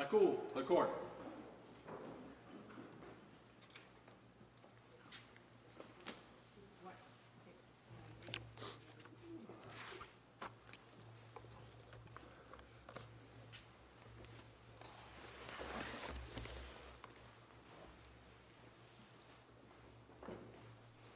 [0.00, 0.88] La Cour, the court.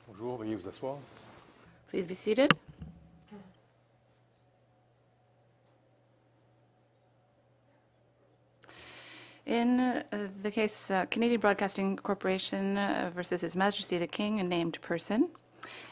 [0.06, 0.98] Bonjour, veuillez vous asseoir.
[1.88, 2.50] Please be seated.
[9.46, 10.02] In uh,
[10.42, 15.28] the case uh, Canadian Broadcasting Corporation uh, versus His Majesty the King, a named person,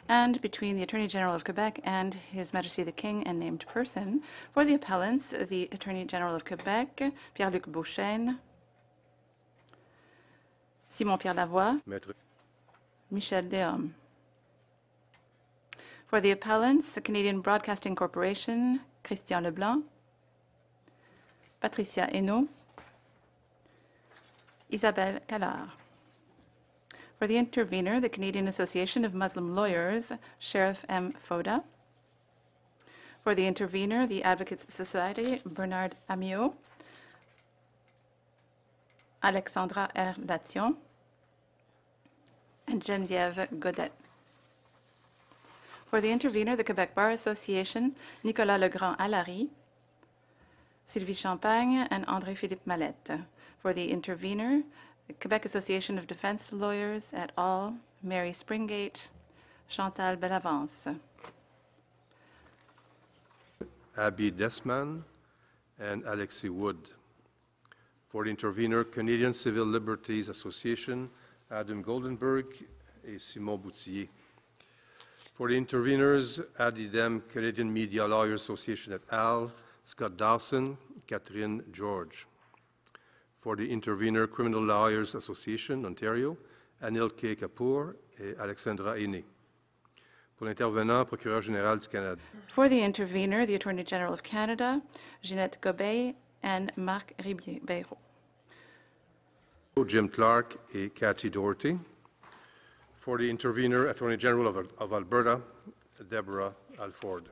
[0.09, 4.23] and between the Attorney General of Quebec and His Majesty the King, a named person,
[4.53, 8.39] for the appellants, the Attorney General of Quebec, Pierre-Luc Beauchesne,
[10.89, 12.12] Simon-Pierre Lavoie, Maître.
[13.11, 13.91] Michel Déom.
[16.06, 19.83] For the appellants, the Canadian Broadcasting Corporation, Christian Leblanc,
[21.61, 22.47] Patricia Hénault,
[24.73, 25.69] Isabelle Callard.
[27.19, 31.12] For the intervener, the Canadian Association of Muslim Lawyers, Sheriff M.
[31.12, 31.62] Foda.
[33.23, 36.55] For the intervener, the Advocates Society, Bernard Amyot,
[39.23, 40.15] Alexandra R.
[40.15, 40.75] Lation,
[42.67, 43.93] and Geneviève Godet.
[45.87, 49.50] For the intervener, the Quebec Bar Association, Nicolas Le Grand Alary,
[50.87, 53.20] Sylvie Champagne, and André-Philippe Mallette.
[53.63, 54.65] For the intervener,
[55.07, 59.09] the Quebec Association of Defense Lawyers et al., Mary Springate,
[59.69, 60.99] Chantal Bellavance.
[63.97, 65.05] Abby Deshman
[65.79, 66.91] and Alexi Wood.
[68.09, 71.09] For the intervener, Canadian Civil Liberties Association,
[71.49, 72.65] Adam Goldenberg
[73.07, 74.09] and Simon Boutillier.
[75.35, 79.53] For the interveners, Ad IDEM Canadian Media Lawyers Association et al.,
[79.85, 82.27] Scott Dawson, Catherine George.
[83.43, 86.37] For the intervener, Criminal Lawyers Association, Ontario,
[86.81, 87.35] Anil K.
[87.35, 89.25] Kapoor et Alexandra Aîné.
[90.39, 92.21] Pour l'intervenant, Procureur général du Canada.
[92.47, 94.81] For the intervener, the Attorney General of Canada,
[95.25, 97.99] Ginette Gobey, and Marc Ribeiro.
[99.87, 101.77] Jim Clark et Cathy Doherty.
[102.95, 105.41] For the intervener, Attorney General of, of Alberta,
[106.09, 107.28] Deborah Alford.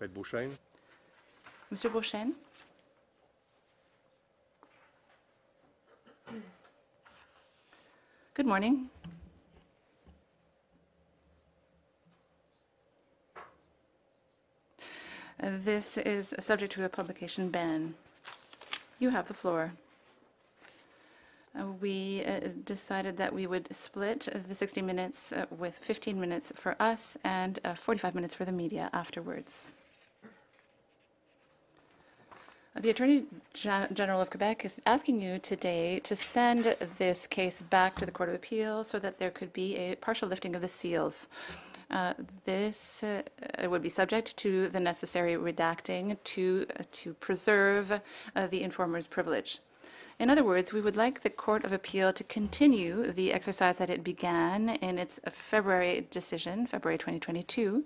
[0.00, 0.56] Maître Beauchesne.
[1.72, 1.90] Mr.
[1.90, 2.34] Beauchesne?
[8.34, 8.90] Good morning.
[15.40, 17.94] This is subject to a publication ban.
[18.98, 19.74] You have the floor.
[21.80, 26.74] We uh, decided that we would split the 60 minutes uh, with 15 minutes for
[26.80, 29.70] us and uh, 45 minutes for the media afterwards.
[32.80, 36.64] The Attorney Gen- General of Quebec is asking you today to send
[36.98, 40.28] this case back to the Court of Appeal so that there could be a partial
[40.28, 41.28] lifting of the seals.
[41.88, 42.14] Uh,
[42.44, 43.22] This uh,
[43.70, 48.00] would be subject to the necessary redacting to, to preserve
[48.34, 49.60] uh, the informer's privilege.
[50.18, 53.90] In other words, we would like the Court of Appeal to continue the exercise that
[53.90, 57.84] it began in its February decision, February 2022,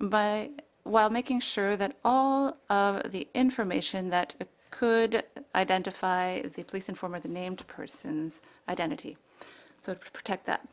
[0.00, 0.50] by
[0.86, 4.34] while making sure that all of the information that
[4.70, 5.24] could
[5.54, 9.16] identify the police informer, the named person's identity.
[9.78, 10.66] So to protect that.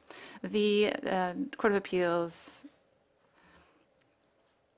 [0.43, 2.65] The uh, Court of Appeals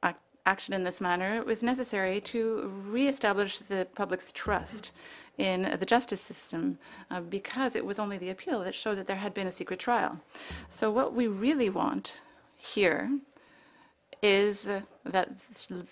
[0.04, 0.16] ac-
[0.46, 4.94] action in this manner was necessary to reestablish the public's trust
[5.38, 6.78] in the justice system
[7.12, 9.80] uh, because it was only the appeal that showed that there had been a secret
[9.80, 10.20] trial.
[10.70, 12.22] So what we really want
[12.58, 13.12] here
[14.26, 14.70] is
[15.04, 15.30] that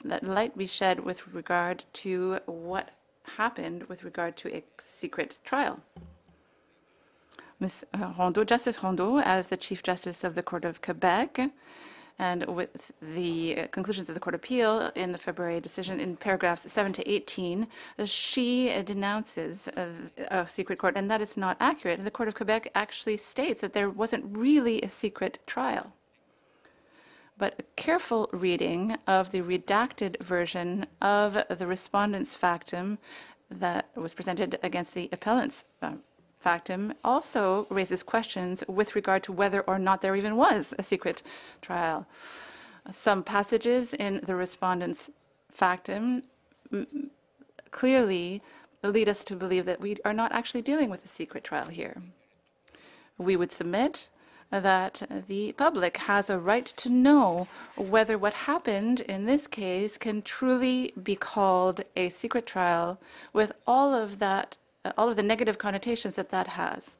[0.03, 2.89] that light be shed with regard to what
[3.37, 5.79] happened with regard to a secret trial.
[7.59, 7.85] Ms.
[8.17, 11.51] Rondeau, Justice Rondeau, as the Chief Justice of the Court of Quebec,
[12.19, 16.69] and with the conclusions of the Court of Appeal in the February decision in paragraphs
[16.71, 17.67] 7 to 18,
[17.99, 19.87] uh, she denounces uh,
[20.29, 22.03] a secret court, and that is not accurate.
[22.03, 25.93] The Court of Quebec actually states that there wasn't really a secret trial.
[27.37, 32.99] But a careful reading of the redacted version of the respondent's factum
[33.49, 35.93] that was presented against the appellant's uh,
[36.39, 41.23] factum also raises questions with regard to whether or not there even was a secret
[41.61, 42.05] trial.
[42.91, 45.09] Some passages in the respondent's
[45.49, 46.21] factum
[47.71, 48.41] clearly
[48.83, 52.01] lead us to believe that we are not actually dealing with a secret trial here.
[53.17, 54.09] We would submit
[54.61, 60.21] that the public has a right to know whether what happened in this case can
[60.21, 62.99] truly be called a secret trial
[63.33, 66.97] with all of that uh, all of the negative connotations that that has.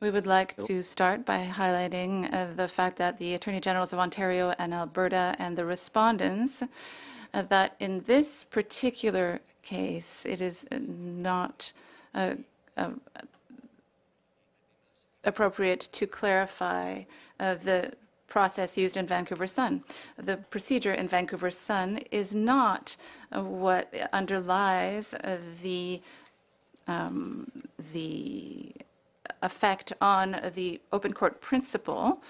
[0.00, 3.98] We would like to start by highlighting uh, the fact that the Attorney Generals of
[3.98, 6.62] Ontario and Alberta and the respondents,
[7.34, 11.74] uh, that in this particular case, it is not
[12.14, 12.36] uh,
[12.80, 12.90] uh,
[15.24, 17.02] appropriate to clarify
[17.38, 17.92] uh, the
[18.26, 19.84] process used in Vancouver Sun.
[20.16, 22.96] The procedure in Vancouver Sun is not
[23.32, 26.00] uh, what underlies uh, the
[26.86, 27.50] um,
[27.92, 28.72] the
[29.42, 32.22] effect on the open court principle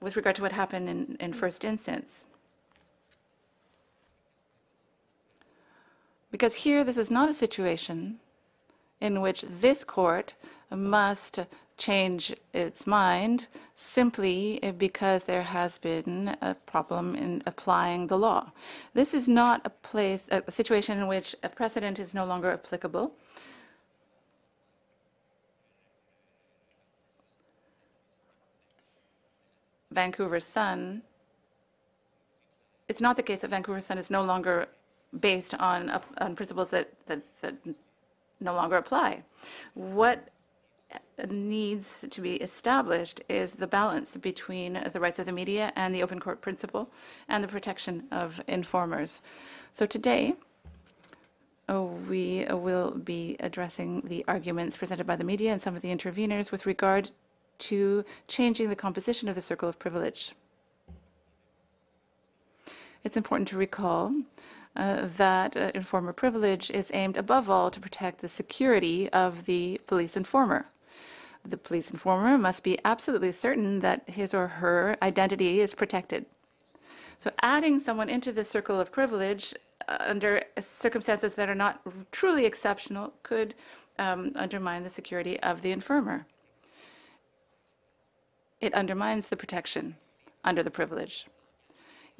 [0.00, 2.24] with regard to what happened in, in first instance.
[6.30, 8.18] Because here, this is not a situation
[9.00, 10.34] in which this court
[10.70, 11.40] must
[11.76, 18.52] change its mind simply because there has been a problem in applying the law.
[18.92, 23.12] This is not a place, a situation in which a precedent is no longer applicable.
[29.90, 31.02] Vancouver Sun,
[32.88, 34.68] it's not the case that Vancouver Sun is no longer
[35.18, 37.54] based on, on principles that, that, that
[38.40, 39.22] no longer apply.
[39.74, 40.28] What
[41.28, 46.02] needs to be established is the balance between the rights of the media and the
[46.02, 46.90] open court principle
[47.28, 49.22] and the protection of informers.
[49.72, 50.34] So today,
[51.68, 55.94] uh, we will be addressing the arguments presented by the media and some of the
[55.94, 57.10] interveners with regard
[57.58, 60.32] to changing the composition of the circle of privilege.
[63.04, 64.12] It's important to recall
[64.80, 69.80] uh, that uh, informer privilege is aimed above all to protect the security of the
[69.86, 70.66] police informer.
[71.44, 76.26] The police informer must be absolutely certain that his or her identity is protected.
[77.18, 79.54] So adding someone into the circle of privilege
[79.86, 81.80] uh, under circumstances that are not
[82.10, 83.54] truly exceptional could
[83.98, 86.26] um, undermine the security of the informer
[88.60, 89.96] it undermines the protection
[90.44, 91.26] under the privilege.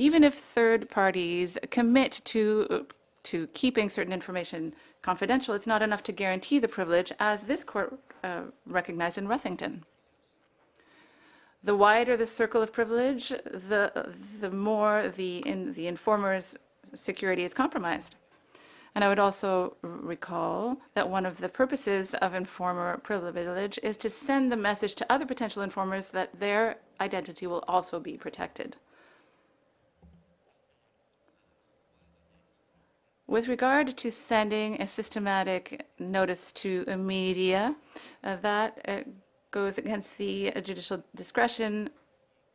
[0.01, 2.87] Even if third parties commit to,
[3.23, 7.99] to keeping certain information confidential, it's not enough to guarantee the privilege, as this court
[8.25, 9.85] uh, recognized in Ruthington.
[11.63, 14.11] The wider the circle of privilege, the,
[14.41, 16.57] the more the, in, the informer's
[16.95, 18.17] security is compromised.
[18.95, 24.09] And I would also recall that one of the purposes of informer privilege is to
[24.09, 28.77] send the message to other potential informers that their identity will also be protected.
[33.31, 37.77] With regard to sending a systematic notice to a media,
[38.25, 39.03] uh, that uh,
[39.53, 41.91] goes against the judicial discretion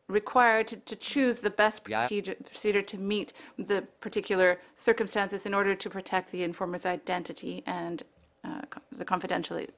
[0.10, 2.02] required to, to choose the best Yeah.
[2.02, 8.04] procedure, procedure to meet the particular circumstances in order to protect the informer's identity and
[8.44, 9.70] uh, the confidentiality,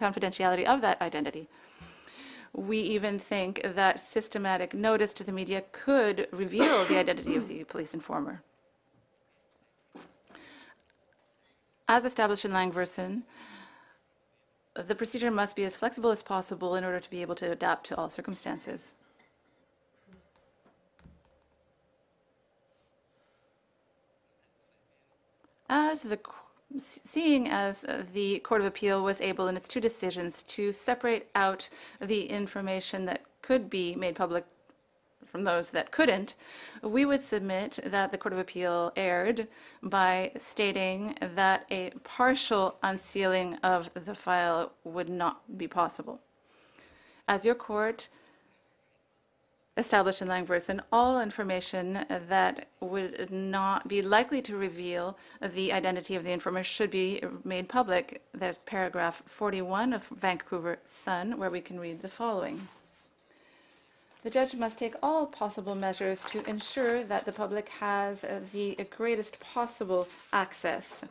[0.00, 1.48] confidentiality of that identity.
[2.52, 7.62] We even think that systematic notice to the media could reveal the identity of the
[7.62, 8.42] police informer.
[11.86, 13.22] As established in Langversen,
[14.74, 17.86] the procedure must be as flexible as possible in order to be able to adapt
[17.86, 18.94] to all circumstances.
[25.68, 26.18] As the,
[26.78, 31.68] seeing as the Court of Appeal was able in its two decisions to separate out
[32.00, 34.46] the information that could be made public
[35.34, 36.36] from those that couldn't,
[36.80, 39.48] we would submit that the Court of Appeal erred
[39.82, 46.20] by stating that a partial unsealing of the file would not be possible.
[47.26, 48.08] As your court
[49.76, 56.22] established in Langversen, all information that would not be likely to reveal the identity of
[56.22, 58.22] the informer should be made public.
[58.32, 62.68] There's paragraph 41 of Vancouver Sun, where we can read the following.
[64.24, 69.38] The judge must take all possible measures to ensure that the public has the greatest
[69.38, 71.04] possible access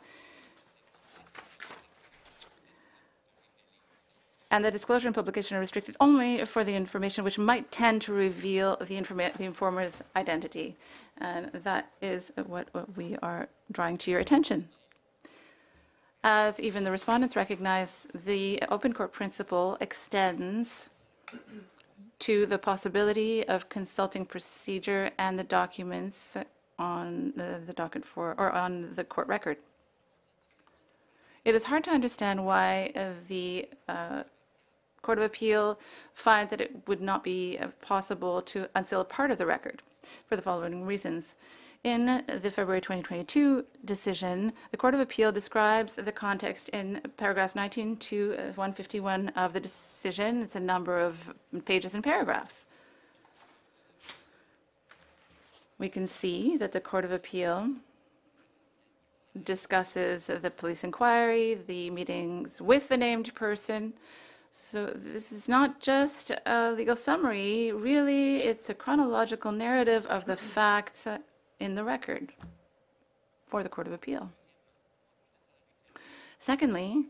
[4.54, 8.12] and the disclosure and publication are restricted only for the information which might tend to
[8.12, 9.00] reveal the,
[9.36, 10.76] the informer's identity.
[11.18, 14.68] And that is what, what we are drawing to your attention.
[16.22, 20.88] As even the respondents recognize, the open court principle extends
[22.20, 26.36] to the possibility of consulting procedure and the documents
[26.78, 29.56] on the, the docket for, or on the court record.
[31.44, 34.22] It is hard to understand why uh, the uh,
[35.02, 35.78] Court of Appeal
[36.14, 39.82] finds that it would not be uh, possible to unseal a part of the record
[40.26, 41.36] for the following reasons.
[41.84, 47.98] In the February 2022 decision, the Court of Appeal describes the context in paragraphs 19
[47.98, 50.40] to uh, 151 of the decision.
[50.40, 51.34] It's a number of
[51.66, 52.64] pages and paragraphs.
[55.78, 57.72] We can see that the Court of Appeal
[59.42, 63.92] discusses the police inquiry, the meetings with the named person.
[64.52, 70.38] So this is not just a legal summary, really, it's a chronological narrative of the
[70.38, 71.06] facts
[71.64, 72.30] in the record
[73.46, 74.30] for the Court of Appeal.
[76.38, 77.06] Secondly,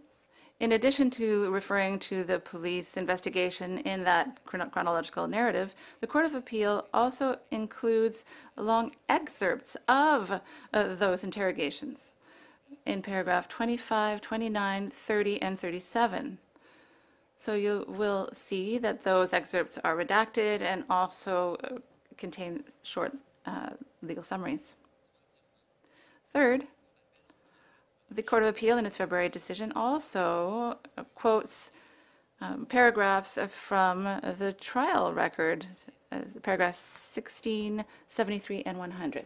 [0.61, 6.35] in addition to referring to the police investigation in that chronological narrative, the Court of
[6.35, 8.25] Appeal also includes
[8.57, 10.41] long excerpts of
[10.73, 12.13] uh, those interrogations
[12.87, 16.39] in paragraph 25, 29, 30, and 37.
[17.37, 21.79] So you will see that those excerpts are redacted and also uh,
[22.17, 23.13] contain short
[23.47, 23.71] uh,
[24.03, 24.75] legal summaries.
[26.33, 26.67] Third,
[28.11, 30.79] the Court of Appeal in its February decision also
[31.15, 31.73] quotes
[32.41, 35.67] um, paragraphs from the trial record,
[36.43, 39.25] paragraphs 16, 73, and 100.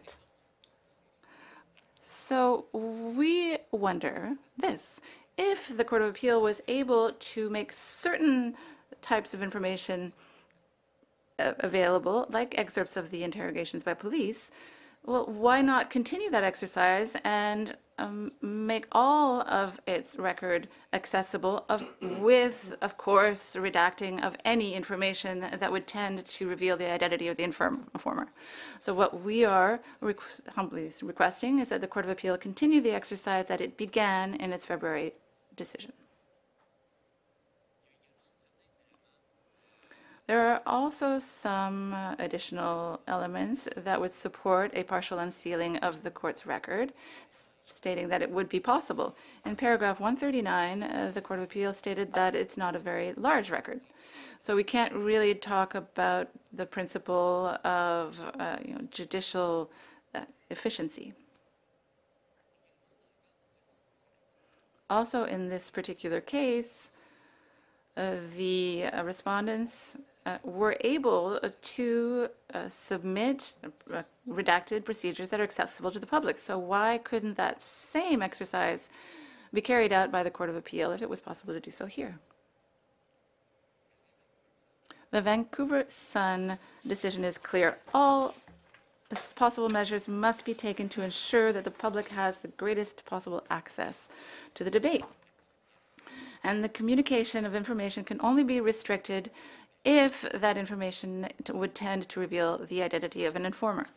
[2.01, 5.01] So we wonder this
[5.37, 8.55] if the Court of Appeal was able to make certain
[9.01, 10.13] types of information
[11.59, 14.51] available, like excerpts of the interrogations by police,
[15.05, 21.85] well, why not continue that exercise and um, make all of its record accessible, of,
[22.01, 27.37] with, of course, redacting of any information that, would tend to reveal the identity of
[27.37, 28.27] the informer.
[28.79, 32.91] So, what we are requ- humbly requesting is that the Court of Appeal continue the
[32.91, 35.13] exercise that it began in its February
[35.55, 35.91] decision.
[40.29, 46.45] There are also some additional elements that would support a partial unsealing of the court's
[46.45, 46.93] record,
[47.63, 49.17] stating that it would be possible.
[49.43, 53.49] In paragraph 139, uh, the Court of Appeal stated that it's not a very large
[53.49, 53.81] record.
[54.39, 59.71] So we can't really talk about the principle of uh, you know, judicial
[60.13, 61.13] uh, efficiency.
[64.91, 66.91] Also, in this particular case,
[67.97, 69.97] uh, the uh, respondents
[70.29, 73.53] uh, were able to uh, submit
[73.91, 76.39] uh, redacted procedures that are accessible to the public.
[76.39, 78.89] So why couldn't that same exercise
[79.53, 81.85] be carried out by the Court of Appeal if it was possible to do so
[81.87, 82.19] here?
[85.11, 87.77] The Vancouver Sun decision is clear.
[87.93, 88.35] All
[89.35, 94.07] possible measures must be taken to ensure that the public has the greatest possible access
[94.53, 95.03] to the debate.
[96.43, 99.31] And the communication of information can only be restricted
[99.83, 103.87] if that information would tend to reveal the identity of an informer.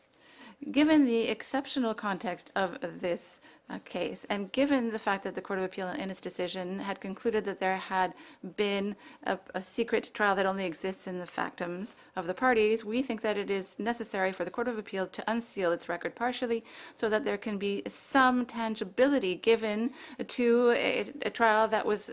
[0.70, 5.58] Given the exceptional context of this uh, case, and given the fact that the Court
[5.58, 8.14] of Appeal in its decision had concluded that there had
[8.56, 13.02] been a, a secret trial that only exists in the factums of the parties, we
[13.02, 16.62] think that it is necessary for the Court of Appeal to unseal its record partially
[16.94, 19.90] so that there can be some tangibility given
[20.28, 22.12] to a, a trial that was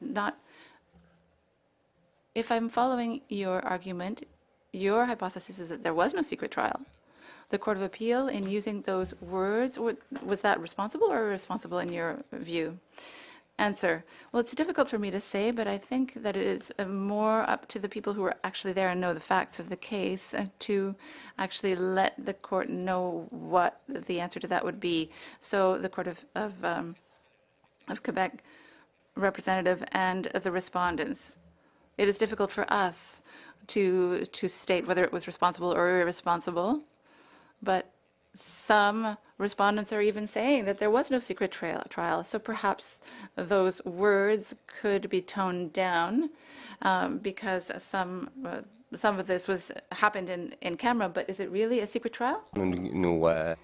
[0.00, 0.36] not
[2.38, 4.24] if I'm following your argument,
[4.72, 6.82] your hypothesis is that there was no secret trial.
[7.48, 12.22] The Court of Appeal, in using those words, was that responsible or irresponsible in your
[12.30, 12.78] view?
[13.58, 14.04] Answer.
[14.30, 17.40] Well, it's difficult for me to say, but I think that it is uh, more
[17.50, 20.32] up to the people who are actually there and know the facts of the case
[20.32, 20.94] uh, to
[21.38, 25.10] actually let the court know what the answer to that would be.
[25.40, 26.94] So the Court of, of, um,
[27.88, 28.44] of Quebec
[29.16, 31.36] representative and the respondents
[31.98, 33.22] it is difficult for us
[33.68, 36.82] to to state whether it was responsible or irresponsible,
[37.62, 37.90] but
[38.34, 41.82] some respondents are even saying that there was no secret trial.
[41.88, 42.22] trial.
[42.24, 43.00] So perhaps
[43.36, 46.30] those words could be toned down
[46.82, 48.60] um, because some uh,
[48.94, 51.08] some of this was happened in, in camera.
[51.08, 52.42] But is it really a secret trial?
[52.56, 53.54] Nous, nous, euh,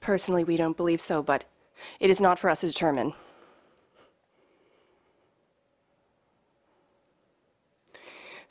[0.00, 1.44] Personally, we don't believe so, but
[1.98, 3.12] it is not for us to determine.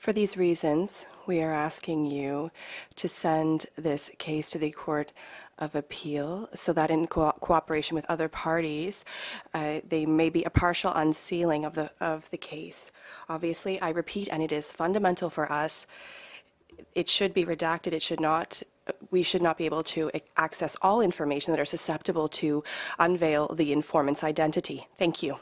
[0.10, 2.50] For these reasons, we are asking you
[2.96, 5.12] to send this case to the Court
[5.60, 9.06] of Appeal so that in co- cooperation with other parties,
[9.54, 12.92] uh, they may be a partial unsealing of the, of the case.
[13.30, 15.86] Obviously, I repeat, and it is fundamental for us,
[16.96, 17.94] it should be redacted.
[17.94, 18.64] It should not,
[19.12, 22.64] we should not be able to access all information that are susceptible to
[22.98, 24.88] unveil the informant's identity.
[24.98, 25.38] Thank you.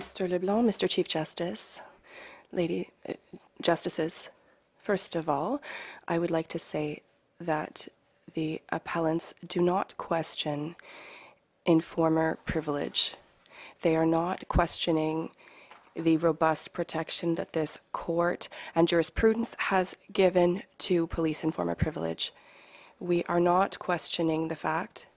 [0.00, 0.26] Mr.
[0.26, 0.88] LeBlanc, Mr.
[0.88, 1.82] Chief Justice,
[2.52, 3.12] Lady uh,
[3.60, 4.30] Justices,
[4.78, 5.60] first of all,
[6.08, 7.02] I would like to say
[7.38, 7.86] that
[8.32, 10.74] the appellants do not question
[11.66, 13.16] informer privilege.
[13.82, 15.32] They are not questioning
[15.94, 22.32] the robust protection that this court and jurisprudence has given to police informer privilege.
[22.98, 25.08] We are not questioning the fact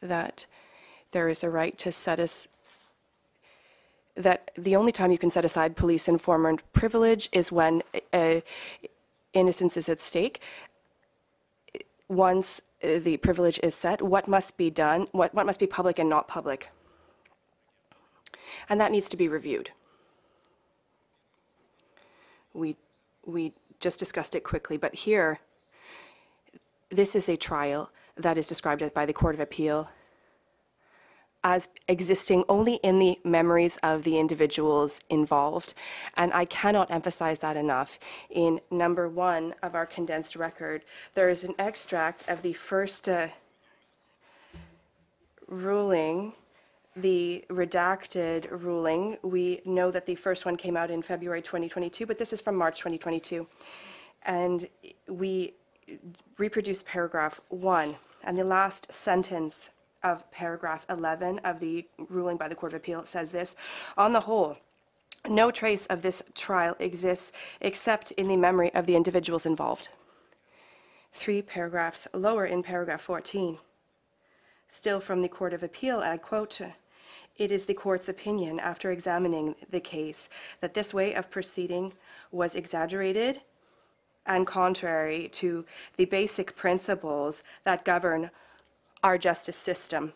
[0.00, 0.46] that
[1.12, 2.48] there is a right to set us
[4.16, 7.82] that the only time you can set aside police informant privilege is when
[8.12, 8.40] uh,
[9.32, 10.40] innocence is at stake.
[12.08, 15.98] Once uh, the privilege is set, what must be done, what, what must be public
[15.98, 16.70] and not public?
[18.68, 19.70] And that needs to be reviewed.
[22.54, 22.76] We,
[23.24, 25.40] we just discussed it quickly, but here,
[26.90, 29.90] this is a trial that is described by the Court of Appeal
[31.46, 35.74] as existing only in the memories of the individuals involved.
[36.16, 38.00] And I cannot emphasize that enough.
[38.30, 40.82] In number one of our condensed record,
[41.14, 43.28] there is an extract of the first uh,
[45.46, 46.32] ruling,
[46.96, 49.16] the redacted ruling.
[49.22, 52.56] We know that the first one came out in February 2022, but this is from
[52.56, 53.46] March 2022.
[54.24, 54.68] And
[55.06, 55.54] we
[56.38, 59.70] reproduce paragraph one and the last sentence
[60.06, 63.56] of paragraph 11 of the ruling by the Court of Appeal says this
[63.96, 64.56] On the whole,
[65.28, 69.88] no trace of this trial exists except in the memory of the individuals involved.
[71.12, 73.58] Three paragraphs lower in paragraph 14,
[74.68, 76.60] still from the Court of Appeal, I quote,
[77.36, 81.92] it is the court's opinion, after examining the case, that this way of proceeding
[82.30, 83.40] was exaggerated
[84.24, 85.64] and contrary to
[85.96, 88.30] the basic principles that govern
[89.06, 90.12] our justice system.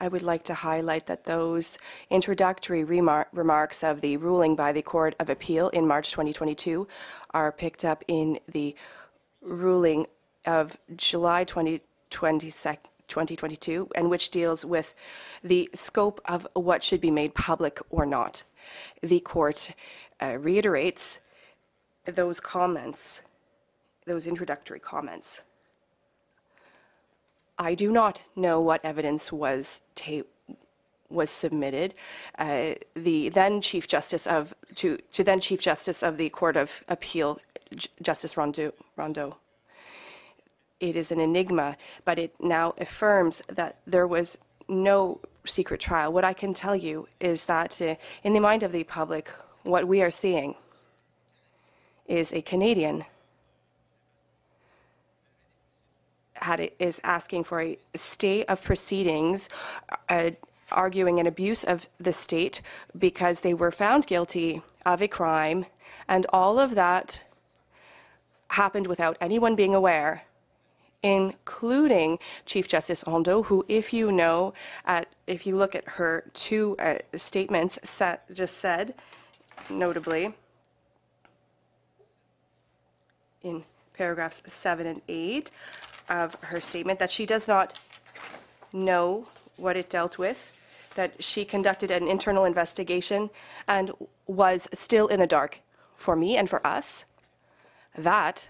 [0.00, 1.78] I would like to highlight that those
[2.10, 6.88] introductory remar- remarks of the ruling by the Court of Appeal in March 2022
[7.30, 8.74] are picked up in the
[9.40, 10.06] ruling
[10.44, 11.78] of July 2020,
[12.40, 14.96] 2022, and which deals with
[15.44, 18.42] the scope of what should be made public or not.
[19.00, 19.70] The Court
[20.20, 21.20] uh, reiterates
[22.04, 23.22] those comments,
[24.06, 25.42] those introductory comments.
[27.58, 30.28] I do not know what evidence was ta-
[31.08, 31.94] was submitted.
[32.38, 36.82] Uh, the then Chief Justice of to to then Chief Justice of the Court of
[36.88, 37.38] Appeal,
[37.74, 38.72] J- Justice Rondeau.
[38.96, 39.36] Rondeau.
[40.80, 44.36] It is an enigma, but it now affirms that there was
[44.68, 46.12] no secret trial.
[46.12, 49.30] What I can tell you is that, uh, in the mind of the public,
[49.62, 50.56] what we are seeing
[52.06, 53.04] is a Canadian
[56.44, 59.48] had it, is asking for a stay of proceedings,
[60.08, 60.30] uh,
[60.72, 62.62] arguing an abuse of the state
[62.96, 65.66] because they were found guilty of a crime,
[66.08, 67.22] and all of that
[68.48, 70.22] happened without anyone being aware,
[71.02, 74.54] including Chief Justice Rondeau, who, if you know,
[74.86, 77.78] at, if you look at her two uh, statements,
[78.32, 78.94] just said,
[79.70, 80.34] notably,
[83.42, 85.50] in paragraphs seven and eight,
[86.08, 87.80] of her statement that she does not
[88.72, 90.58] know what it dealt with,
[90.94, 93.30] that she conducted an internal investigation
[93.66, 93.90] and
[94.26, 95.60] was still in the dark
[95.94, 97.04] for me and for us.
[97.96, 98.48] That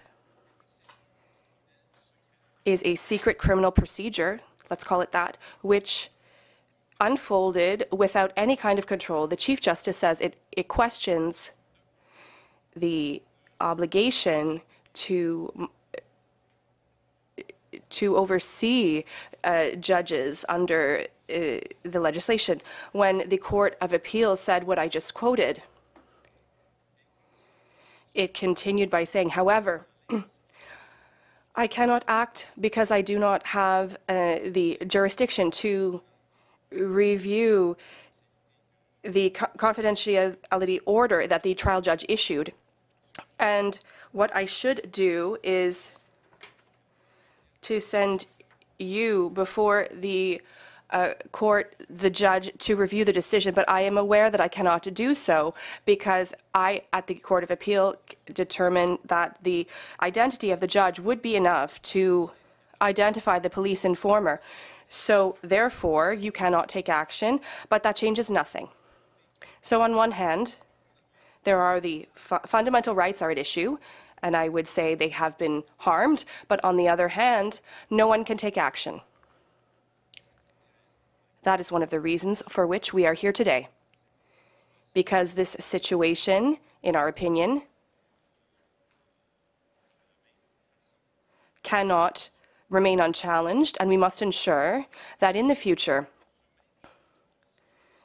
[2.65, 4.39] is a secret criminal procedure,
[4.69, 6.09] let's call it that, which
[6.99, 9.27] unfolded without any kind of control.
[9.27, 11.51] The Chief Justice says it, it questions
[12.75, 13.21] the
[13.61, 14.61] obligation
[14.93, 15.69] to
[17.99, 19.03] to oversee
[19.43, 22.61] uh, judges under uh, the legislation.
[22.91, 25.61] When the Court of Appeal said what I just quoted,
[28.13, 29.85] it continued by saying, however,
[31.55, 36.01] I cannot act because I do not have uh, the jurisdiction to
[36.71, 37.77] review
[39.03, 42.51] the co- confidentiality order that the trial judge issued.
[43.39, 43.79] And
[44.11, 45.91] what I should do is
[47.65, 48.25] to send
[48.77, 50.41] you before the
[50.91, 54.83] uh, court, the judge, to review the decision, but I am aware that I cannot
[54.93, 57.95] do so because I, at the Court of Appeal,
[58.31, 59.65] determined that the
[60.01, 62.31] identity of the judge would be enough to
[62.81, 64.41] identify the police informer.
[64.87, 68.69] So, therefore, you cannot take action, but that changes nothing.
[69.63, 70.55] So, on one hand,
[71.45, 73.79] there are the fu- fundamental rights are at issue,
[74.25, 77.61] and I would say they have been harmed, but on the other hand,
[77.91, 79.01] no one can take action.
[81.43, 83.67] That is one of the reasons for which we are here today.
[84.95, 87.61] Because this situation, in our opinion,
[91.61, 92.31] cannot
[92.71, 94.85] remain unchallenged, and we must ensure
[95.19, 96.07] that in the future,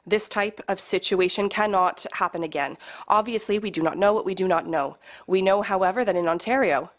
[0.05, 2.77] this type of situation cannot happen again.
[3.07, 4.97] Obviously, we do not know what we do not know.
[5.27, 6.91] We know, however, that in Ontario,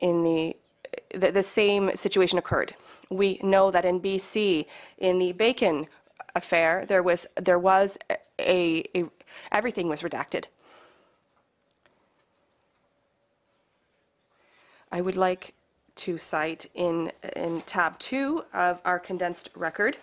[0.00, 0.56] in the
[1.14, 2.74] the, the same situation occurred.
[3.10, 4.66] We know that in BC,
[4.98, 5.86] in the Bacon
[6.34, 7.98] affair, there was there was
[8.38, 9.04] a, a
[9.50, 10.46] everything was redacted.
[14.92, 15.54] I would like
[15.96, 19.96] to cite in, in tab two of our condensed record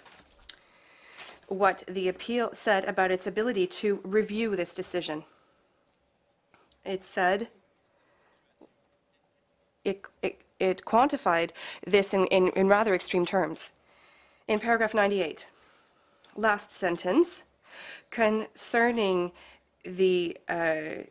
[1.48, 5.24] what the appeal said about its ability to review this decision.
[6.86, 7.50] It said,
[9.86, 11.52] it, it, it quantified
[11.86, 13.74] this in, in, in rather extreme terms.
[14.48, 15.48] In paragraph 98,
[16.36, 17.44] last sentence,
[18.10, 19.32] concerning
[19.84, 21.04] the uh,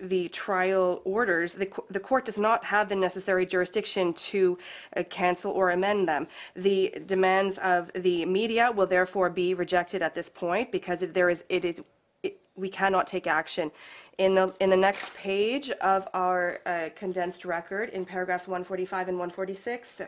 [0.00, 4.58] the trial orders, the, the court does not have the necessary jurisdiction to
[4.96, 6.26] uh, cancel or amend them.
[6.54, 11.44] The demands of the media will therefore be rejected at this point because there is,
[11.48, 11.80] it is,
[12.22, 13.70] it, we cannot take action.
[14.18, 19.18] In the, in the next page of our uh, condensed record, in paragraphs 145 and
[19.18, 20.02] 146,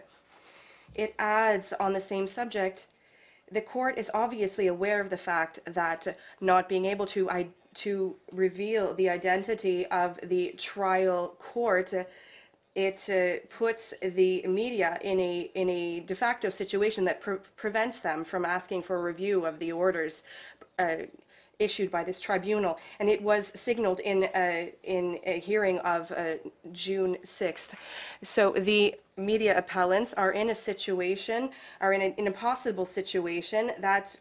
[0.94, 2.86] it adds on the same subject,
[3.50, 7.28] the court is obviously aware of the fact that not being able to
[7.74, 12.04] to reveal the identity of the trial court, uh,
[12.74, 18.00] it uh, puts the media in a in a de facto situation that pre- prevents
[18.00, 20.22] them from asking for a review of the orders.
[20.78, 20.96] Uh,
[21.60, 26.34] issued by this tribunal, and it was signaled in a, in a hearing of uh,
[26.72, 27.74] June 6th.
[28.22, 33.72] So the media appellants are in a situation, are in, a, in a possible situation
[33.78, 34.16] that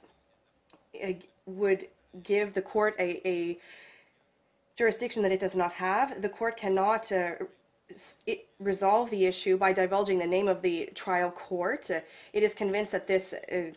[1.04, 1.14] uh,
[1.46, 1.88] would
[2.22, 3.58] give the court a, a
[4.76, 6.22] jurisdiction that it does not have.
[6.22, 7.32] The court cannot uh,
[8.26, 11.90] it, resolve the issue by divulging the name of the trial court.
[11.90, 12.02] Uh,
[12.34, 13.72] it is convinced that this uh,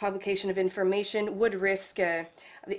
[0.00, 2.24] publication of information would risk uh,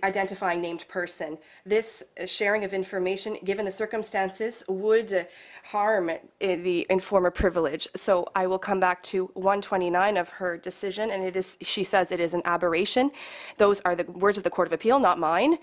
[0.04, 1.38] identifying named person.
[1.66, 5.24] This uh, sharing of information, given the circumstances, would uh,
[5.66, 7.88] harm uh, the informer privilege.
[7.96, 12.12] So I will come back to 129 of her decision, and it is she says
[12.12, 13.12] it is an aberration.
[13.58, 15.60] Those are the words of the Court of Appeal, not mine.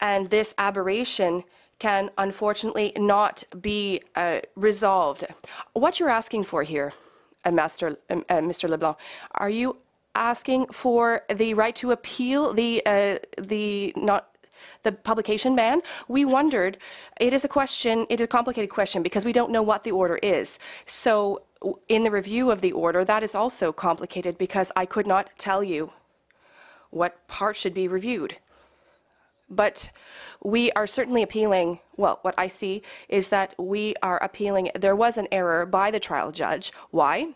[0.00, 1.44] And this aberration
[1.78, 5.24] can unfortunately not be uh, resolved.
[5.72, 6.92] What you're asking for here,
[7.44, 8.68] uh, Master, um, uh, Mr.
[8.68, 8.96] LeBlanc,
[9.34, 9.76] are you
[10.14, 14.34] asking for the right to appeal the uh, the not
[14.82, 16.78] the publication ban, we wondered,
[17.20, 19.90] it is a question, it is a complicated question because we don't know what the
[19.90, 20.58] order is.
[20.86, 21.42] So
[21.88, 25.64] in the review of the order, that is also complicated because I could not tell
[25.64, 25.92] you
[26.90, 28.36] what part should be reviewed.
[29.50, 29.90] But
[30.42, 35.18] we are certainly appealing, well, what I see is that we are appealing, there was
[35.18, 36.72] an error by the trial judge.
[36.90, 37.34] Why?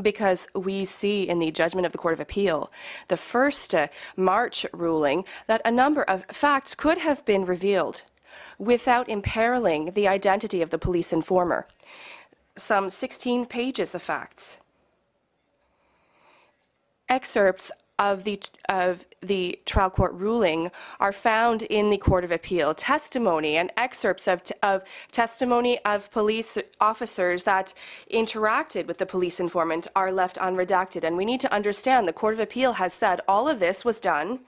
[0.00, 2.70] Because we see in the judgment of the Court of Appeal,
[3.08, 8.02] the first uh, March ruling, that a number of facts could have been revealed
[8.58, 11.66] without imperiling the identity of the police informer.
[12.56, 14.58] Some 16 pages of facts.
[17.08, 22.74] Excerpts of the of the trial court ruling are found in the court of appeal
[22.74, 27.74] testimony and excerpts of, of testimony of police officers that
[28.12, 32.34] interacted with the police informant are left unredacted and we need to understand the court
[32.34, 34.40] of appeal has said all of this was done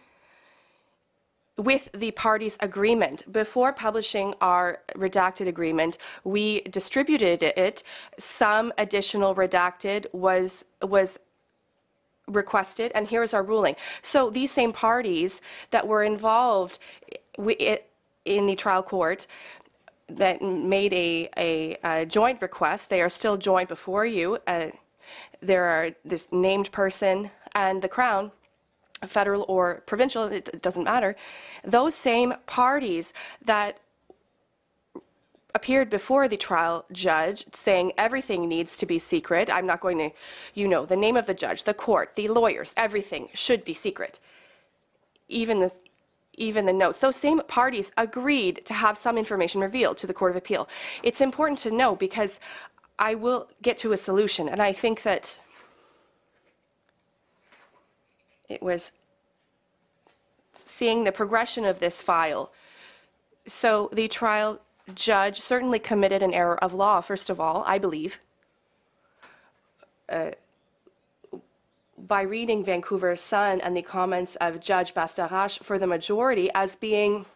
[1.60, 3.30] with the parties' agreement.
[3.30, 7.82] Before publishing our redacted agreement, we distributed it.
[8.18, 11.18] Some additional redacted was was
[12.30, 13.76] requested, and here's our ruling.
[14.02, 15.40] So these same parties
[15.70, 16.78] that were involved
[17.36, 19.26] in the trial court
[20.08, 24.38] that made a, a, joint request, they are still joint before you.
[24.46, 24.66] Uh,
[25.40, 28.32] there are this named person and the Crown
[29.06, 31.16] federal or provincial, it doesn't matter,
[31.64, 33.12] those same parties
[33.42, 33.78] that
[35.54, 39.50] appeared before the trial judge saying everything needs to be secret.
[39.50, 40.10] I'm not going to,
[40.54, 44.18] you know, the name of the judge, the court, the lawyers, everything should be secret.
[45.28, 45.72] Even the
[46.34, 47.00] even the notes.
[47.00, 50.68] Those same parties agreed to have some information revealed to the Court of Appeal.
[51.02, 52.40] It's important to know because
[52.98, 55.38] I will get to a solution, and I think that
[58.48, 58.92] it was
[60.54, 62.52] seeing the progression of this file.
[63.46, 64.60] So the trial
[64.94, 68.20] judge certainly committed an error of law, first of all, I believe.
[70.08, 70.30] Uh,
[71.98, 77.26] by reading Vancouver Sun and the comments of Judge Bastarache for the majority as being,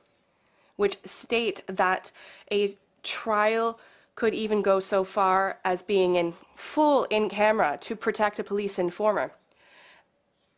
[0.77, 2.11] which state that
[2.51, 3.79] a trial
[4.15, 8.79] could even go so far as being in full in camera to protect a police
[8.79, 9.33] informer,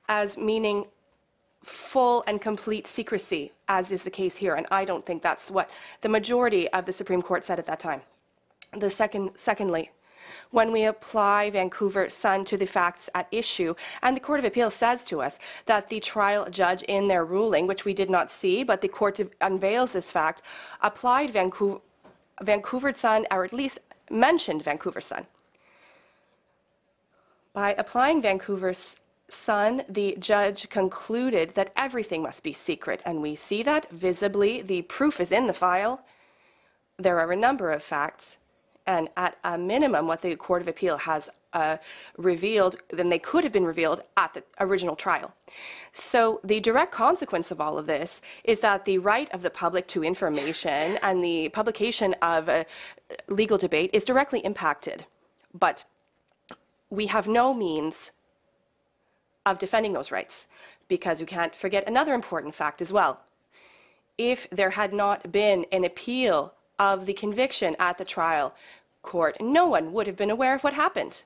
[0.09, 0.87] as meaning
[1.67, 4.55] full and complete secrecy, as is the case here.
[4.55, 5.69] And I don't think that's what
[6.01, 8.03] the majority of the Supreme Court said at that time.
[8.73, 9.91] The second, secondly,
[10.51, 14.71] when we apply Vancouver Sun to the facts at issue, and the Court of Appeal
[14.71, 18.63] says to us that the trial judge in their ruling, which we did not see,
[18.63, 20.43] but the court unveils this fact,
[20.81, 21.81] applied Vancouver,
[22.43, 25.27] Vancouver Sun, or at least mentioned Vancouver Sun.
[27.53, 28.73] By applying Vancouver
[29.29, 34.63] Sun, the judge concluded that everything must be secret, and we see that visibly.
[34.63, 36.03] The proof is in the file.
[36.97, 38.39] There are a number of facts,
[38.87, 41.79] and at a minimum, what the Court of Appeal has uh,
[42.19, 45.35] revealed, then they could have been revealed at the original trial.
[45.93, 49.87] So the direct consequence of all of this is that the right of the public
[49.89, 52.67] to information and the publication of a
[53.29, 55.07] legal debate is directly impacted.
[55.55, 55.85] But
[56.91, 58.13] we have no means
[59.47, 60.49] of defending those rights
[60.89, 63.21] because you can't forget another important fact as well.
[64.19, 68.55] If there had not been an appeal of the conviction at the trial
[69.03, 71.23] court, no one would have been aware of what happened.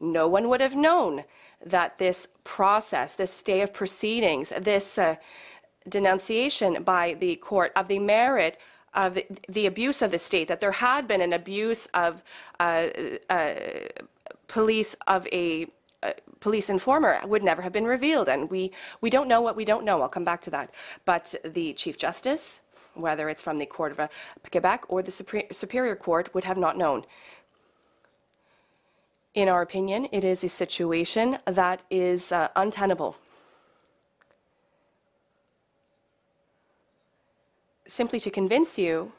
[0.00, 1.24] No one would have known
[1.64, 5.16] that this process, this stay of proceedings, this uh,
[5.88, 8.58] denunciation by the court of the merit
[8.94, 12.22] of the, the, abuse of the state, that there had been an abuse of
[12.60, 12.88] uh,
[13.30, 13.54] uh,
[14.48, 15.66] police of a
[16.40, 18.28] police informer would never have been revealed.
[18.28, 20.02] And we, we don't know what we don't know.
[20.02, 20.74] I'll come back to that.
[21.04, 22.60] But the Chief Justice,
[22.94, 24.08] whether it's from the Court of uh,
[24.50, 27.04] Quebec or the Superior Court, would have not known.
[29.34, 33.16] In our opinion, it is a situation that is uh, untenable.
[37.86, 39.12] Simply to convince you,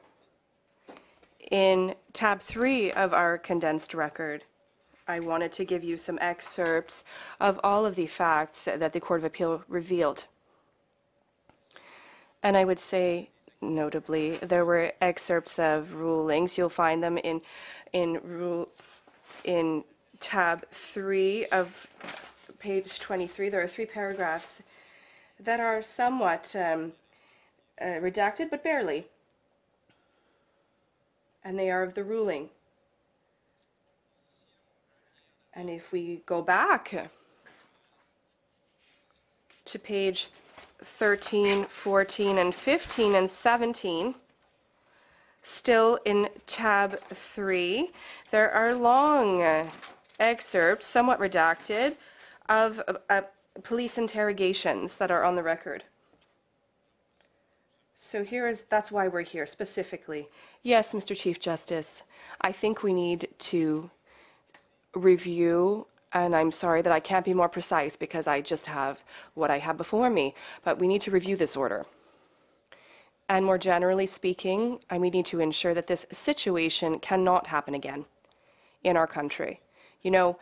[1.51, 4.43] in tab three of our condensed record,
[5.07, 7.03] I wanted to give you some excerpts
[7.39, 10.27] of all of the facts that the Court of Appeal revealed.
[12.41, 13.29] And I would say,
[13.61, 16.57] notably, there were excerpts of rulings.
[16.57, 17.41] You'll find them in
[17.91, 18.69] in rule
[19.43, 19.83] in
[20.19, 21.87] tab three of
[22.59, 23.49] page 23.
[23.49, 24.61] There are three paragraphs
[25.39, 26.93] that are somewhat um,
[27.79, 29.07] uh, redacted, but barely.
[31.43, 32.49] And they are of the ruling.
[35.55, 37.09] And if we go back
[39.65, 40.29] to page
[40.81, 44.15] 13, 14, and 15, and 17,
[45.41, 47.89] still in tab 3,
[48.31, 49.69] there are long
[50.19, 51.97] excerpts, somewhat redacted,
[52.49, 53.21] of uh,
[53.63, 55.83] police interrogations that are on the record.
[57.95, 60.27] So here is, that's why we're here specifically.
[60.61, 61.15] Yes, Mr.
[61.15, 62.03] Chief Justice,
[62.41, 63.89] I think we need to
[64.93, 69.03] review, and I'm sorry that I can't be more precise because I just have
[69.33, 71.85] what I have before me, but we need to review this order.
[73.29, 78.05] And more generally speaking, I we need to ensure that this situation cannot happen again
[78.83, 79.61] in our country.
[80.01, 80.37] You know,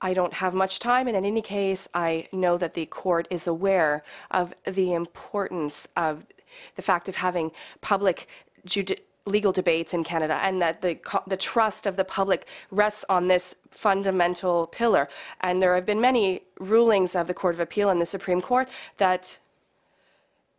[0.00, 3.46] I don't have much time, and in any case, I know that the court is
[3.46, 6.26] aware of the importance of
[6.74, 8.26] the fact of having public
[8.66, 13.28] judi- legal debates in Canada, and that the the trust of the public rests on
[13.28, 15.08] this fundamental pillar.
[15.40, 18.68] And there have been many rulings of the Court of Appeal and the Supreme Court
[18.96, 19.38] that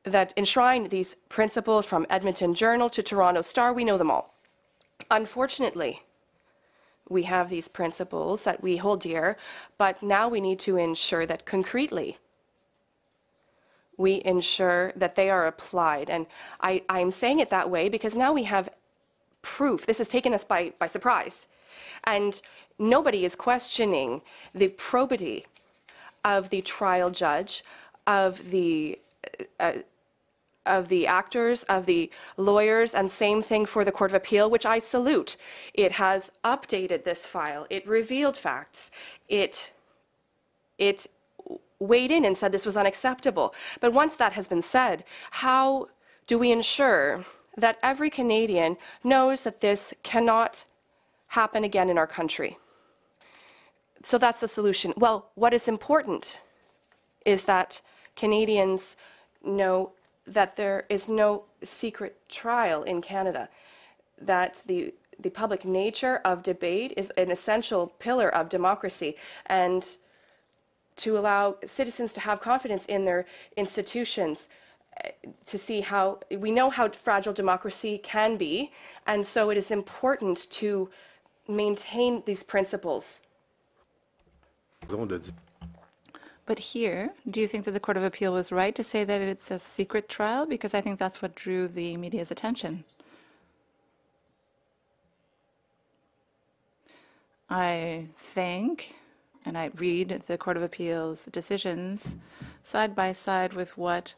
[0.03, 3.71] that enshrine these principles from Edmonton Journal to Toronto Star.
[3.73, 4.33] We know them all.
[5.09, 6.03] Unfortunately,
[7.09, 9.37] we have these principles that we hold dear,
[9.77, 12.17] but now we need to ensure that concretely
[13.97, 16.09] we ensure that they are applied.
[16.09, 16.25] And
[16.61, 18.69] I, I'm saying it that way because now we have
[19.41, 19.85] proof.
[19.85, 21.47] This has taken us by, by surprise.
[22.03, 22.41] And
[22.79, 24.21] nobody is questioning
[24.53, 25.45] the probity
[26.23, 27.63] of the trial judge,
[28.07, 28.99] of the
[29.59, 29.73] uh,
[30.65, 34.65] of the actors, of the lawyers, and same thing for the Court of Appeal, which
[34.65, 35.35] I salute.
[35.73, 37.67] It has updated this file.
[37.69, 38.89] It revealed facts.
[39.27, 39.73] It
[40.77, 41.07] it
[41.83, 43.53] weighed in and said this was unacceptable.
[43.79, 45.87] But once that has been said, how
[46.27, 47.25] do we ensure
[47.57, 50.65] that every Canadian knows that this cannot
[51.27, 52.57] happen again in our country?
[54.03, 54.93] So that's the solution.
[54.97, 56.41] Well, what is important
[57.25, 57.81] is that
[58.15, 58.97] Canadians
[59.43, 59.93] know
[60.27, 63.49] that there is no secret trial in Canada,
[64.21, 69.15] that the the public nature of debate is an essential pillar of democracy,
[69.45, 69.97] and
[70.97, 73.25] to allow citizens to have confidence in their
[73.57, 74.47] institutions,
[75.03, 75.09] uh,
[75.45, 78.71] to see how we know how fragile democracy can be,
[79.07, 80.89] and so it is important to
[81.47, 83.21] maintain these principles.
[86.45, 89.21] But here, do you think that the Court of Appeal was right to say that
[89.21, 90.45] it's a secret trial?
[90.45, 92.83] Because I think that's what drew the media's attention.
[97.49, 98.95] I think,
[99.45, 102.15] and I read the Court of Appeal's decisions
[102.61, 104.15] side by side with what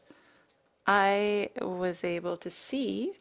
[0.86, 3.14] I was able to see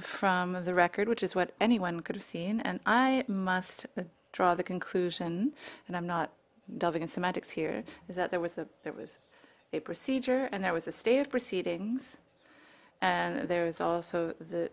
[0.00, 3.86] from the record, which is what anyone could have seen, and I must
[4.32, 5.52] draw the conclusion,
[5.86, 6.32] and I'm not
[6.78, 9.18] delving in semantics here, is that there was a there was
[9.72, 12.18] a procedure and there was a stay of proceedings,
[13.00, 14.70] and there was also the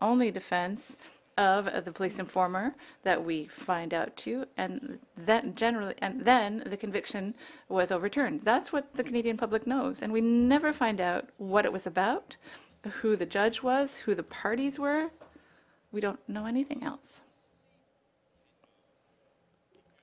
[0.00, 0.96] only defense
[1.36, 6.62] of uh, the police informer that we find out to, and then generally, and then
[6.66, 7.34] the conviction
[7.68, 8.42] was overturned.
[8.42, 12.36] That's what the Canadian public knows, and we never find out what it was about,
[13.00, 15.10] who the judge was, who the parties were.
[15.92, 17.22] We don't know anything else.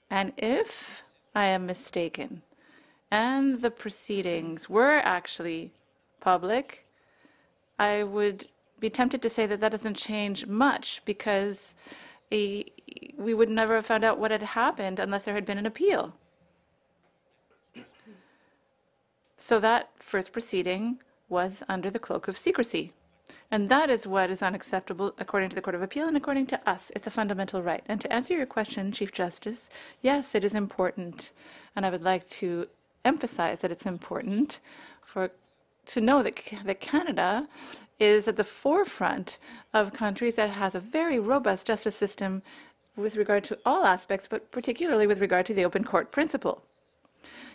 [0.09, 2.41] And if I am mistaken,
[3.09, 5.71] and the proceedings were actually
[6.19, 6.85] public,
[7.77, 8.47] I would
[8.81, 11.75] be tempted to say that that doesn't change much because
[12.33, 12.65] a,
[13.17, 16.13] we would never have found out what had happened unless there had been an appeal.
[19.37, 22.91] So that first proceeding was under the cloak of secrecy.
[23.49, 26.69] And that is what is unacceptable according to the Court of Appeal and according to
[26.69, 26.91] us.
[26.95, 27.83] It's a fundamental right.
[27.87, 29.69] And to answer your question, Chief Justice,
[30.01, 31.31] yes, it is important.
[31.75, 32.67] And I would like to
[33.05, 34.59] emphasize that it's important
[35.03, 35.31] for
[35.87, 37.47] to know that, that Canada
[38.01, 39.37] is at the forefront
[39.73, 42.41] of countries that has a very robust justice system
[42.97, 46.63] with regard to all aspects, but particularly with regard to the open court principle.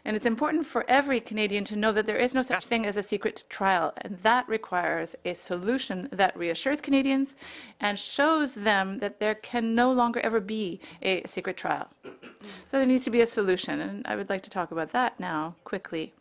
[0.04, 2.96] And it's important for every Canadian to know that there is no such thing as
[2.96, 7.35] a secret trial, and that requires a solution that reassures Canadians
[7.80, 11.90] and shows them that there can no longer ever be a secret trial.
[12.68, 15.18] So there needs to be a solution, and I would like to talk about that
[15.18, 16.14] now quickly.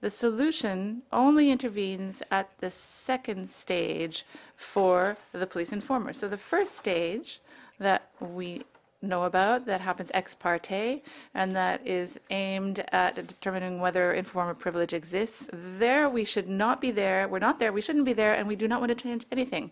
[0.00, 4.24] The solution only intervenes at the second stage
[4.56, 6.12] for the police informer.
[6.14, 7.40] So the first stage
[7.78, 8.62] that we
[9.02, 11.02] know about that happens ex parte
[11.34, 15.48] and that is aimed at determining whether informer privilege exists.
[15.52, 17.28] There, we should not be there.
[17.28, 17.72] We're not there.
[17.72, 19.70] We shouldn't be there, and we do not want to change anything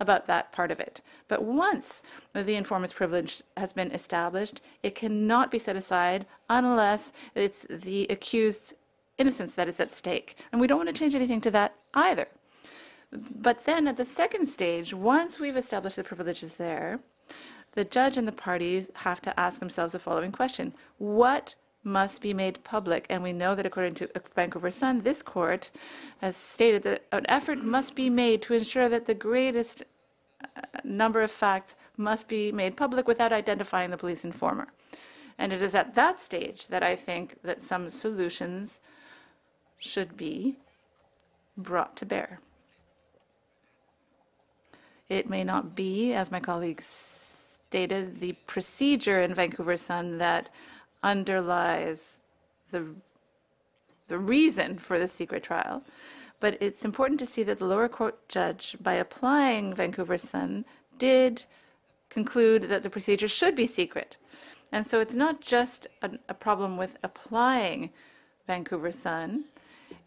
[0.00, 1.00] about that part of it.
[1.28, 7.64] But once the informer's privilege has been established, it cannot be set aside unless it's
[7.70, 8.74] the accused's
[9.18, 10.36] innocence that is at stake.
[10.52, 12.26] And we don't want to change anything to that either.
[13.12, 17.00] But then at the second stage, once we've established the privileges there,
[17.72, 22.34] the judge and the parties have to ask themselves the following question What must be
[22.34, 23.06] made public?
[23.10, 25.70] And we know that according to Vancouver Sun, this court
[26.20, 29.82] has stated that an effort must be made to ensure that the greatest
[30.42, 34.68] uh, number of facts must be made public without identifying the police informer.
[35.38, 38.80] And it is at that stage that I think that some solutions
[39.78, 40.56] should be
[41.56, 42.40] brought to bear.
[45.08, 50.48] It may not be, as my colleagues stated, the procedure in Vancouver Sun that
[51.02, 52.22] underlies
[52.70, 52.94] the,
[54.08, 55.82] the reason for the secret trial,
[56.40, 60.64] but it's important to see that the lower court judge, by applying Vancouver Sun,
[60.98, 61.44] did
[62.08, 64.16] conclude that the procedure should be secret.
[64.72, 67.90] And so it's not just a, a problem with applying
[68.46, 69.44] Vancouver Sun,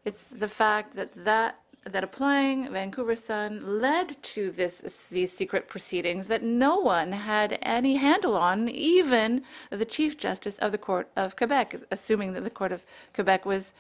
[0.07, 6.27] it's the fact that that that applying Vancouver Sun led to this these secret proceedings
[6.27, 11.35] that no one had any handle on, even the Chief Justice of the Court of
[11.35, 12.81] Quebec, assuming that the Court of
[13.13, 13.73] Quebec was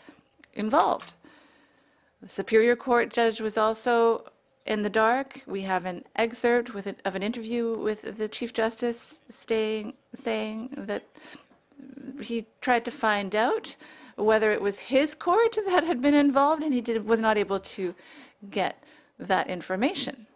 [0.53, 1.13] involved.
[2.21, 4.29] The Superior Court judge was also
[4.65, 5.41] in the dark.
[5.47, 11.03] We have an excerpt with of an interview with the Chief Justice staying, saying that
[12.21, 13.77] he tried to find out
[14.17, 17.59] whether it was his court that had been involved, and he did, was not able
[17.59, 17.95] to
[18.49, 18.83] get
[19.17, 20.27] that information.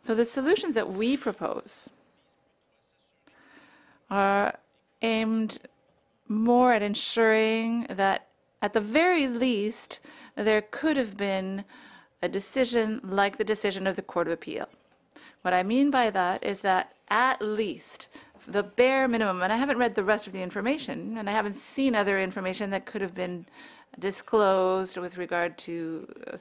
[0.00, 1.90] So the solutions that we propose
[4.10, 4.58] are
[5.02, 5.58] aimed
[6.26, 8.26] more at ensuring that,
[8.62, 10.00] at the very least,
[10.34, 11.64] there could have been
[12.22, 14.68] a decision like the decision of the Court of Appeal.
[15.42, 18.08] What I mean by that is that at least
[18.46, 21.54] the bare minimum, and I haven't read the rest of the information, and I haven't
[21.54, 23.46] seen other information that could have been
[23.98, 26.36] disclosed with regard to uh,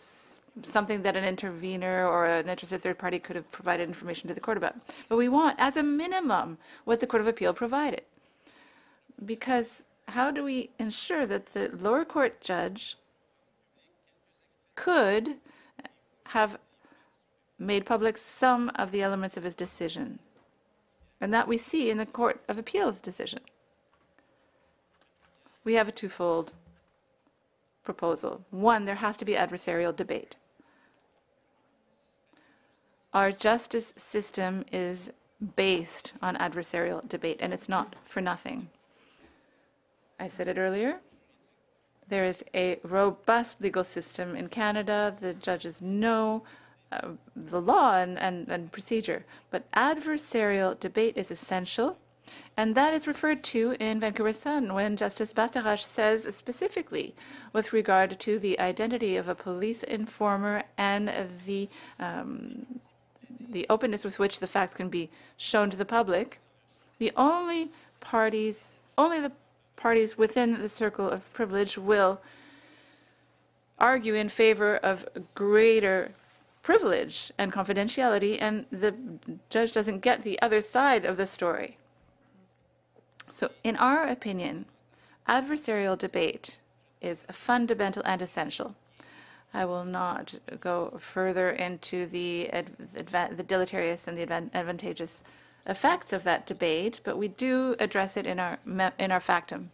[0.64, 4.42] something that an intervener or an interested third party could have provided information to the
[4.42, 4.76] court about.
[5.08, 8.04] But we want, as a minimum, what the Court of Appeal provided.
[9.24, 12.98] Because how do we ensure that the lower court judge
[14.76, 15.36] could
[16.28, 16.58] have
[17.58, 20.20] made public some of the elements of his decision?
[21.22, 23.40] And that we see in the Court of Appeals decision.
[25.64, 26.54] We have a twofold
[27.84, 28.46] proposal.
[28.52, 30.38] One, there has to be adversarial debate.
[33.14, 35.12] Our justice system is
[35.56, 38.70] based on adversarial debate, and it's not for nothing.
[40.20, 41.00] I said it earlier.
[42.08, 45.16] There is a robust legal system in Canada.
[45.20, 46.44] The judges know
[47.36, 49.26] the law and, and, and procedure.
[49.52, 51.98] But adversarial debate is essential.
[52.56, 57.16] And that is referred to in Vancouver Sun when Justice Bastarache says specifically
[57.54, 61.12] with regard to the identity of a police informer and
[61.46, 61.70] the
[62.00, 62.66] um,
[63.52, 66.40] the openness with which the facts can be shown to the public,
[67.00, 67.70] the only
[68.00, 69.32] parties, only the
[69.76, 72.22] parties within the circle of privilege will
[73.80, 76.12] argue in favor of greater
[76.62, 78.94] privilege and confidentiality, and the
[79.50, 81.78] judge doesn't get the other side of the story.
[83.30, 84.66] So, in our opinion,
[85.28, 86.60] adversarial debate
[87.02, 88.76] is fundamental and essential.
[89.54, 92.50] I will not go further into the,
[92.94, 95.24] the deleterious and the advantageous
[95.66, 98.60] effects of that debate, but we do address it in our,
[98.98, 99.72] in our factum.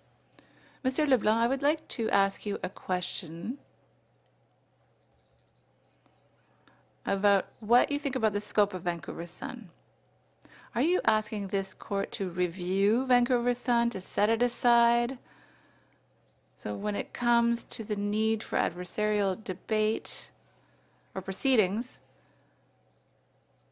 [0.83, 1.07] Mr.
[1.07, 3.57] Leblanc, I would like to ask you a question
[7.06, 9.70] about what you think about the scope of Vancouver Sun.
[10.74, 15.18] Are you asking this court to review Vancouver Sun, to set it aside?
[16.56, 20.32] So when it comes to the need for adversarial debate
[21.14, 22.01] or proceedings,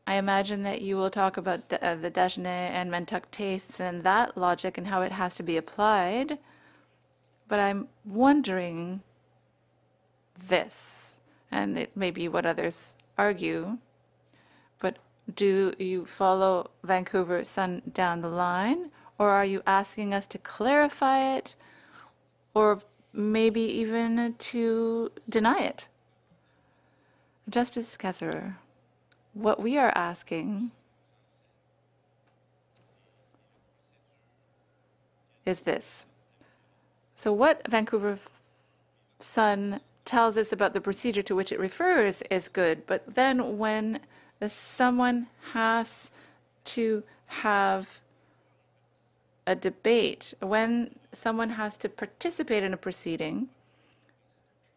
[0.06, 4.04] I imagine that you will talk about the, uh, the Dagenais and Mentuck tastes and
[4.04, 6.40] that logic and how it has to be applied.
[7.48, 9.02] But I'm wondering
[10.48, 11.16] this,
[11.52, 13.78] and it may be what others argue,
[14.80, 14.98] but
[15.34, 21.36] do you follow Vancouver Sun down the line, or are you asking us to clarify
[21.36, 21.56] it,
[22.54, 22.82] or
[23.14, 25.88] maybe even to deny it?
[27.50, 28.56] Justice Kasirer,
[29.34, 30.72] what we are asking
[35.46, 36.06] is this.
[37.16, 38.18] So, what Vancouver
[39.20, 44.00] Sun tells us about the procedure to which it refers is good, but then when
[44.48, 46.12] someone has
[46.66, 48.02] to have
[49.46, 53.50] a debate, when someone has to participate in a proceeding,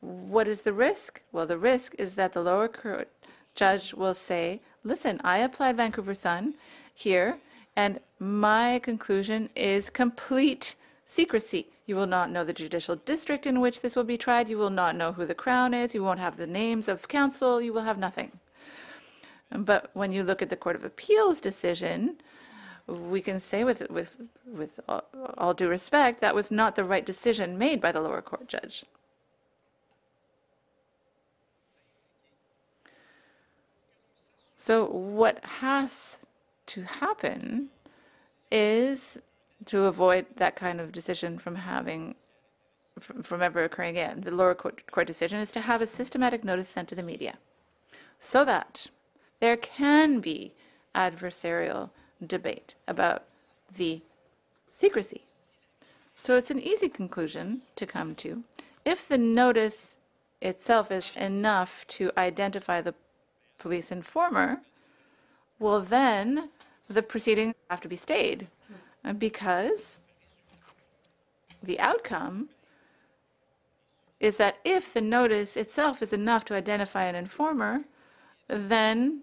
[0.00, 1.22] what is the risk?
[1.32, 3.10] Well, the risk is that the lower court
[3.54, 6.54] judge will say, listen, I applied Vancouver Sun
[6.94, 7.38] here,
[7.74, 10.76] and my conclusion is complete
[11.06, 11.68] secrecy.
[11.86, 14.48] You will not know the judicial district in which this will be tried.
[14.48, 15.94] You will not know who the Crown is.
[15.94, 17.62] You won't have the names of counsel.
[17.62, 18.32] You will have nothing.
[19.50, 22.16] But when you look at the Court of Appeals decision,
[22.88, 25.04] we can say with, with, with all,
[25.38, 28.84] all due respect, that was not the right decision made by the lower court judge.
[34.56, 36.18] So what has
[36.66, 37.68] to happen
[38.50, 39.18] is
[39.64, 42.14] to avoid that kind of decision from having
[43.00, 44.22] from, ever occurring again.
[44.22, 47.36] The lower court, court decision is to have a systematic notice sent to the media
[48.18, 48.86] so that
[49.40, 50.52] there can be
[50.94, 51.90] adversarial
[52.26, 53.24] debate about
[53.74, 54.00] the
[54.68, 55.22] secrecy.
[56.16, 58.44] So it's an easy conclusion to come to.
[58.84, 59.98] If the notice
[60.40, 62.94] itself is enough to identify the
[63.58, 64.62] police informer,
[65.58, 66.50] well, then
[66.88, 68.48] the proceedings have to be stayed
[69.18, 70.00] because
[71.62, 72.48] the outcome
[74.18, 77.80] is that if the notice itself is enough to identify an informer,
[78.48, 79.22] then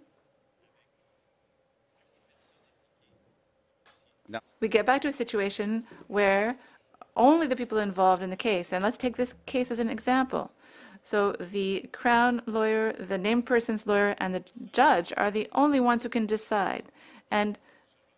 [4.27, 4.39] No.
[4.59, 6.57] we get back to a situation where
[7.15, 10.51] only the people involved in the case, and let's take this case as an example.
[11.01, 16.03] So the Crown lawyer, the named person's lawyer, and the judge are the only ones
[16.03, 16.85] who can decide.
[17.29, 17.59] And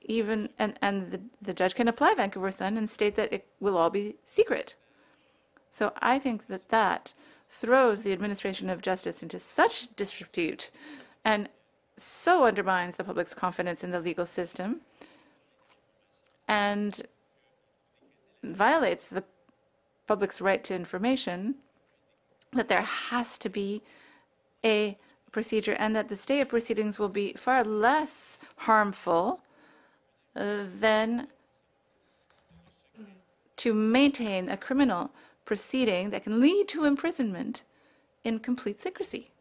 [0.06, 3.78] even and, and the, the judge can apply Vancouver Sun and state that it will
[3.78, 4.76] all be secret.
[5.72, 7.14] So I think that that
[7.50, 10.72] throws the administration of justice into such disrepute
[11.24, 11.50] and
[11.98, 14.82] so undermines the public's confidence in the legal system
[16.48, 17.02] and
[18.44, 19.24] violates the
[20.08, 21.56] public's right to information
[22.54, 23.82] that there has to be
[24.64, 24.98] a
[25.32, 29.42] procedure and that the stay of proceedings will be far less harmful
[30.36, 31.28] than
[33.58, 35.12] to maintain a criminal
[35.46, 37.64] proceeding that can lead to imprisonment
[38.24, 39.32] in complete secrecy.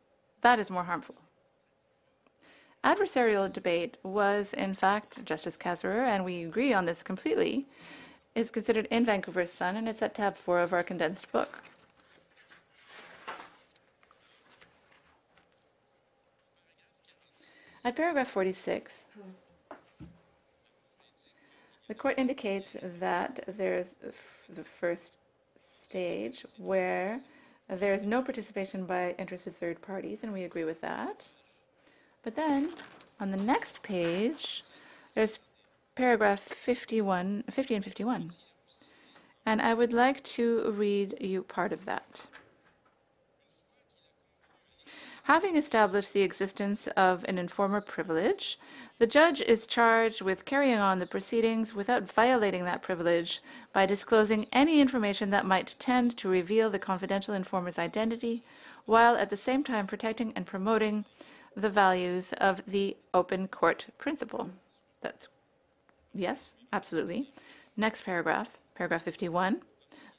[0.43, 1.17] That is more harmful.
[2.85, 7.67] Adversarial debate was, in fact, Justice Kasirer, and we agree on this completely,
[8.35, 11.63] is considered in Vancouver Sun, and it's at tab four of our condensed book.
[17.83, 19.05] At paragraph 46,
[21.95, 23.95] the court indicates that there's
[24.53, 25.19] the first
[25.63, 27.21] stage where
[27.69, 31.29] there is no participation by interested third parties, and we agree with that.
[32.25, 32.73] But then,
[33.21, 34.65] on the next page,
[35.15, 35.39] there's
[35.95, 38.31] paragraph 51, 50 and 51.
[39.47, 42.27] And I would like to read you part of that.
[45.25, 48.59] Having established the existence of an informer privilege,
[48.99, 53.41] the judge is charged with carrying on the proceedings without violating that privilege
[53.73, 58.43] by disclosing any information that might tend to reveal the confidential informer's identity,
[58.85, 61.07] while at the same time protecting and promoting
[61.57, 64.51] the values of the open court principle.
[65.01, 65.29] That's
[66.13, 67.31] yes, absolutely.
[67.79, 69.63] Next paragraph, paragraph 51,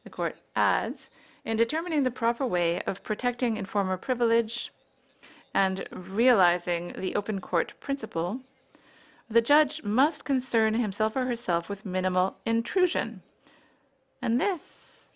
[0.03, 1.11] the court adds,
[1.43, 4.71] in determining the proper way of protecting informer privilege
[5.55, 8.41] and realizing the open court principle,
[9.29, 13.23] the judge must concern himself or herself with minimal intrusion.
[14.21, 15.11] And this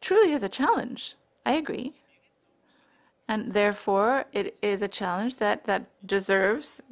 [0.00, 1.14] truly is a challenge.
[1.46, 1.94] I agree.
[3.28, 6.82] And therefore, it is a challenge that, that deserves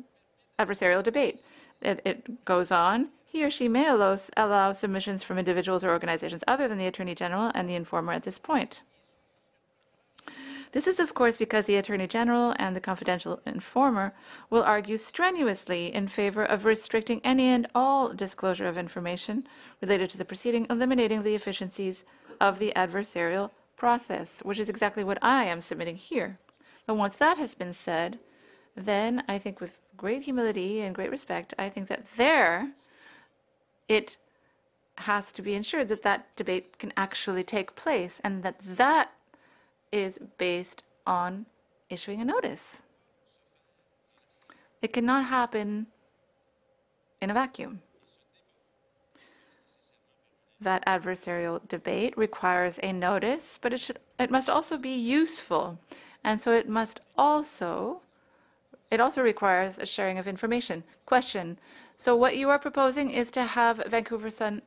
[0.57, 1.43] adversarial debate.
[1.83, 3.09] It, it goes on.
[3.25, 7.17] He or she may allow, allow submissions from individuals or organizations other than the Attorney
[7.17, 8.85] General and the informer at this point.
[10.73, 14.15] This is, of course, because the Attorney General and the confidential informer
[14.49, 19.45] will argue strenuously in favor of restricting any and all disclosure of information
[19.83, 22.05] related to the proceeding, eliminating the efficiencies
[22.41, 26.39] of the adversarial process, which is exactly what I am submitting here.
[26.87, 28.19] But once that has been said,
[28.75, 32.71] then I think with great humility and great respect, I think that there
[33.89, 34.17] it
[34.97, 39.11] has to be ensured that that debate can actually take place and that that
[39.93, 41.47] is based on
[41.89, 42.83] issuing a notice.
[44.81, 45.87] It cannot happen
[47.21, 47.83] in a vacuum.
[50.61, 55.79] That adversarial debate requires a notice, but it should it must also be useful.
[56.25, 58.01] And so it must also
[58.91, 60.85] it also requires a sharing of information.
[61.07, 61.59] Question.
[61.97, 64.63] So what you are proposing is to have Vancouver Sun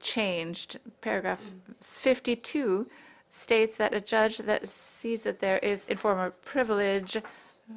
[0.00, 0.78] changed.
[1.00, 1.40] Paragraph
[1.80, 2.88] 52
[3.30, 7.16] states that a judge that sees that there is informer privilege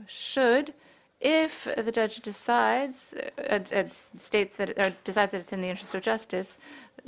[0.07, 0.73] should,
[1.19, 3.13] if the judge decides,
[3.49, 6.57] uh, uh, states that, or decides that it's in the interest of justice,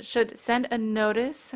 [0.00, 1.54] should send a notice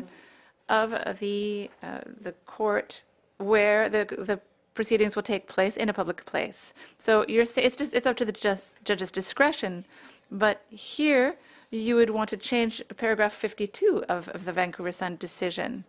[0.67, 3.03] of the, uh, the court
[3.37, 4.39] where the, the
[4.73, 6.73] proceedings will take place in a public place.
[6.97, 9.85] So you're, it's just, it's up to the jus- judge's discretion.
[10.31, 11.35] But here,
[11.71, 15.85] you would want to change paragraph 52 of, of the Vancouver Sun decision.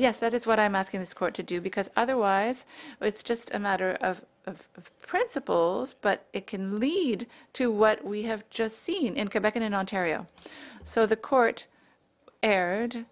[0.00, 2.64] Yes, that is what I'm asking this court to do, because otherwise,
[3.02, 8.22] it's just a matter of, of, of principles, but it can lead to what we
[8.22, 10.26] have just seen in Quebec and in Ontario.
[10.82, 11.66] So the court
[12.42, 13.04] erred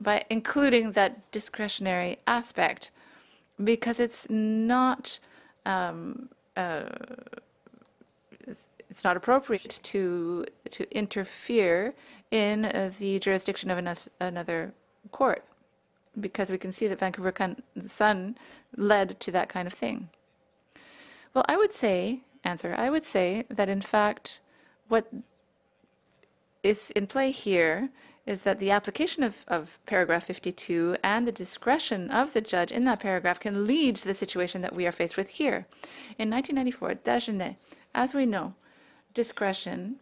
[0.00, 2.92] by including that discretionary aspect,
[3.72, 5.18] because it's not,
[5.66, 6.84] um, uh,
[8.46, 11.94] it's not appropriate to, to interfere
[12.30, 14.72] in uh, the jurisdiction of anos- another
[15.10, 15.42] court
[16.18, 17.32] because we can see that Vancouver
[17.80, 18.36] Sun
[18.76, 20.10] led to that kind of thing.
[21.34, 24.40] Well, I would say, answer, I would say that in fact,
[24.88, 25.12] what
[26.62, 27.90] is in play here
[28.26, 32.84] is that the application of, of paragraph 52 and the discretion of the judge in
[32.84, 35.66] that paragraph can lead to the situation that we are faced with here.
[36.18, 37.56] In 1994, Dagenais,
[37.94, 38.54] as we know,
[39.14, 39.96] discretion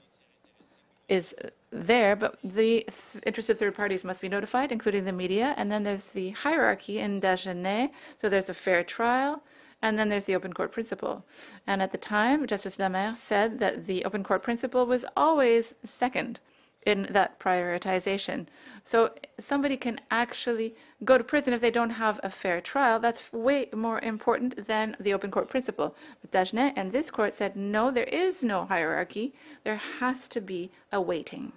[1.09, 1.35] is
[1.71, 5.55] there, but the th- interested third parties must be notified, including the media.
[5.57, 7.91] And then there's the hierarchy in Dagenais.
[8.17, 9.43] So there's a fair trial,
[9.83, 11.25] and then there's the open court principle.
[11.67, 16.41] And at the time, Justice Lamer said that the open court principle was always second
[16.87, 18.47] in that prioritization.
[18.84, 20.74] So somebody can actually
[21.05, 23.01] go to prison if they don't have a fair trial.
[23.01, 25.97] That's way more important than the open court principle.
[26.20, 29.34] But Dagenais and this court said, no, there is no hierarchy.
[29.64, 31.53] There has to be a waiting.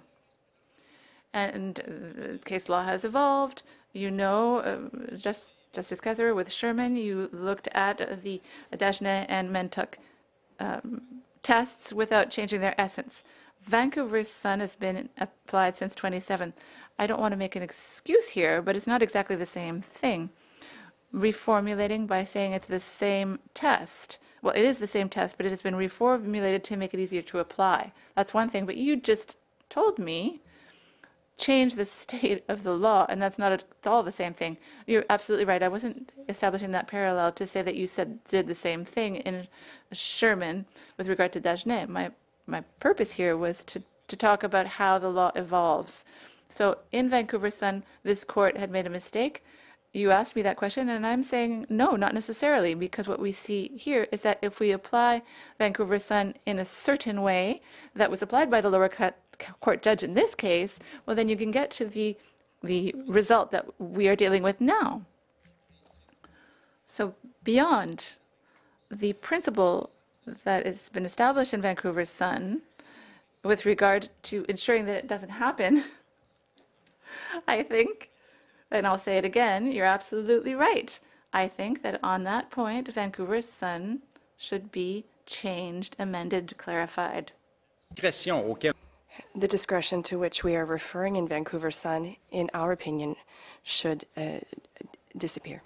[1.32, 3.62] And case law has evolved.
[3.92, 8.40] You know, uh, just, Justice Kasirer with Sherman, you looked at the
[8.72, 9.94] Dagenais and Mentuck
[10.58, 11.02] um,
[11.44, 13.22] tests without changing their essence.
[13.62, 16.52] Vancouver Sun has been applied since 27.
[16.98, 20.30] I don't want to make an excuse here, but it's not exactly the same thing.
[21.14, 24.18] Reformulating by saying it's the same test.
[24.42, 27.22] Well, it is the same test, but it has been reformulated to make it easier
[27.22, 27.92] to apply.
[28.14, 29.36] That's one thing, but you just
[29.68, 30.40] told me
[31.36, 34.58] change the state of the law, and that's not at all the same thing.
[34.86, 35.62] You're absolutely right.
[35.62, 39.48] I wasn't establishing that parallel to say that you said did the same thing in
[39.90, 41.88] Sherman with regard to Dagenais.
[41.88, 42.10] My
[42.50, 46.04] my purpose here was to, to talk about how the law evolves.
[46.48, 49.44] So in Vancouver Sun, this court had made a mistake.
[49.92, 53.72] You asked me that question, and I'm saying no, not necessarily, because what we see
[53.76, 55.22] here is that if we apply
[55.58, 57.60] Vancouver Sun in a certain way
[57.94, 58.90] that was applied by the lower
[59.60, 62.16] court judge in this case, well, then you can get to the
[62.62, 65.02] the result that we are dealing with now.
[66.84, 68.16] So beyond
[68.90, 69.90] the principle
[70.44, 72.62] that has been established in Vancouver Sun
[73.42, 75.84] with regard to ensuring that it doesn't happen,
[77.48, 78.10] I think,
[78.70, 80.98] and I'll say it again, you're absolutely right.
[81.32, 84.00] I think that on that point, Vancouver Sun
[84.36, 87.32] should be changed, amended, clarified.
[87.94, 88.74] discrétion auquel
[89.34, 93.16] The discretion to which we are referring in Vancouver Sun, in our opinion,
[93.62, 94.40] should uh,
[95.16, 95.62] disappear.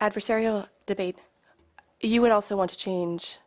[0.00, 1.16] Adversarial debate.
[2.00, 3.38] You would also want to change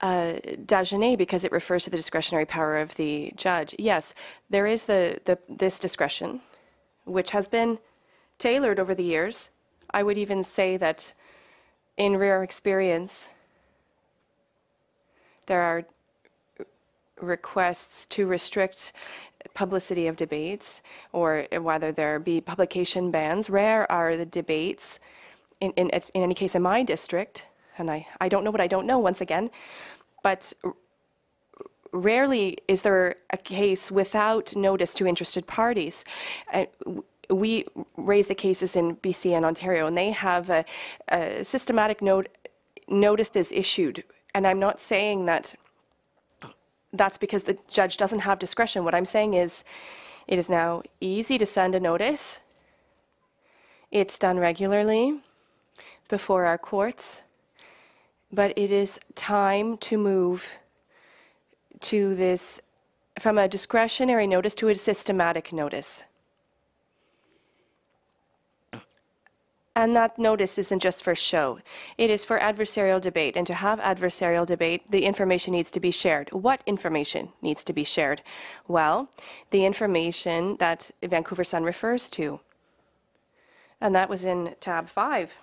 [0.00, 0.34] uh,
[0.66, 3.74] Dagenais because it refers to the discretionary power of the judge.
[3.78, 4.12] Yes,
[4.50, 6.40] there is the, the this discretion,
[7.04, 7.78] which has been
[8.38, 9.50] tailored over the years.
[9.90, 11.14] I would even say that
[11.96, 13.28] in rare experience,
[15.46, 15.84] there are
[17.20, 18.92] requests to restrict
[19.54, 20.82] publicity of debates
[21.12, 23.48] or whether there be publication bans.
[23.48, 25.00] Rare are the debates,
[25.60, 27.46] in, in, in any case in my district,
[27.78, 29.50] and I, I don't know what I don't know once again,
[30.22, 30.52] but
[31.92, 36.04] rarely is there a case without notice to interested parties.
[36.52, 36.66] Uh,
[37.30, 37.64] we
[37.96, 40.64] raise the cases in BC and Ontario, and they have a,
[41.08, 42.28] a systematic note,
[42.88, 44.04] notice is issued.
[44.34, 45.54] And I'm not saying that
[46.92, 48.84] that's because the judge doesn't have discretion.
[48.84, 49.64] What I'm saying is
[50.28, 52.40] it is now easy to send a notice.
[53.90, 55.20] It's done regularly
[56.08, 57.22] before our courts,
[58.32, 60.58] but it is time to move
[61.80, 62.60] to this
[63.18, 66.04] from a discretionary notice to a systematic notice.
[69.74, 71.58] And that notice isn't just for show.
[71.98, 73.36] It is for adversarial debate.
[73.36, 76.32] And to have adversarial debate, the information needs to be shared.
[76.32, 78.22] What information needs to be shared?
[78.66, 79.10] Well,
[79.50, 82.40] the information that Vancouver Sun refers to.
[83.78, 85.36] And that was in tab 5,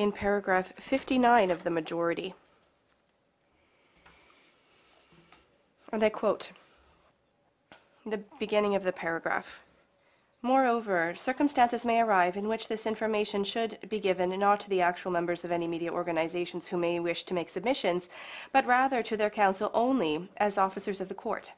[0.00, 2.32] in paragraph 59 of the majority.
[5.92, 6.52] And I quote
[8.06, 9.60] the beginning of the paragraph.
[10.40, 15.10] Moreover, circumstances may arrive in which this information should be given not to the actual
[15.10, 18.08] members of any media organizations who may wish to make submissions,
[18.54, 21.52] but rather to their counsel only as officers of the court.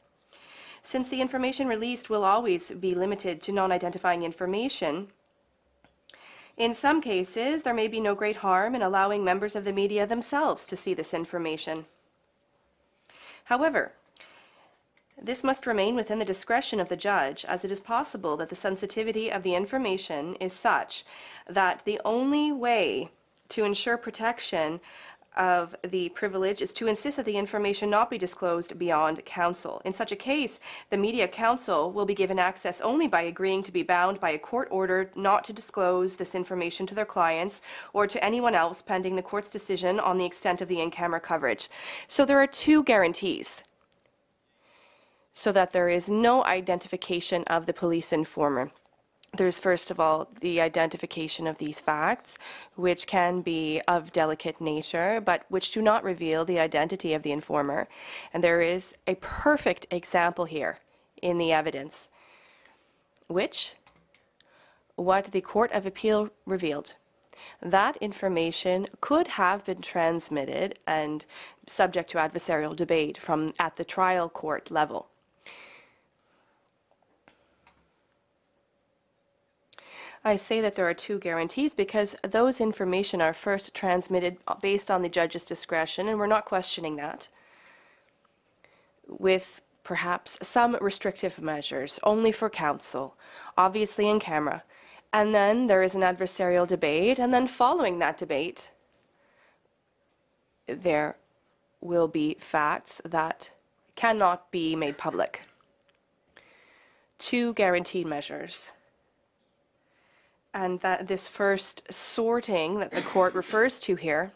[0.82, 5.12] Since the information released will always be limited to non identifying information,
[6.56, 10.06] in some cases, there may be no great harm in allowing members of the media
[10.06, 11.86] themselves to see this information.
[13.44, 13.92] However,
[15.20, 18.56] this must remain within the discretion of the judge, as it is possible that the
[18.56, 21.04] sensitivity of the information is such
[21.46, 23.10] that the only way
[23.48, 24.80] to ensure protection
[25.36, 29.80] of the privilege is to insist that the information not be disclosed beyond counsel.
[29.84, 30.60] In such a case,
[30.90, 34.38] the media counsel will be given access only by agreeing to be bound by a
[34.38, 37.62] court order not to disclose this information to their clients
[37.92, 41.20] or to anyone else pending the court's decision on the extent of the in camera
[41.20, 41.68] coverage.
[42.08, 43.64] So there are two guarantees
[45.32, 48.70] so that there is no identification of the police informer.
[49.34, 52.36] There's first of all the identification of these facts,
[52.76, 57.32] which can be of delicate nature, but which do not reveal the identity of the
[57.32, 57.88] informer.
[58.34, 60.80] And there is a perfect example here
[61.22, 62.10] in the evidence,
[63.26, 63.72] which
[64.96, 66.94] what the Court of Appeal revealed.
[67.62, 71.24] That information could have been transmitted and
[71.66, 75.08] subject to adversarial debate from at the trial court level.
[80.24, 85.02] I say that there are two guarantees because those information are first transmitted based on
[85.02, 87.28] the judge's discretion, and we're not questioning that,
[89.08, 93.16] with perhaps some restrictive measures, only for counsel,
[93.58, 94.62] obviously in camera.
[95.12, 98.70] And then there is an adversarial debate, and then following that debate,
[100.66, 101.16] there
[101.80, 103.50] will be facts that
[103.96, 105.42] cannot be made public.
[107.18, 108.72] Two guaranteed measures.
[110.54, 114.32] And that this first sorting that the court refers to here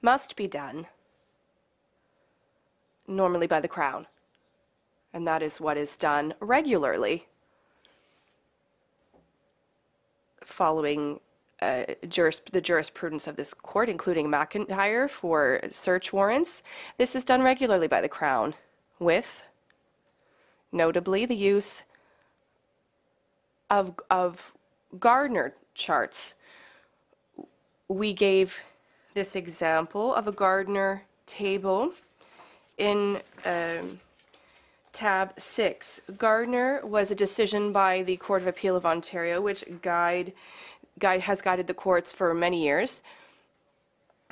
[0.00, 0.86] must be done
[3.06, 4.06] normally by the Crown.
[5.12, 7.26] And that is what is done regularly
[10.42, 11.20] following
[11.62, 16.62] uh, juris, the jurisprudence of this court, including MacIntyre for search warrants.
[16.98, 18.54] This is done regularly by the Crown,
[18.98, 19.44] with
[20.72, 21.82] notably the use
[23.78, 24.54] of, of
[24.98, 26.34] Gardner charts.
[27.88, 28.60] We gave
[29.14, 31.92] this example of a Gardner table
[32.78, 34.00] in um,
[34.92, 36.00] tab 6.
[36.16, 40.32] Gardner was a decision by the Court of Appeal of Ontario, which guide,
[40.98, 43.02] guide, has guided the courts for many years,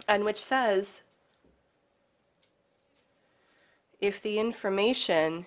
[0.09, 1.03] and which says
[4.01, 5.47] if the information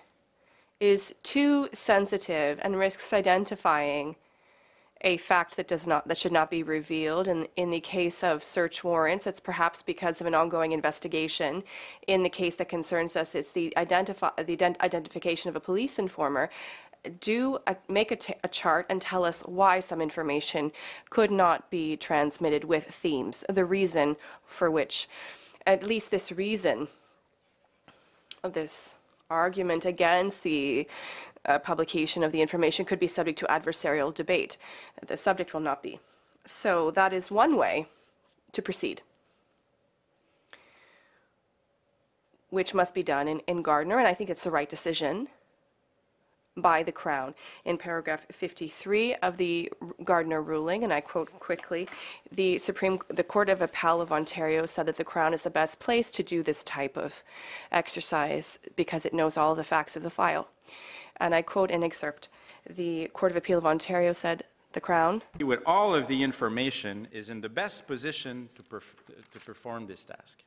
[0.80, 4.16] is too sensitive and risks identifying
[5.02, 7.28] a fact that does not that should not be revealed.
[7.28, 11.62] In in the case of search warrants it's perhaps because of an ongoing investigation.
[12.06, 15.98] In the case that concerns us it's the identify the ident- identification of a police
[15.98, 16.48] informer.
[17.20, 20.72] Do a, make a, t- a chart and tell us why some information
[21.08, 23.44] could not be transmitted with themes.
[23.48, 25.08] The reason for which
[25.66, 26.88] at least this reason
[28.42, 28.94] this
[29.30, 30.86] argument against the
[31.44, 34.56] uh, publication of the information could be subject to adversarial debate.
[35.06, 36.00] The subject will not be.
[36.44, 37.88] So that is one way
[38.52, 39.02] to proceed,
[42.50, 45.28] which must be done in, in Gardner, and I think it's the right decision
[46.56, 47.34] by the Crown.
[47.64, 49.70] In paragraph 53 of the
[50.04, 51.88] Gardner ruling, and I quote quickly,
[52.32, 55.78] the Supreme, the Court of Appeal of Ontario said that the Crown is the best
[55.78, 57.22] place to do this type of
[57.70, 60.48] exercise because it knows all the facts of the file.
[61.18, 62.28] And I quote an excerpt.
[62.68, 67.30] The Court of Appeal of Ontario said, the Crown with all of the information is
[67.30, 68.94] in the best position to, perf-
[69.32, 70.42] to perform this task.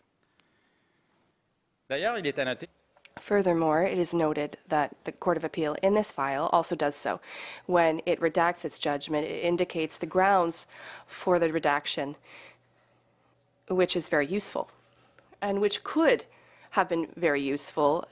[1.89, 2.37] D'ailleurs, il est
[3.17, 7.19] Furthermore, it is noted that the Court of Appeal in this file also does so.
[7.65, 10.67] When it redacts its judgment, it indicates the grounds
[11.05, 12.15] for the redaction,
[13.67, 14.71] which is very useful,
[15.41, 16.25] and which could
[16.71, 18.05] have been very useful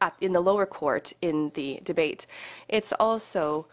[0.00, 2.26] at, in the lower court in the debate.
[2.68, 3.66] It's also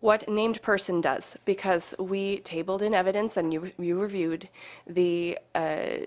[0.00, 4.48] what named person does, because we tabled in evidence and you, you reviewed
[4.86, 6.06] the uh,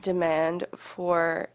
[0.00, 1.48] demand for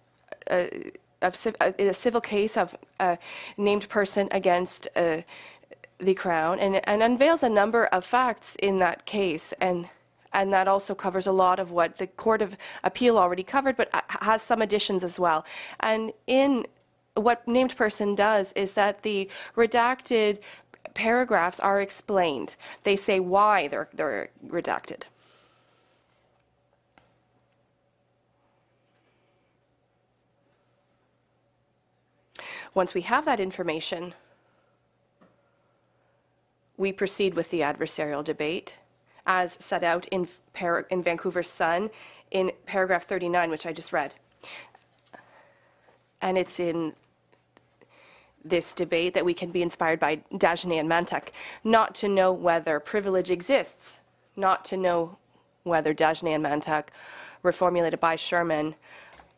[0.49, 3.17] of a civil case of a
[3.57, 5.21] named person against uh,
[5.99, 9.89] the crown and, and unveils a number of facts in that case and
[10.33, 13.89] and that also covers a lot of what the court of appeal already covered but
[14.21, 15.45] has some additions as well.
[15.79, 16.67] And in
[17.15, 20.39] what named person does is that the redacted
[20.93, 22.55] paragraphs are explained.
[22.83, 25.03] They say why they're they're redacted
[32.77, 34.13] Once we have that information,
[36.77, 38.75] we proceed with the adversarial debate
[39.25, 40.27] as set out in,
[40.91, 41.89] in Vancouver Sun
[42.29, 44.13] in paragraph 39, which I just read.
[46.21, 46.93] And it's in
[48.45, 51.29] this debate that we can be inspired by Dagenais and Mentuck,
[51.63, 54.01] not to know whether privilege exists,
[54.35, 55.17] not to know
[55.63, 56.89] whether Dagenais and Mentuck
[57.41, 58.75] were formulated by Sherman,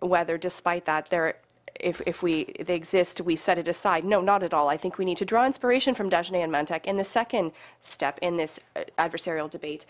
[0.01, 1.37] whether despite that there
[1.79, 4.03] if, if we they exist, we set it aside.
[4.03, 4.69] No, not at all.
[4.69, 7.51] I think we need to draw inspiration from Dagenais and Mentuck in the second
[7.81, 9.85] step in this uh, adversarial debate.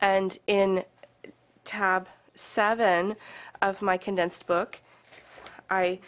[0.00, 0.84] And in
[1.64, 3.16] tab seven
[3.60, 4.80] of my condensed book,
[5.70, 6.00] I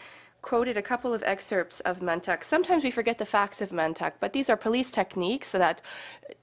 [0.42, 2.44] quoted a couple of excerpts of Mentuck.
[2.44, 5.82] Sometimes we forget the facts of Mentuck, but these are police techniques that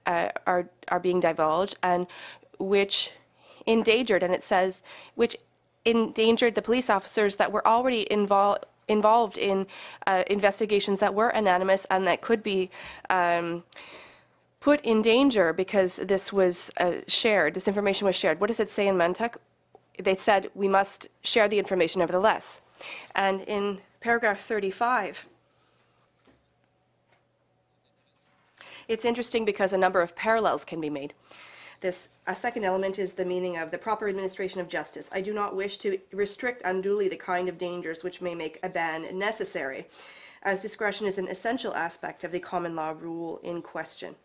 [0.06, 2.08] uh, are are being divulged and
[2.60, 3.12] which
[3.66, 4.82] endangered, and it says
[5.16, 5.36] which
[5.88, 9.68] endangered the police officers that were already involved involved in
[10.06, 12.70] uh, investigations that were anonymous and that could be
[13.10, 13.64] um,
[14.62, 18.40] put in danger because this was uh, shared, this information was shared.
[18.40, 19.36] What does it say in Mentuck?
[20.02, 22.62] They said we must share the information nevertheless.
[23.14, 25.28] And in paragraph 35,
[28.88, 31.14] it's interesting because a number of parallels can be made.
[31.80, 35.10] This a second element is the meaning of the proper administration of justice.
[35.12, 38.70] I do not wish to restrict unduly the kind of dangers which may make a
[38.70, 39.88] ban necessary,
[40.42, 44.16] as discretion is an essential aspect of the common law rule in question.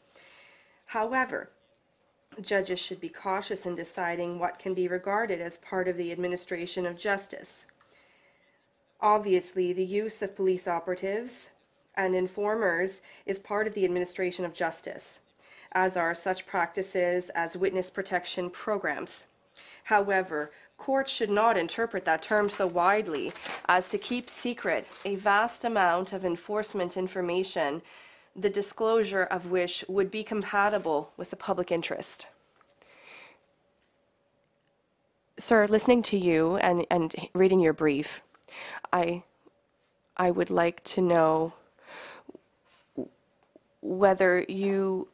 [0.86, 1.50] However,
[2.40, 6.86] Judges should be cautious in deciding what can be regarded as part of the administration
[6.86, 7.66] of justice.
[9.00, 11.50] Obviously, the use of police operatives
[11.94, 15.20] and informers is part of the administration of justice,
[15.72, 19.24] as are such practices as witness protection programs.
[19.84, 23.32] However, courts should not interpret that term so widely
[23.66, 27.82] as to keep secret a vast amount of enforcement information,
[28.36, 32.28] the disclosure of which would be compatible with the public interest.
[35.38, 38.20] Sir, listening to you and, and reading your brief,
[38.92, 39.24] I,
[40.16, 41.54] I would like to know
[43.80, 45.08] whether you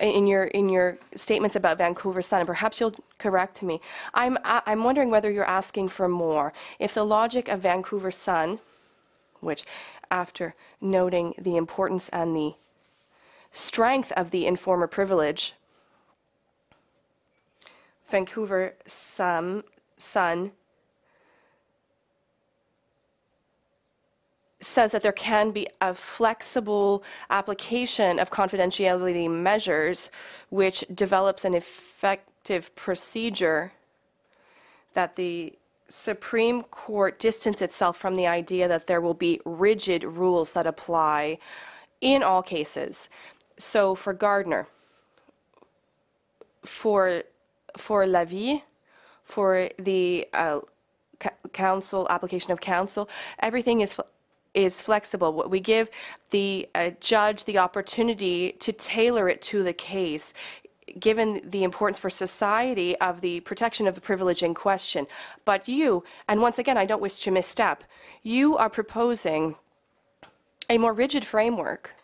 [0.00, 3.80] in your in your statements about Vancouver Sun, and perhaps you'll correct me.
[4.12, 6.52] I'm I'm wondering whether you're asking for more.
[6.78, 8.58] If the logic of Vancouver Sun,
[9.40, 9.64] which,
[10.10, 12.54] after noting the importance and the
[13.52, 15.54] strength of the informer privilege,
[18.08, 19.62] Vancouver um, Sun
[19.96, 20.52] Sun
[24.64, 30.10] says that there can be a flexible application of confidentiality measures
[30.50, 33.72] which develops an effective procedure
[34.94, 35.52] that the
[35.88, 41.38] Supreme Court distance itself from the idea that there will be rigid rules that apply
[42.00, 43.10] in all cases.
[43.58, 44.66] So for Gardner,
[46.64, 47.22] for
[47.76, 48.62] for Lavie,
[49.24, 50.60] for the uh,
[51.52, 53.08] council application of council,
[53.40, 54.00] everything is
[54.54, 55.32] is flexible.
[55.32, 55.90] What We give
[56.30, 60.32] the uh, judge the opportunity to tailor it to the case,
[60.98, 65.06] given the importance for society of the protection of the privilege in question.
[65.44, 67.84] But you, and once again, I don't wish to misstep,
[68.22, 69.56] you are proposing
[70.70, 71.94] a more rigid framework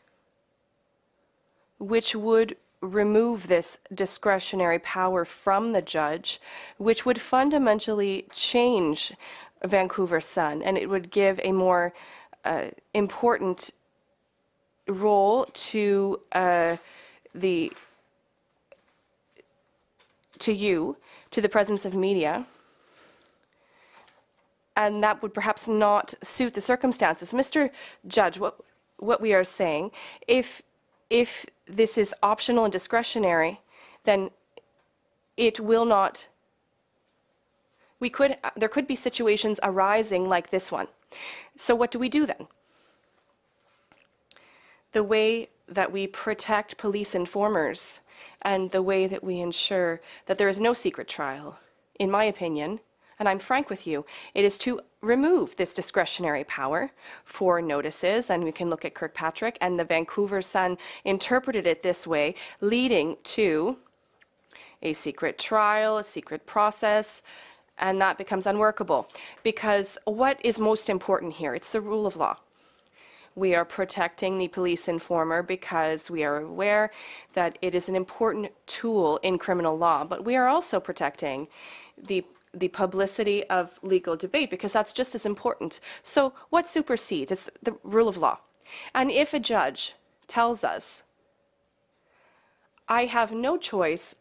[1.78, 6.40] which would remove this discretionary power from the judge,
[6.78, 9.12] which would fundamentally change
[9.64, 11.92] Vancouver Sun, and it would give a more
[12.44, 13.70] uh, important
[14.88, 16.76] role to uh,
[17.34, 17.72] the
[20.38, 20.96] to you,
[21.30, 22.46] to the presence of media,
[24.76, 27.32] and that would perhaps not suit the circumstances.
[27.32, 27.70] Mr.
[28.06, 28.60] Judge, what
[28.96, 29.90] what we are saying,
[30.26, 30.62] if
[31.08, 33.60] if this is optional and discretionary,
[34.04, 34.30] then
[35.36, 36.28] it will not.
[37.98, 40.88] We could there could be situations arising like this one.
[41.56, 42.46] So what do we do then?
[44.92, 48.00] The way that we protect police informers
[48.42, 51.58] and the way that we ensure that there is no secret trial,
[51.98, 52.80] in my opinion,
[53.18, 54.04] and I'm frank with you,
[54.34, 56.90] it is to remove this discretionary power
[57.24, 62.06] for notices, and we can look at Kirkpatrick, and the Vancouver Sun interpreted it this
[62.06, 63.76] way, leading to
[64.82, 67.22] a secret trial, a secret process,
[67.80, 69.08] and that becomes unworkable.
[69.42, 71.54] Because what is most important here?
[71.54, 72.36] It's the rule of law.
[73.34, 76.90] We are protecting the police informer because we are aware
[77.32, 81.48] that it is an important tool in criminal law, but we are also protecting
[81.96, 85.78] the the publicity of legal debate because that's just as important.
[86.02, 87.30] So what supersedes?
[87.30, 88.40] It's the rule of law.
[88.92, 89.94] And if a judge
[90.26, 91.04] tells us,
[92.88, 94.16] I have no choice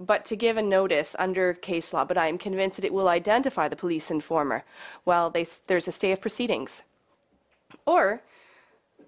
[0.00, 3.08] but to give a notice under case law, but I am convinced that it will
[3.08, 4.64] identify the police informer.
[5.04, 6.82] while they, there's a stay of proceedings.
[7.86, 8.22] Or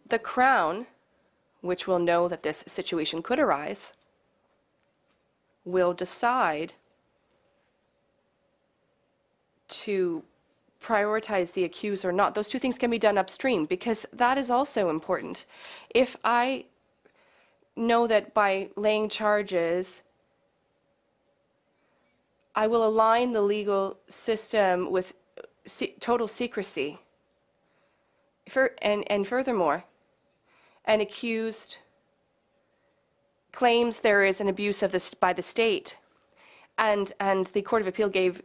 [0.07, 0.87] the Crown,
[1.63, 3.95] which will know that this situation could arise,
[5.65, 6.75] will decide
[9.69, 10.23] to
[10.83, 12.35] prioritize the accused or not.
[12.35, 15.47] Those two things can be done upstream because that is also important.
[15.95, 16.67] If I
[17.77, 20.03] know that by laying charges,
[22.55, 25.15] I will align the legal system with
[25.65, 26.99] se- total secrecy.
[28.49, 29.85] For, and, and furthermore,
[30.85, 31.79] an accused
[33.53, 35.97] claims there is an abuse of this by the state,
[36.77, 38.43] and, and the Court of Appeal gave,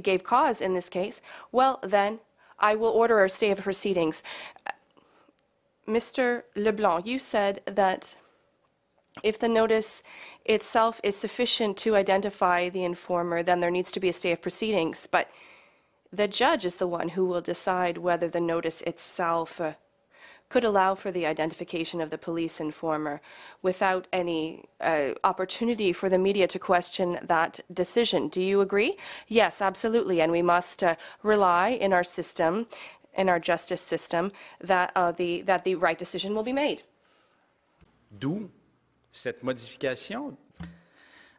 [0.00, 2.20] gave cause in this case, well, then
[2.58, 4.22] I will order a stay of proceedings.
[5.88, 6.44] Mr.
[6.54, 8.16] Leblanc, you said that
[9.22, 10.02] if the notice
[10.44, 14.40] itself is sufficient to identify the informer, then there needs to be a stay of
[14.40, 15.06] proceedings.
[15.10, 15.30] But
[16.12, 19.72] the judge is the one who will decide whether the notice itself uh,
[20.48, 23.22] could allow for the identification of the police informer
[23.62, 28.28] without any uh, opportunity for the media to question that decision.
[28.28, 28.98] Do you agree?
[29.28, 30.20] Yes, absolutely.
[30.20, 32.66] And we must uh, rely in our system,
[33.14, 36.82] in our justice system, that, uh, the, that the right decision will be made.
[38.18, 38.50] D'où
[39.12, 40.36] cette modification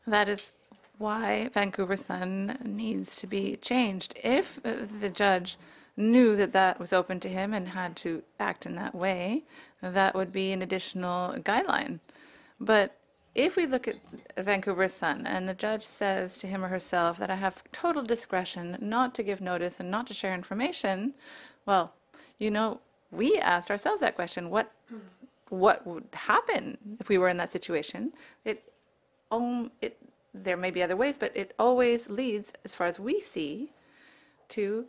[0.07, 0.51] That is
[0.97, 4.17] why Vancouver Sun needs to be changed.
[4.23, 5.57] If uh, the judge
[5.97, 9.43] knew that that was open to him and had to act in that way,
[9.81, 11.99] that would be an additional guideline.
[12.59, 12.95] But
[13.35, 13.95] if we look at
[14.37, 18.77] Vancouver Sun and the judge says to him or herself that I have total discretion
[18.79, 21.13] not to give notice and not to share information,
[21.65, 21.93] well,
[22.37, 22.79] you know,
[23.11, 24.49] we asked ourselves that question.
[24.49, 24.71] What
[25.49, 28.13] what would happen if we were in that situation?
[28.45, 28.63] It
[29.31, 29.97] um, it
[30.33, 33.71] there may be other ways, but it always leads, as far as we see,
[34.49, 34.85] to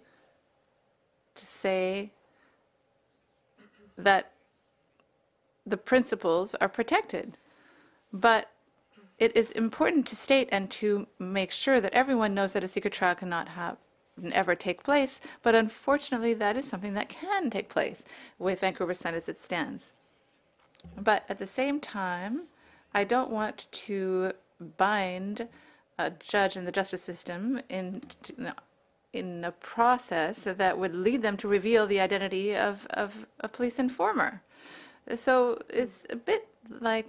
[1.35, 2.13] to say
[3.97, 4.33] that
[5.67, 7.39] the principles are protected.
[8.13, 8.51] But
[9.19, 12.93] it is important to state and to make sure that everyone knows that a secret
[12.93, 13.77] trial cannot have
[14.33, 15.21] ever take place.
[15.43, 18.05] But unfortunately, that is something that can take place
[18.39, 19.95] with Vancouver Sun as it stands.
[20.97, 22.49] But at the same time,
[22.95, 24.33] I don't want to
[24.77, 25.49] bind
[25.99, 28.03] a judge in the justice system in
[29.13, 33.79] in a process that would lead them to reveal the identity of, of a police
[33.79, 34.43] informer.
[35.15, 36.49] So it's a bit
[36.81, 37.07] like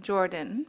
[0.00, 0.66] Jordan,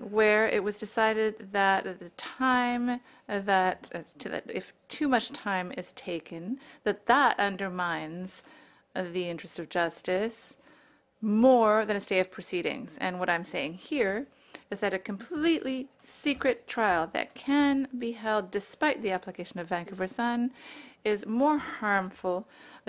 [0.00, 5.30] where it was decided that at the time that, uh, to that if too much
[5.30, 8.42] time is taken, that that undermines
[8.94, 10.56] the interest of justice
[11.22, 12.98] more than a stay of proceedings.
[13.00, 14.26] And what I'm saying here
[14.70, 20.06] is that a completely secret trial that can be held despite the application of Vancouver
[20.06, 20.50] Sun
[21.04, 22.46] is more harmful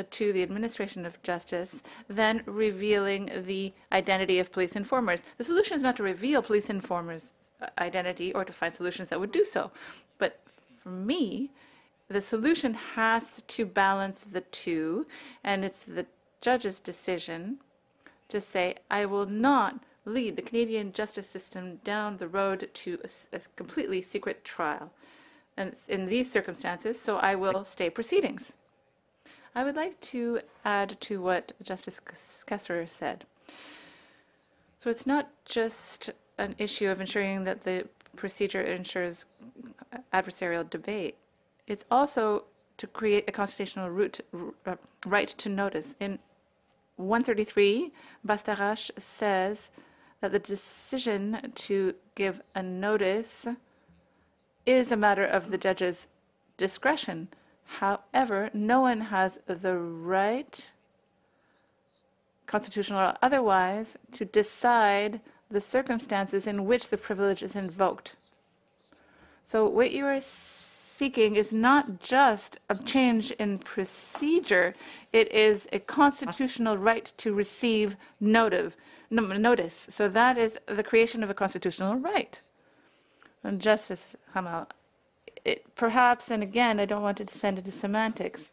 [0.09, 5.23] to the administration of justice than revealing the identity of police informers.
[5.37, 7.33] The solution is not to reveal police informers'
[7.79, 9.71] identity or to find solutions that would do so.
[10.17, 10.39] But
[10.77, 11.51] for me,
[12.07, 15.07] the solution has to balance the two,
[15.43, 16.05] and it's the
[16.41, 17.59] judge's decision
[18.33, 22.99] to say, I will not lead the Canadian justice system down the road to
[23.31, 24.91] a completely secret trial.
[25.55, 28.57] And in these circumstances, so I will stay proceedings.
[29.55, 32.01] I would like to add to what Justice
[32.47, 33.25] Kasirer said.
[34.79, 36.09] So it's not just
[36.39, 39.25] an issue of ensuring that the procedure ensures
[40.11, 41.15] adversarial debate.
[41.67, 42.45] It's also
[42.77, 44.19] to create a constitutional root,
[44.65, 44.75] uh,
[45.05, 45.95] right to notice.
[45.99, 46.17] In
[46.97, 47.91] 133,
[48.23, 49.71] Bastarache says
[50.21, 53.47] that the decision to give a notice
[54.65, 56.07] is a matter of the judge's
[56.57, 57.27] discretion.
[57.65, 60.71] However, no one has the right,
[62.45, 65.19] constitutional or otherwise, to decide
[65.49, 68.15] the circumstances in which the privilege is invoked.
[69.43, 70.19] So what you are
[70.95, 74.73] seeking is not just a change in procedure,
[75.11, 78.75] it is a constitutional right to receive notice.
[79.89, 82.41] So that is the creation of a constitutional right.
[83.43, 84.67] And Justice Jamal,
[85.43, 88.49] it, perhaps, and again, I don't want to descend into semantics,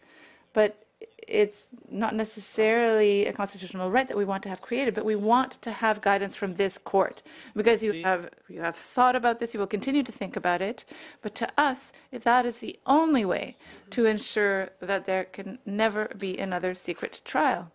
[0.53, 0.83] but
[1.31, 5.53] it's not necessarily a constitutional right that we want to have created, but we want
[5.63, 7.23] to have guidance from this court
[7.55, 10.85] because you have you have thought about this, you will continue to think about it,
[11.23, 13.57] but to us, that is the only way
[13.91, 17.71] to ensure that there can never be another secret trial.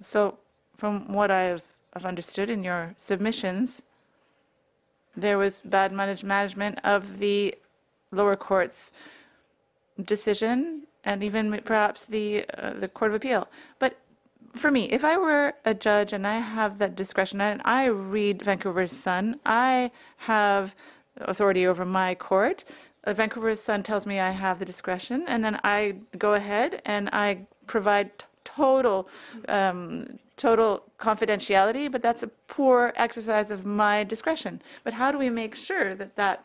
[0.00, 0.38] So,
[0.76, 1.62] from what I've,
[1.94, 3.82] I've understood in your submissions,
[5.16, 7.54] there was bad manage- management of the
[8.10, 8.92] lower court's
[10.04, 13.48] decision and even perhaps the uh, the court of appeal.
[13.78, 13.98] But
[14.54, 18.42] for me if i were a judge and i have that discretion and i read
[18.42, 20.74] Vancouver's sun i have
[21.16, 22.64] authority over my court.
[23.04, 27.08] Uh, vancouver sun tells me i have the discretion and then i go ahead and
[27.12, 28.10] i provide
[28.44, 29.08] total
[29.48, 34.60] um, total confidentiality but that's a poor exercise of my discretion.
[34.84, 36.44] But how do we make sure that that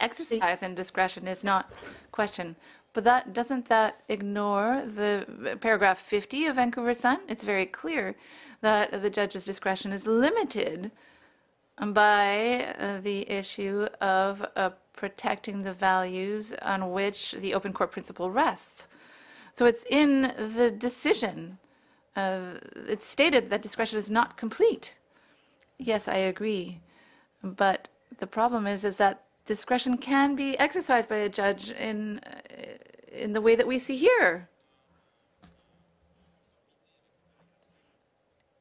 [0.00, 1.70] exercise and discretion is not
[2.12, 2.56] questioned.
[2.94, 7.18] But that, doesn't that ignore the paragraph 50 of Vancouver Sun?
[7.28, 8.14] It's very clear
[8.60, 10.92] that the judge's discretion is limited
[11.88, 18.30] by uh, the issue of uh, protecting the values on which the open court principle
[18.30, 18.86] rests.
[19.54, 21.58] So it's in the decision.
[22.14, 24.98] Uh, It's stated that discretion is not complete.
[25.78, 26.80] Yes, I agree.
[27.42, 27.88] But
[28.20, 32.30] the problem is, is that discretion can be exercised by a judge in, uh,
[33.12, 34.48] in the way that we see here.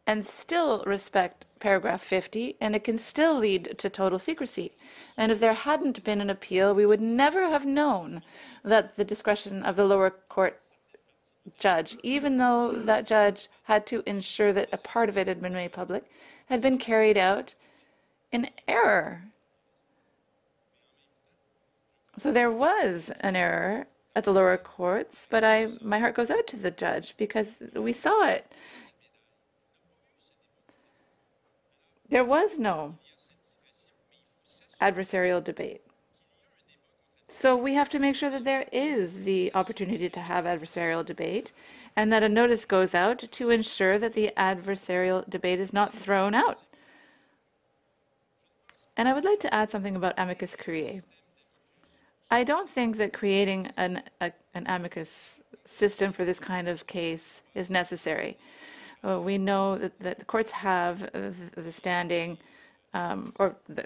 [0.06, 4.74] And still respect paragraph 50, and it can still lead to total secrecy.
[5.18, 8.22] And if there hadn't been an appeal, we would never have known
[8.64, 10.62] that the discretion of the lower court
[11.58, 15.54] judge, even though that judge had to ensure that a part of it had been
[15.54, 16.04] made public,
[16.48, 17.56] had been carried out
[18.32, 19.24] in error.
[22.18, 26.48] So there was an error at the lower courts, but I my heart goes out
[26.48, 28.52] to the judge because we saw it.
[32.10, 32.96] There was no
[34.80, 35.82] adversarial debate.
[37.28, 41.52] So we have to make sure that there is the opportunity to have adversarial debate
[41.96, 46.36] and that a notice goes out to ensure that the adversarial debate is not thrown
[46.36, 46.60] out.
[48.96, 51.02] And I would like to add something about amicus curiae.
[52.34, 57.44] I don't think that creating an, a, an amicus system for this kind of case
[57.54, 58.40] is necessary.
[59.08, 62.40] Uh, we know that, that the courts have the, the standing,
[62.96, 63.86] um, or the,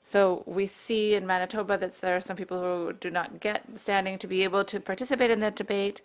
[0.00, 4.16] so we see in Manitoba that there are some people who do not get standing
[4.18, 6.02] to be able to participate in that debate.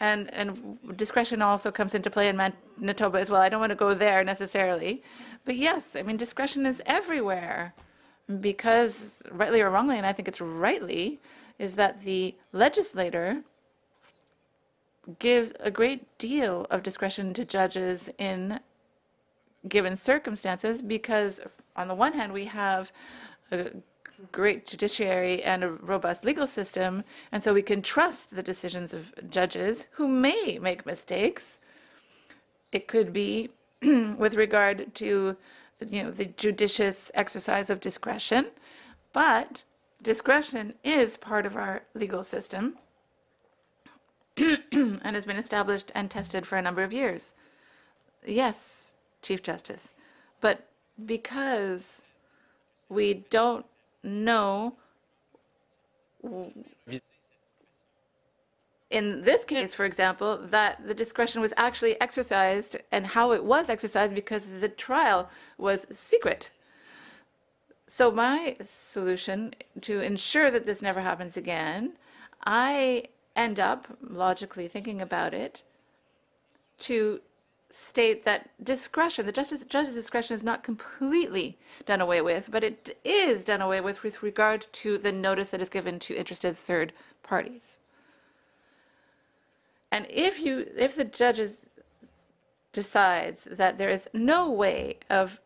[0.00, 3.40] And, and discretion also comes into play in Manitoba as well.
[3.40, 5.02] I don't want to go there necessarily.
[5.46, 7.72] But yes, I mean, discretion is everywhere
[8.38, 11.20] because, rightly or wrongly, and I think it's rightly,
[11.58, 13.42] is that the legislator
[15.18, 18.60] gives a great deal of discretion to judges in
[19.68, 21.40] given circumstances because,
[21.76, 22.92] on the one hand, we have
[23.50, 23.70] a
[24.32, 29.12] great judiciary and a robust legal system, and so we can trust the decisions of
[29.28, 31.60] judges who may make mistakes.
[32.72, 33.50] It could be
[33.82, 35.36] with regard to
[35.88, 38.46] you know the judicious exercise of discretion,
[39.12, 39.64] but
[40.02, 42.78] discretion is part of our legal system
[44.36, 47.34] and has been established and tested for a number of years.
[48.26, 49.94] Yes, Chief Justice,
[50.40, 50.66] but
[51.06, 52.04] because
[52.88, 53.66] we don't
[54.02, 54.74] know
[58.90, 63.68] in this case, for example, that the discretion was actually exercised and how it was
[63.68, 66.50] exercised because the trial was secret.
[67.86, 71.94] So my solution to ensure that this never happens again,
[72.44, 73.04] I
[73.36, 75.62] end up logically thinking about it
[76.80, 77.20] to
[77.70, 82.98] state that discretion, the justice, judge's discretion is not completely done away with, but it
[83.04, 86.92] is done away with with regard to the notice that is given to interested third
[87.22, 87.76] parties.
[89.92, 91.68] And if you, if the judges
[92.72, 95.40] decides that there is no way of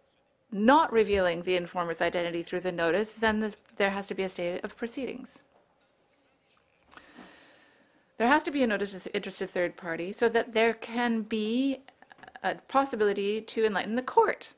[0.53, 4.29] not revealing the informer's identity through the notice, then the, there has to be a
[4.29, 5.43] state of proceedings.
[8.19, 11.81] There has to be a notice to interested third party so that there can be
[12.43, 14.53] a possibility to enlighten the court.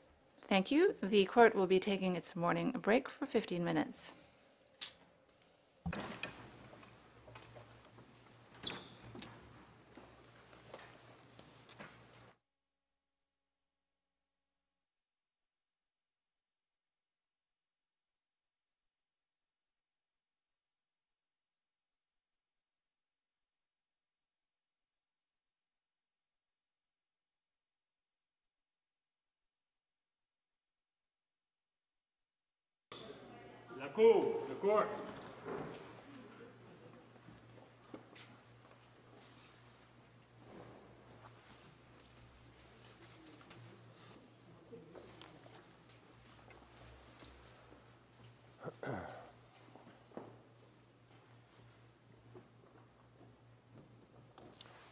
[0.47, 0.95] Thank you.
[1.01, 4.13] The court will be taking its morning break for 15 minutes.
[33.97, 34.87] La cour, the court.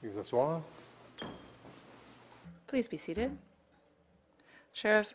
[0.02, 0.62] Vous asseoir.
[2.68, 3.38] Please be seated.
[4.74, 5.14] Sheriff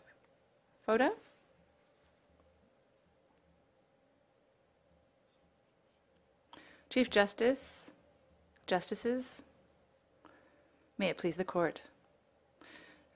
[0.87, 1.11] Foda?
[7.01, 7.93] Chief Justice,
[8.67, 9.41] Justices,
[10.99, 11.81] may it please the court.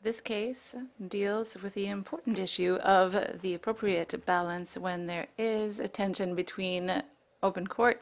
[0.01, 0.73] This case
[1.07, 7.03] deals with the important issue of the appropriate balance when there is a tension between
[7.43, 8.01] open court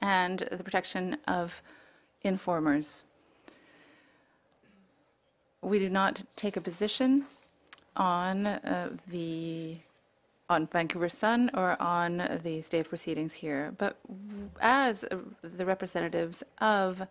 [0.00, 1.62] and the protection of
[2.22, 3.04] informers.
[5.62, 7.26] We do not take a position
[7.94, 9.76] on uh, the
[10.48, 13.98] on Vancouver Sun or on the stay of proceedings here, but
[14.60, 15.04] as
[15.42, 17.02] the representatives of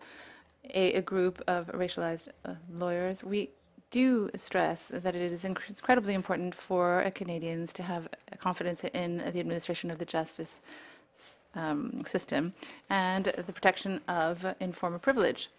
[0.73, 3.49] a, a group of racialized uh, lawyers, we
[3.91, 8.07] do stress that it is inc- incredibly important for uh, Canadians to have
[8.39, 10.61] confidence in the administration of the justice
[11.55, 12.53] um, system
[12.89, 15.49] and the protection of informer privilege.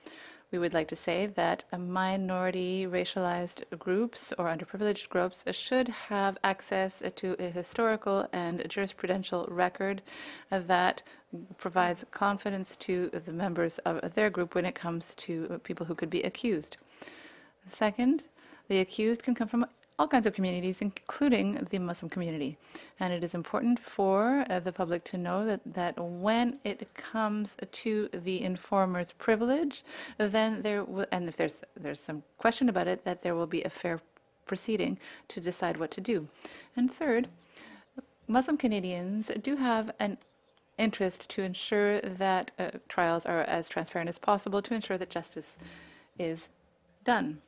[0.53, 7.03] We would like to say that minority racialized groups or underprivileged groups should have access
[7.17, 10.03] to a historical and jurisprudential record
[10.51, 11.03] that
[11.59, 16.11] provides confidence to the members of their group when it comes to people who could
[16.11, 16.77] be accused.
[17.67, 18.23] Second,
[18.69, 19.67] the accused can come from
[19.99, 22.57] all kinds of communities, including the Muslim community.
[23.01, 27.57] And it is important for uh, the public to know that, that when it comes
[27.73, 29.83] to the informer's privilege,
[30.19, 33.63] then there will, and if there's there's some question about it, that there will be
[33.63, 34.01] a fair
[34.45, 34.99] proceeding
[35.29, 36.29] to decide what to do.
[36.77, 37.29] And third,
[38.29, 40.19] Muslim Canadians do have an
[40.79, 45.57] interest to ensure that uh, trials are as transparent as possible, to ensure that justice
[46.19, 46.51] is
[47.05, 47.41] done.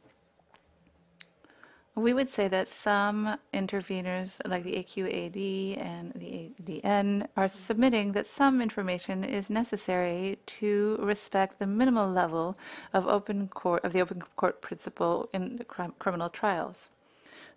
[1.98, 8.24] We would say that some interveners, like the AQAD and the ADN, are submitting that
[8.24, 12.56] some information is necessary to respect the minimal level
[12.92, 16.90] of open court of the open court principle in crim- criminal trials,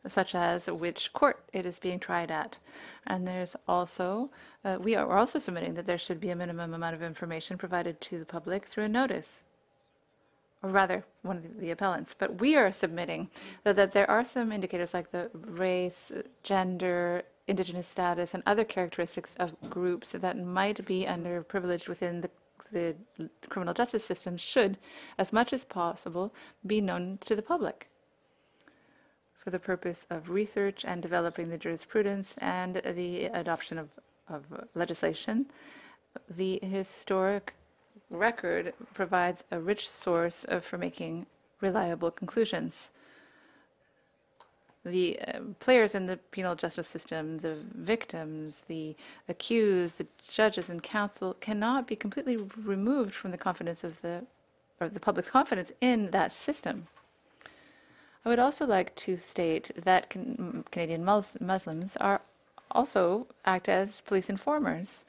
[0.08, 2.58] such as which court it is being tried at.
[3.06, 4.32] And there's also
[4.66, 8.02] uh, we are also submitting that there should be a minimum amount of information provided
[8.02, 9.44] to the public through a notice
[10.64, 13.30] or rather, one of the appellants, but we are submitting
[13.64, 16.12] that, that there are some indicators like the race,
[16.44, 22.30] gender, indigenous status, and other characteristics of groups that might be underprivileged within the,
[22.72, 22.96] the
[23.50, 24.78] criminal justice system should,
[25.18, 26.34] as much as possible,
[26.66, 27.88] be known to the public
[29.40, 33.90] for the purpose of research and developing the jurisprudence and the adoption of,
[34.30, 34.44] of
[34.76, 35.48] legislation.
[36.30, 37.56] The historic
[38.10, 41.26] record provides a rich source of, for making
[41.62, 42.92] reliable conclusions.
[44.84, 48.96] The uh, players in the penal justice system, the victims, the
[49.30, 54.26] accused, the judges and counsel cannot be completely removed from the confidence of the
[54.80, 56.88] or the public's confidence in that system.
[58.26, 62.22] I would also like to state that can, Canadian Mus- Muslims are
[62.72, 65.06] also act as police informers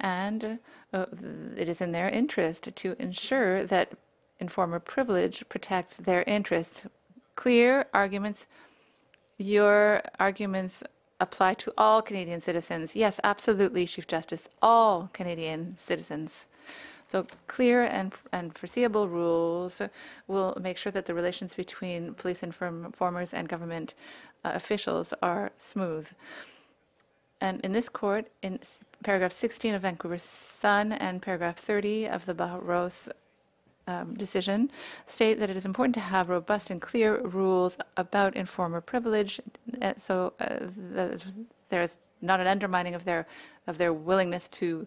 [0.00, 0.58] and
[0.92, 1.06] uh,
[1.56, 3.92] it is in their interest to ensure that
[4.38, 6.86] informer privilege protects their interests.
[7.36, 8.46] Clear arguments.
[9.38, 10.82] Your arguments
[11.20, 12.96] apply to all Canadian citizens.
[12.96, 16.46] Yes, absolutely, Chief Justice, all Canadian citizens.
[17.06, 19.82] So clear and, and foreseeable rules
[20.28, 23.94] will make sure that the relations between police informers and government
[24.44, 26.08] uh, officials are smooth.
[27.40, 28.60] And in this court, in
[29.02, 33.08] paragraph 16 of Vancouver Sun and paragraph 30 of the Barros
[33.86, 34.70] um, decision
[35.06, 39.40] state that it is important to have robust and clear rules about informer privilege,
[39.82, 41.16] uh, so uh,
[41.70, 43.26] there's not an undermining of their
[43.66, 44.86] of their willingness to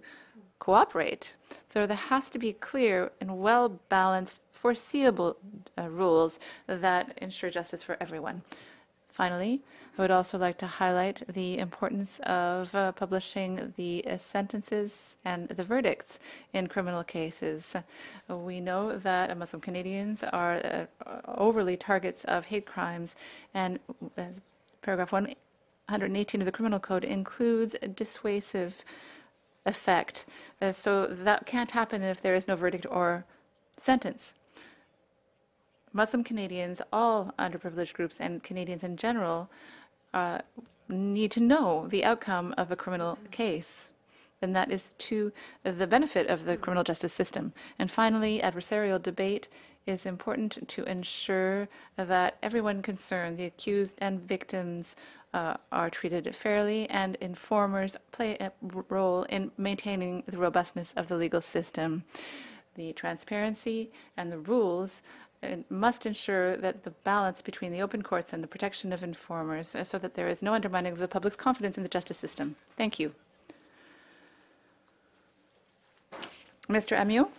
[0.59, 1.35] cooperate.
[1.67, 5.37] So there has to be clear and well balanced, foreseeable
[5.77, 8.43] uh, rules that ensure justice for everyone.
[9.09, 9.61] Finally,
[9.95, 15.47] I would also like to highlight the importance of uh, publishing the uh, sentences and
[15.49, 16.19] the verdicts
[16.51, 17.75] in criminal cases.
[18.27, 20.85] We know that Muslim Canadians are uh,
[21.27, 23.15] overly targets of hate crimes,
[23.53, 23.79] and
[24.81, 28.83] paragraph 118 of the Criminal Code includes a dissuasive
[29.63, 30.25] effect.
[30.59, 33.25] Uh, so that can't happen if there is no verdict or
[33.77, 34.33] sentence.
[35.95, 39.51] Muslim Canadians, all underprivileged groups, and Canadians in general
[40.13, 40.39] uh,
[40.89, 43.93] need to know the outcome of a criminal case.
[44.41, 45.31] And that is to
[45.63, 47.53] the benefit of the criminal justice system.
[47.79, 49.47] And finally, adversarial debate
[49.85, 54.95] is important to ensure that everyone concerned, the accused and victims,
[55.33, 58.51] uh, are treated fairly, and informers play a
[58.89, 62.03] role in maintaining the robustness of the legal system.
[62.75, 65.03] The transparency and the rules
[65.69, 69.83] must ensure that the balance between the open courts and the protection of informers uh,
[69.83, 72.55] so that there is no undermining of the public's confidence in the justice system.
[72.77, 73.13] Thank you.
[76.69, 76.97] Mr.
[76.97, 77.29] Amyot,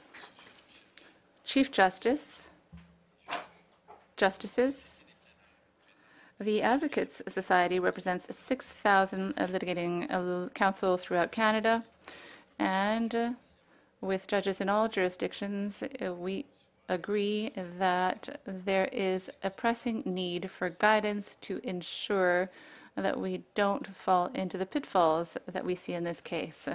[1.44, 2.50] Chief Justice,
[4.16, 5.04] Justices,
[6.38, 11.84] the Advocates Society represents 6,000 litigating uh, counsel throughout Canada,
[12.58, 13.30] and uh,
[14.00, 16.44] with judges in all jurisdictions, uh, we
[16.88, 22.50] agree that there is a pressing need for guidance to ensure
[22.96, 26.68] that we don't fall into the pitfalls that we see in this case.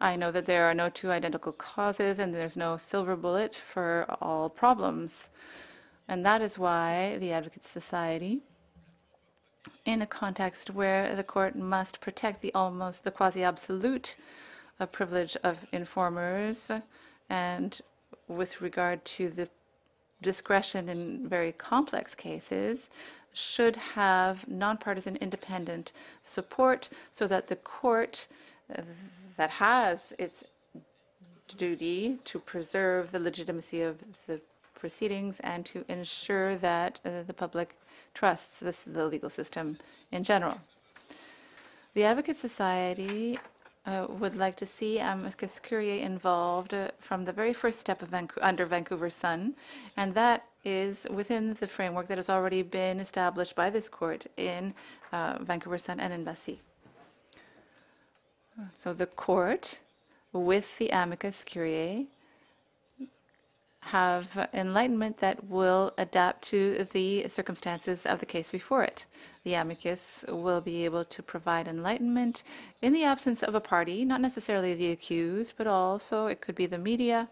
[0.00, 4.04] I know that there are no two identical causes and there's no silver bullet for
[4.20, 5.30] all problems.
[6.08, 8.42] And that is why the Advocates Society,
[9.84, 14.16] in a context where the court must protect the almost the quasi-absolute
[14.78, 16.70] uh, privilege of informers
[17.30, 17.80] and
[18.28, 19.48] with regard to the
[20.22, 22.90] discretion in very complex cases
[23.32, 25.92] should have nonpartisan independent
[26.22, 28.26] support so that the court
[28.74, 28.82] uh,
[29.36, 30.42] that has its
[31.56, 34.40] duty to preserve the legitimacy of the
[34.74, 37.76] proceedings and to ensure that uh, the public
[38.14, 39.78] trusts this, the legal system
[40.10, 40.60] in general.
[41.94, 43.38] The Advocate Society
[43.86, 48.10] uh, would like to see Amicus Curiae involved uh, from the very first step of
[48.10, 49.54] Vancou- under Vancouver Sun,
[49.96, 54.74] and that is within the framework that has already been established by this court in
[55.12, 56.60] uh, Vancouver Sun and in.
[58.72, 59.80] So the court,
[60.32, 62.06] with the Amicus Curiae,
[63.86, 69.06] have enlightenment that will adapt to the circumstances of the case before it.
[69.44, 72.42] The amicus will be able to provide enlightenment
[72.82, 76.66] in the absence of a party, not necessarily the accused, but also it could be
[76.66, 77.28] the media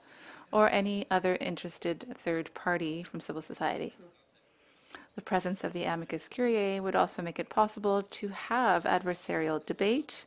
[0.52, 3.96] or any other interested third party from civil society.
[5.16, 10.24] The presence of the amicus curiae would also make it possible to have adversarial debate.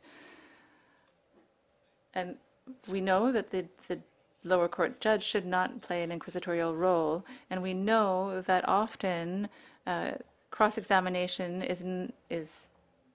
[2.14, 2.36] And
[2.86, 4.00] we know that the, the
[4.48, 7.24] lower court judge should not play an inquisitorial role.
[7.50, 9.48] And we know that often
[9.86, 10.12] uh,
[10.50, 11.84] cross-examination is,
[12.30, 12.66] is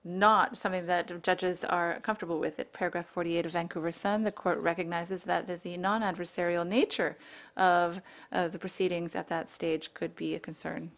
[0.03, 2.59] not something that judges are comfortable with.
[2.59, 7.17] At paragraph 48 of Vancouver Sun, the court recognizes that the- the non-adversarial nature
[7.55, 8.01] of
[8.31, 10.91] uh, the proceedings at that stage could be a concern.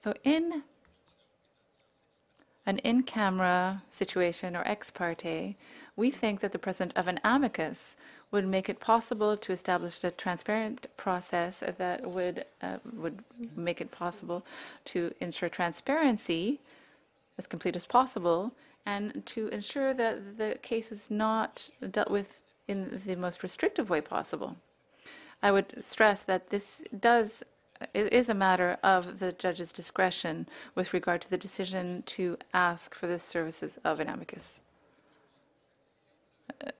[0.00, 0.62] So in
[2.66, 5.56] an in-camera situation or ex parte,
[5.96, 7.96] we think that the presence of an amicus
[8.30, 13.24] would make it possible to establish a transparent process that would uh, would
[13.56, 14.44] make it possible
[14.84, 16.60] to ensure transparency
[17.38, 18.52] as complete as possible
[18.84, 24.00] and to ensure that the case is not dealt with in the most restrictive way
[24.00, 24.56] possible.
[25.42, 27.42] I would stress that this does
[27.94, 32.94] it is a matter of the judge's discretion with regard to the decision to ask
[32.94, 34.60] for the services of an amicus.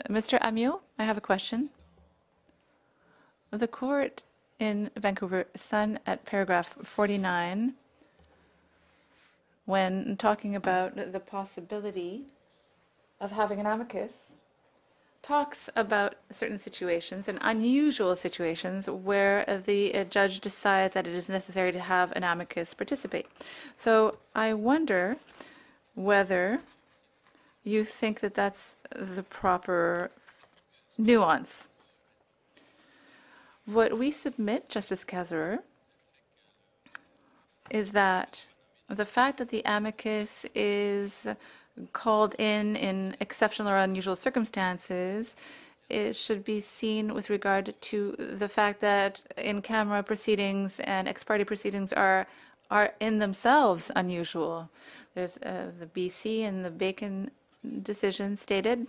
[0.09, 0.41] Mr.
[0.41, 1.71] Amyot, I have a question.
[3.51, 4.25] The court
[4.59, 7.75] in Vancouver Sun at paragraph 49,
[9.65, 12.25] when talking about the possibility
[13.21, 14.41] of having an amicus,
[15.23, 21.29] talks about certain situations and unusual situations where the uh, judge decides that it is
[21.29, 23.27] necessary to have an amicus participate.
[23.77, 25.17] So I wonder
[25.95, 26.61] whether
[27.65, 30.11] you think that that's the proper
[30.97, 31.67] nuance.
[33.67, 35.59] What we submit, Justice Kasirer,
[37.71, 38.49] is that
[38.89, 41.29] the fact that the amicus is
[41.93, 45.37] called in in exceptional or unusual circumstances,
[45.89, 51.45] it should be seen with regard to the fact that in-camera proceedings and ex parte
[51.45, 52.27] proceedings are
[52.71, 54.69] are in themselves unusual.
[55.15, 57.31] There's uh, the BC and the Bacon
[57.83, 58.87] decision stated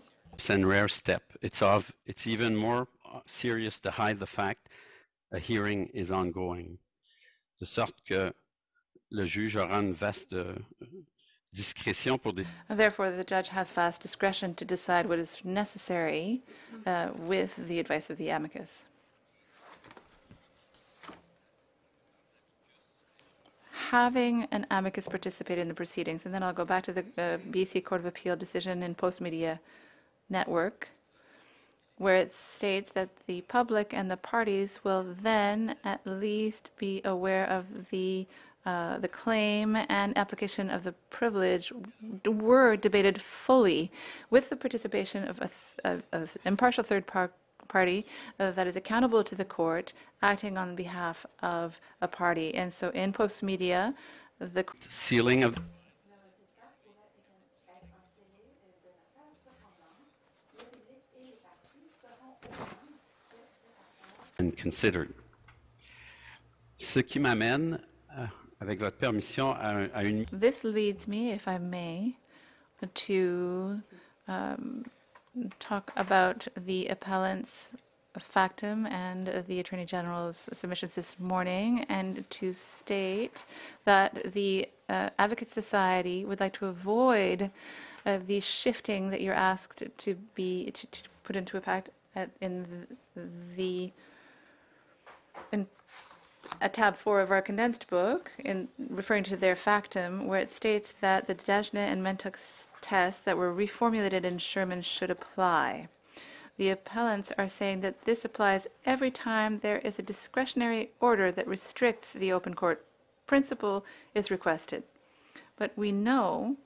[0.47, 1.23] and rare step.
[1.41, 4.69] It's of it's even more uh, serious to hide the fact
[5.31, 6.77] a hearing is ongoing,
[7.59, 8.31] de sorte que
[9.11, 10.55] le juge aura une vaste euh,
[11.53, 16.41] discrétion pour des Therefore, the judge has vast discretion to decide what is necessary
[16.85, 18.85] uh, with the advice of the amicus.
[23.89, 27.37] Having an amicus participate in the proceedings, and then I'll go back to the uh,
[27.49, 29.57] BC Court of Appeal decision in Postmedia
[30.29, 30.89] Network,
[31.97, 37.45] where it states that the public and the parties will then at least be aware
[37.49, 38.27] of the
[38.63, 41.73] uh, the claim and application of the privilege
[42.27, 43.91] were debated fully
[44.29, 45.49] with the participation of an
[45.83, 47.31] of, of impartial third par-
[47.69, 48.05] party
[48.39, 52.53] uh, that is accountable to the court acting on behalf of a party.
[52.53, 53.93] And so in Postmedia,
[54.39, 55.57] the sealing of
[64.39, 65.13] and considered.
[66.75, 67.79] Ce qui m'amène,
[68.17, 68.25] euh,
[68.61, 72.15] avec votre permission, à, à une This leads me, if I may,
[72.93, 73.81] to
[74.27, 74.83] um,
[75.59, 77.75] talk about the appellant's
[78.17, 83.45] factum and the Attorney General's submissions this morning, and to state
[83.85, 87.51] that the uh, Advocate Society would like to avoid
[88.05, 92.87] uh, the shifting that you're asked to be to, to put into effect at, in
[93.55, 93.91] the
[95.51, 95.67] in
[96.61, 100.93] at tab four of our condensed book, in referring to their factum, where it states
[100.93, 102.37] that the Dagenais and Mentuck
[102.81, 105.87] tests that were reformulated in Sherman should apply.
[106.57, 111.47] The appellants are saying that this applies every time there is a discretionary order that
[111.47, 112.85] restricts the open court
[113.25, 114.83] principle is requested.
[115.55, 116.57] But we know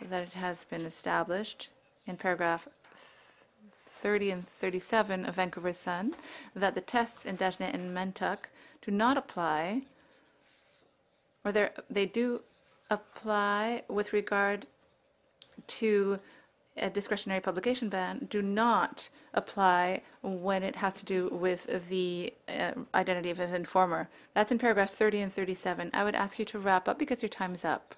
[0.00, 1.70] that it has been established
[2.06, 2.68] in paragraph
[3.98, 6.14] 30 and 37 of Vancouver Sun
[6.54, 8.48] that the tests in Dagenais and Mentuck
[8.88, 9.82] do not apply,
[11.44, 11.52] or
[11.90, 12.40] they do
[12.88, 14.66] apply with regard
[15.66, 16.18] to
[16.78, 22.72] a discretionary publication ban do not apply when it has to do with the uh,
[22.94, 24.08] identity of an informer.
[24.32, 25.90] That's in paragraphs 30 and 37.
[25.92, 27.94] I would ask you to wrap up because your time is up.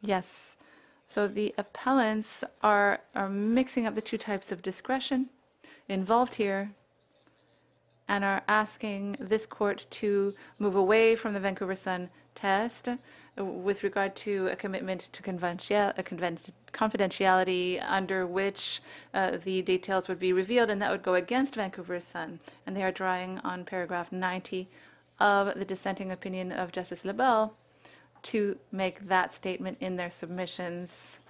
[0.00, 0.56] Yes.
[1.06, 5.28] So the appellants are, are mixing up the two types of discretion
[5.88, 6.72] involved here
[8.08, 12.96] and are asking this court to move away from the Vancouver Sun test uh,
[13.44, 18.80] with regard to a commitment to confidentiality under which
[19.12, 22.38] uh, the details would be revealed, and that would go against Vancouver Sun.
[22.66, 24.68] And they are drawing on paragraph 90
[25.18, 27.54] of the dissenting opinion of Justice LaBelle
[28.22, 31.20] to make that statement in their submissions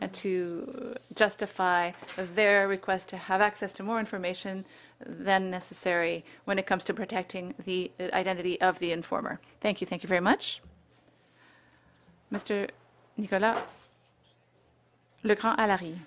[0.00, 4.64] and to justify their request to have access to more information
[5.04, 9.40] than necessary when it comes to protecting the identity of the informer.
[9.60, 9.86] Thank you.
[9.86, 10.62] Thank you very much.
[12.32, 12.68] Mr.
[13.16, 13.62] Nicolas
[15.22, 15.98] Le Grand Alary,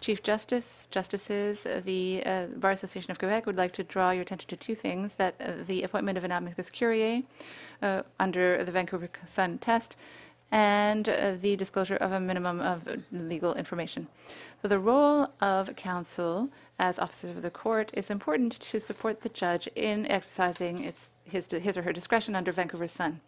[0.00, 4.48] Chief Justice, Justices, the uh, Bar Association of Quebec would like to draw your attention
[4.50, 7.24] to two things, that uh, the appointment of an amicus curiae
[7.82, 9.96] uh, under the Vancouver Sun test
[10.52, 14.06] and uh, the disclosure of a minimum of legal information.
[14.62, 16.48] So the role of counsel
[16.78, 21.46] as officers of the court is important to support the judge in exercising its, his,
[21.46, 23.20] his or her discretion under Vancouver Sun.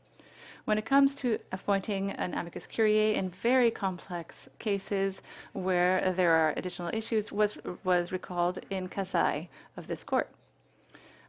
[0.65, 5.23] When it comes to appointing an amicus curiae in very complex cases
[5.55, 10.29] where there are additional issues, was, was recalled in Kahsai of this court.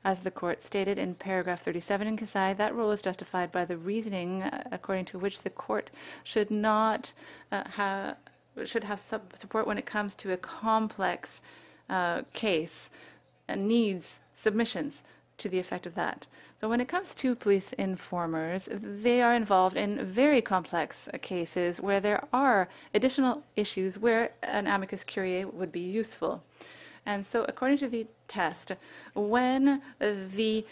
[0.03, 3.77] As the court stated in paragraph 37 in Kahsai, that rule is justified by the
[3.77, 5.89] reasoning uh, according to which the court
[6.23, 7.13] should not
[7.51, 8.15] uh, have
[8.65, 11.41] should have support when it comes to a complex
[11.89, 12.89] uh, case
[13.47, 15.03] and needs submissions
[15.37, 16.27] to the effect of that.
[16.59, 21.79] So when it comes to police informers, they are involved in very complex uh, cases
[21.79, 26.43] where there are additional issues where an amicus curiae would be useful.
[27.09, 28.73] And so, according to the test,
[29.15, 30.63] when the,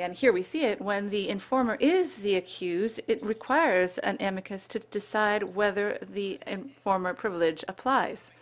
[0.00, 4.66] and here we see it, when the informer is the accused, it requires an amicus
[4.68, 8.32] to decide whether the informer privilege applies.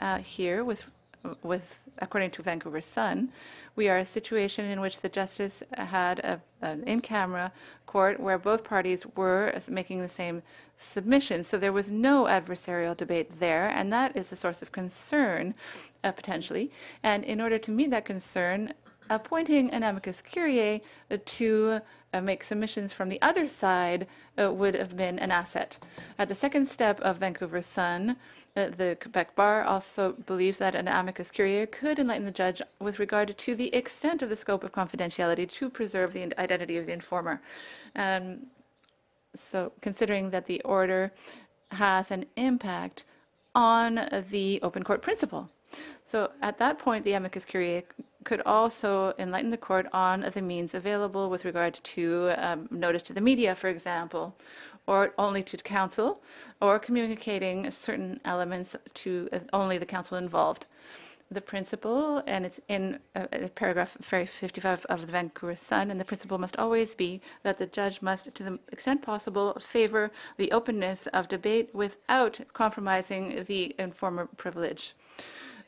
[0.00, 0.86] Uh, here, with,
[1.42, 3.30] with according to Vancouver Sun,
[3.76, 7.52] we are a situation in which the justice had a, an in-camera
[7.86, 10.42] court where both parties were making the same
[10.76, 11.44] submission.
[11.44, 15.54] So there was no adversarial debate there, and that is a source of concern
[16.02, 16.70] uh, potentially.
[17.02, 18.74] And in order to meet that concern,
[19.10, 20.82] appointing an amicus curiae
[21.24, 21.80] to
[22.14, 24.06] uh, make submissions from the other side
[24.40, 25.78] uh, would have been an asset.
[26.18, 28.16] At the second step of Vancouver Sun,
[28.56, 33.00] uh, the Quebec Bar also believes that an amicus curiae could enlighten the judge with
[33.00, 36.92] regard to the extent of the scope of confidentiality to preserve the identity of the
[36.92, 37.42] informer.
[37.96, 38.46] Um,
[39.34, 41.12] so, considering that the order
[41.72, 43.04] has an impact
[43.56, 45.50] on the open court principle.
[46.04, 47.82] So, at that point, the amicus curiae
[48.24, 53.12] could also enlighten the court on the means available with regard to um, notice to
[53.12, 54.34] the media, for example,
[54.86, 56.22] or only to counsel,
[56.60, 60.66] or communicating certain elements to uh, only the counsel involved.
[61.30, 66.04] The principle, and it's in uh, uh, paragraph 55 of the Vancouver Sun, and the
[66.04, 71.06] principle must always be that the judge must, to the extent possible, favor the openness
[71.08, 74.94] of debate without compromising the informer privilege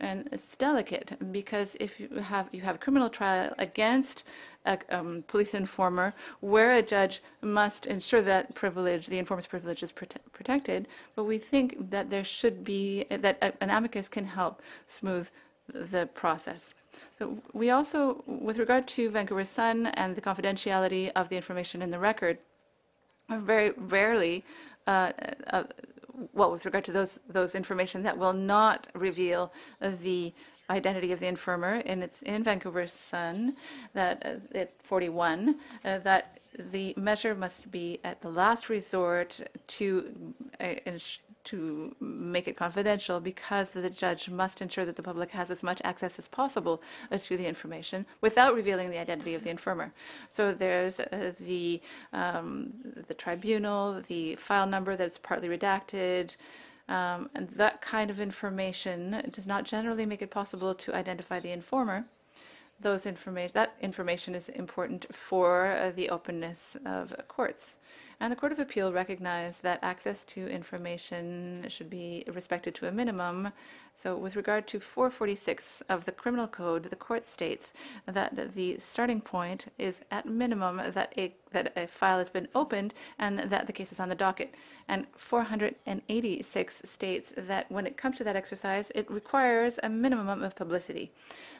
[0.01, 4.25] and it's delicate because if you have you have a criminal trial against
[4.67, 9.93] a um, police informer where a judge must ensure that privilege, the informer's privilege, is
[9.93, 14.63] prote- protected, but we think that there should be that a- an amicus can help
[14.87, 15.29] smooth
[15.73, 16.75] the process.
[17.19, 21.91] So we also, with regard to Vancouver Sun and the confidentiality of the information in
[21.91, 22.39] the record,
[23.29, 24.45] very rarely
[24.87, 25.13] uh,
[25.53, 25.65] uh,
[26.33, 30.33] well, with regard to those those information that will not reveal the
[30.71, 33.57] identity of the informer, and it's in Vancouver Sun
[33.95, 40.35] that uh, at 41 uh, that the measure must be at the last resort to
[40.61, 40.75] uh,
[41.47, 45.81] to make it confidential because the judge must ensure that the public has as much
[45.85, 49.93] access as possible uh, to the information without revealing the identity of the informer.
[50.29, 51.81] So there's uh, the
[52.13, 52.73] um,
[53.07, 56.37] the tribunal, the file number that's partly redacted.
[56.89, 61.51] Um, and that kind of information does not generally make it possible to identify the
[61.51, 62.05] informer.
[62.79, 67.79] Those information, that information is important for uh, the openness of courts.
[68.19, 72.93] And the Court of Appeal recognized that access to information should be respected to a
[72.93, 73.53] minimum.
[73.95, 77.75] So, with regard to 446 of the Criminal Code, the court states
[78.07, 82.95] that the starting point is at minimum that a that a file has been opened
[83.19, 84.55] and that the case is on the docket.
[84.89, 90.57] And 486 states that when it comes to that exercise, it requires a minimum of
[90.57, 91.13] publicity.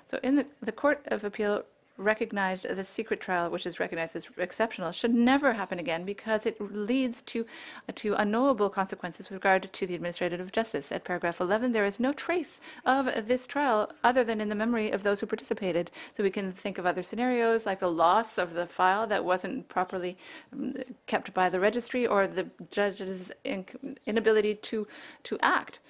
[0.07, 1.65] So, in the, the Court of Appeal
[1.97, 6.61] recognized the secret trial, which is recognized as exceptional, should never happen again because it
[6.61, 7.47] leads to
[7.95, 10.93] to unknowable consequences with regard to the administrative justice.
[10.93, 14.91] At paragraph 11, there is no trace of this trial other than in the memory
[14.91, 15.91] of those who participated.
[16.13, 19.69] So we can think of other scenarios like the loss of the file that wasn't
[19.69, 20.17] properly
[20.53, 20.75] um,
[21.07, 24.87] kept by the registry or the judge's in- inability to
[25.25, 25.81] to act.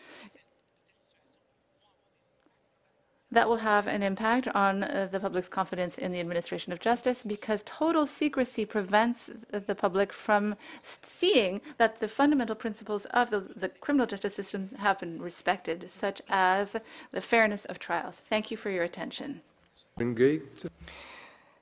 [3.33, 7.25] That will have an impact on uh, the public's confidence in the administration of justice
[7.27, 13.69] because total secrecy prevents the public from seeing that the fundamental principles of the, the
[13.69, 16.77] criminal justice system have been respected, such as
[17.11, 18.17] the fairness of trials.
[18.17, 19.41] Thank you for your attention.
[19.75, 20.43] Springate,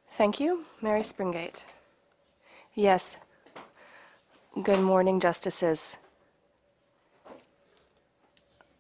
[0.09, 0.65] Thank you.
[0.83, 1.65] Mary Springate.
[2.75, 3.17] Yes.
[4.63, 5.97] Good morning, Justices.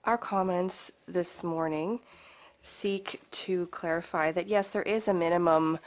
[0.05, 2.01] Our comments this morning
[2.65, 5.79] seek to clarify that, yes, there is a minimum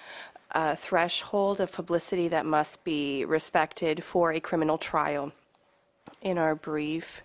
[0.51, 5.31] uh, threshold of publicity that must be respected for a criminal trial.
[6.21, 7.21] In our brief,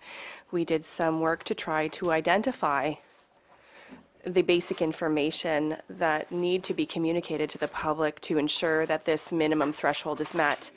[0.50, 2.94] we did some work to try to identify
[4.24, 9.32] the basic information that need to be communicated to the public to ensure that this
[9.32, 10.70] minimum threshold is met.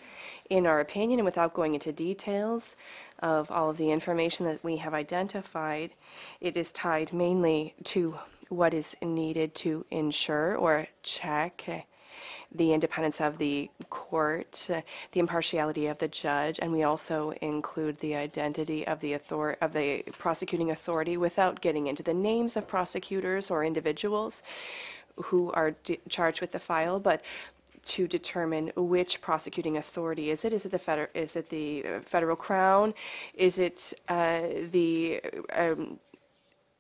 [0.50, 2.76] In our opinion, and without going into details
[3.20, 5.92] of all of the information that we have identified,
[6.42, 8.20] it is tied mainly to
[8.50, 11.88] what is needed to ensure or check
[12.54, 14.70] the independence of the court,
[15.12, 19.74] the impartiality of the judge, and we also include the identity of the author- of
[19.74, 24.42] the prosecuting authority without getting into the names of prosecutors or individuals
[25.26, 25.76] who are
[26.08, 27.22] charged with the file, but
[27.84, 30.54] to determine which prosecuting authority is it?
[30.54, 32.94] Is it the feder- is it the federal crown?
[33.36, 34.42] Is it uh,
[34.72, 35.22] the
[35.54, 36.00] um,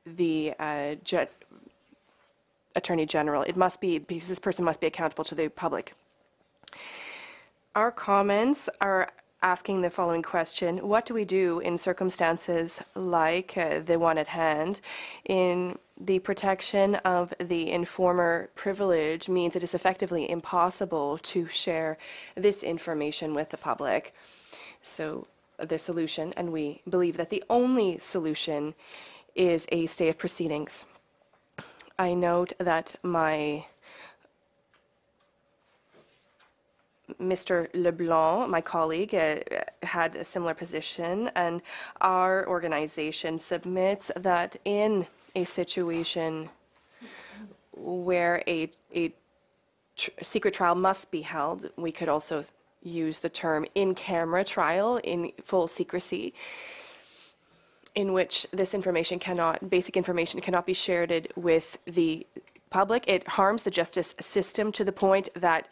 [0.05, 0.95] the uh,
[2.75, 3.43] attorney general?
[3.43, 5.93] It must be because this person must be accountable to the public.
[7.75, 9.11] Our comments are
[9.41, 14.27] asking the following question What do we do in circumstances like uh, the one at
[14.27, 14.81] hand?
[15.25, 21.97] In the protection of the informer privilege means it is effectively impossible to share
[22.35, 24.13] this information with the public.
[24.81, 25.27] So,
[25.57, 28.73] the solution, and we believe that the only solution,
[29.35, 30.85] is a stay of proceedings.
[31.97, 33.65] I note that my
[37.21, 37.69] Mr.
[37.73, 39.37] Leblanc, my colleague, uh,
[39.83, 41.61] had a similar position, and
[42.01, 45.05] our organization submits that in
[45.35, 46.49] a situation
[47.71, 49.13] where a, a
[49.95, 52.43] tr- secret trial must be held, we could also
[52.81, 56.33] use the term in-camera trial in full secrecy,
[57.95, 62.27] in which this information cannot, basic information cannot be shared with the
[62.69, 63.05] public.
[63.07, 65.69] It harms the justice system to the point that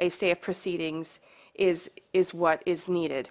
[0.00, 1.20] a stay of proceedings
[1.54, 3.28] is, is what is needed.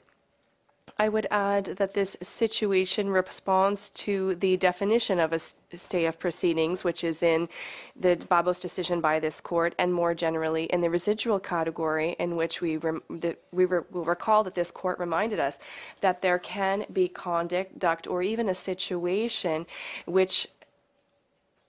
[0.98, 5.40] I would add that this situation responds to the definition of a
[5.78, 7.50] stay of proceedings, which is in
[7.96, 12.62] the Babos decision by this court, and more generally in the residual category, in which
[12.62, 15.60] we we re- will recall that this court reminded us
[16.02, 19.66] that there can be conduct or even a situation
[20.06, 20.48] which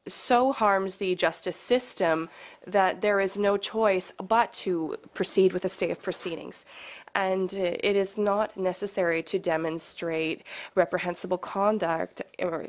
[0.09, 2.28] so harms the justice system
[2.66, 6.65] that there is no choice but to proceed with a stay of proceedings.
[7.19, 10.45] And it is not necessary to demonstrate
[10.77, 12.66] reprehensible conduct or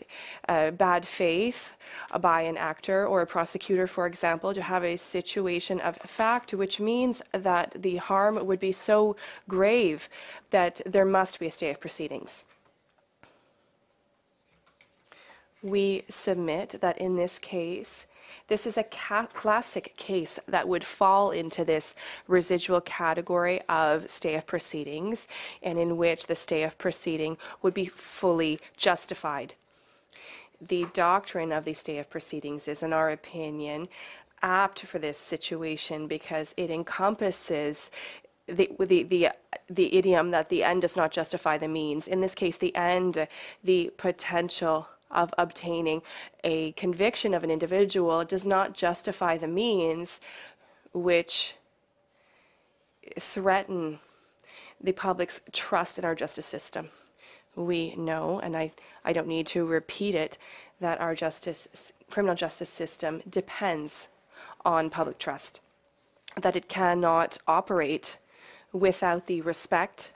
[0.47, 1.77] uh, bad faith
[2.19, 6.79] by an actor or a prosecutor, for example, to have a situation of fact, which
[6.79, 9.15] means that the harm would be so
[9.47, 10.09] grave
[10.49, 12.45] that there must be a stay of proceedings.
[15.61, 18.05] we submit that in this case,
[18.47, 21.95] this is a ca- classic case that would fall into this
[22.27, 25.27] residual category of stay of proceedings,
[25.61, 29.55] and in which the stay of proceeding would be fully justified.
[30.61, 33.87] The doctrine of the stay of proceedings is, in our opinion,
[34.41, 37.91] apt for this situation because it encompasses
[38.47, 39.29] the, the, the,
[39.69, 42.07] the idiom that the end does not justify the means.
[42.07, 43.27] In this case, the end,
[43.63, 46.01] the potential of obtaining
[46.43, 50.19] a conviction of an individual does not justify the means
[50.93, 51.55] which
[53.19, 53.99] threaten
[54.81, 56.89] the public's trust in our justice system.
[57.55, 58.71] We know, and I,
[59.03, 60.37] I don't need to repeat it,
[60.79, 64.07] that our justice, criminal justice system depends
[64.63, 65.59] on public trust,
[66.39, 68.17] that it cannot operate
[68.71, 70.11] without the respect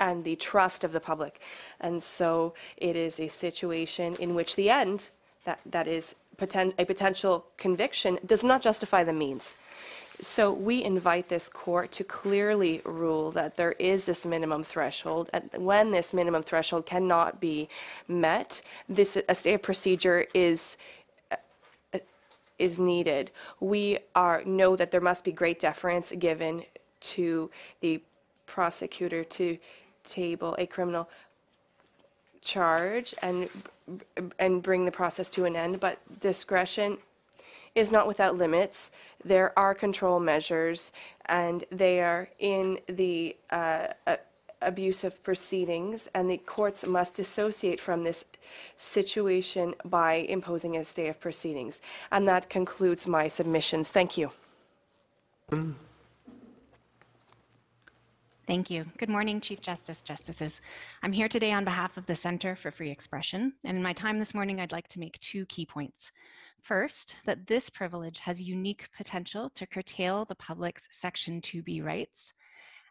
[0.00, 1.40] and the trust of the public.
[1.80, 5.10] And so it is a situation in which the end,
[5.44, 9.54] that, that is poten- a potential conviction, does not justify the means.
[10.22, 15.48] So we invite this court to clearly rule that there is this minimum threshold, and
[15.56, 17.68] when this minimum threshold cannot be
[18.06, 20.76] met, this a stay of procedure is
[22.58, 23.30] is needed.
[23.58, 26.64] We are know that there must be great deference given
[27.00, 27.50] to
[27.80, 28.02] the
[28.44, 29.56] prosecutor to
[30.10, 31.08] table a criminal
[32.42, 33.48] charge and
[34.38, 36.98] and bring the process to an end, but discretion
[37.74, 38.90] is not without limits.
[39.24, 40.92] There are control measures,
[41.26, 44.16] and they are in the uh, uh,
[44.62, 48.24] abusive proceedings, and the courts must dissociate from this
[48.76, 51.80] situation by imposing a stay of proceedings.
[52.10, 53.90] And that concludes my submissions.
[53.90, 54.30] Thank you.
[58.50, 58.84] Thank you.
[58.98, 60.60] Good morning, Chief Justice, Justices.
[61.04, 64.18] I'm here today on behalf of the Center for Free Expression, and in my time
[64.18, 66.10] this morning, I'd like to make two key points.
[66.60, 72.34] First, that this privilege has unique potential to curtail the public's Section 2B rights.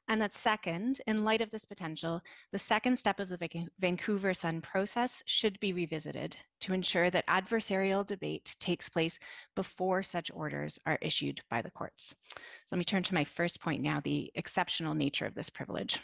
[0.10, 2.20] And that second, in light of this potential,
[2.52, 8.04] the second step of the Vancouver Sun process should be revisited to ensure that adversarial
[8.04, 9.20] debate takes place
[9.56, 12.16] before such orders are issued by the courts.
[12.36, 12.42] So
[12.72, 16.00] Let me turn to my first point now, the exceptional nature of this privilege.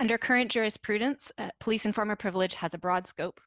[0.00, 3.40] Under current jurisprudence, uh, police informer privilege has a broad scope,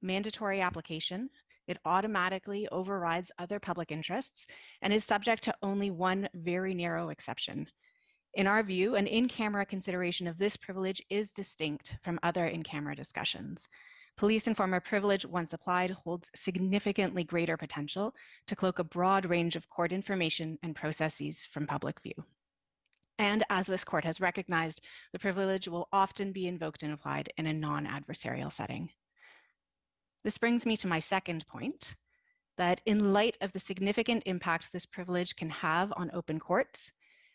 [0.00, 1.28] mandatory application,
[1.66, 4.46] it automatically overrides other public interests
[4.82, 7.66] and is subject to only one very narrow exception.
[8.34, 13.68] In our view, an in-camera consideration of this privilege is distinct from other in-camera discussions.
[14.16, 18.14] Police informer privilege, once applied, holds significantly greater potential
[18.46, 22.14] to cloak a broad range of court information and processes from public view.
[23.18, 24.80] And as this court has recognized,
[25.12, 28.88] the privilege will often be invoked and applied in a non-adversarial setting.
[30.24, 31.96] This brings me to my second point,
[32.56, 36.92] that in light of the significant impact this privilege can have on open courts,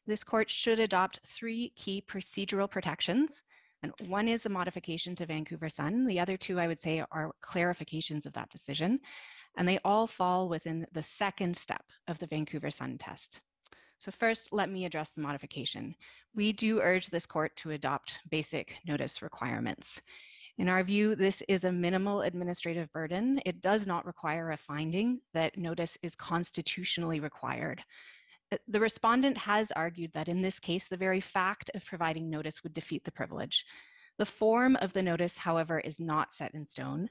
[0.07, 3.43] this court should adopt three key procedural protections.
[3.83, 6.07] And one is a modification to Vancouver Sun.
[6.07, 8.99] The other two, I would say, are clarifications of that decision.
[9.57, 13.41] And they all fall within the second step of the Vancouver Sun test.
[13.99, 15.95] So first, let me address the modification.
[16.35, 20.01] We do urge this court to adopt basic notice requirements.
[20.59, 23.39] In our view, this is a minimal administrative burden.
[23.45, 27.83] It does not require a finding that notice is constitutionally required.
[28.51, 32.63] Uh, the respondent has argued that in this case, the very fact of providing notice
[32.63, 33.65] would defeat the privilege.
[34.17, 37.09] The form of the notice, however, is not set in stone.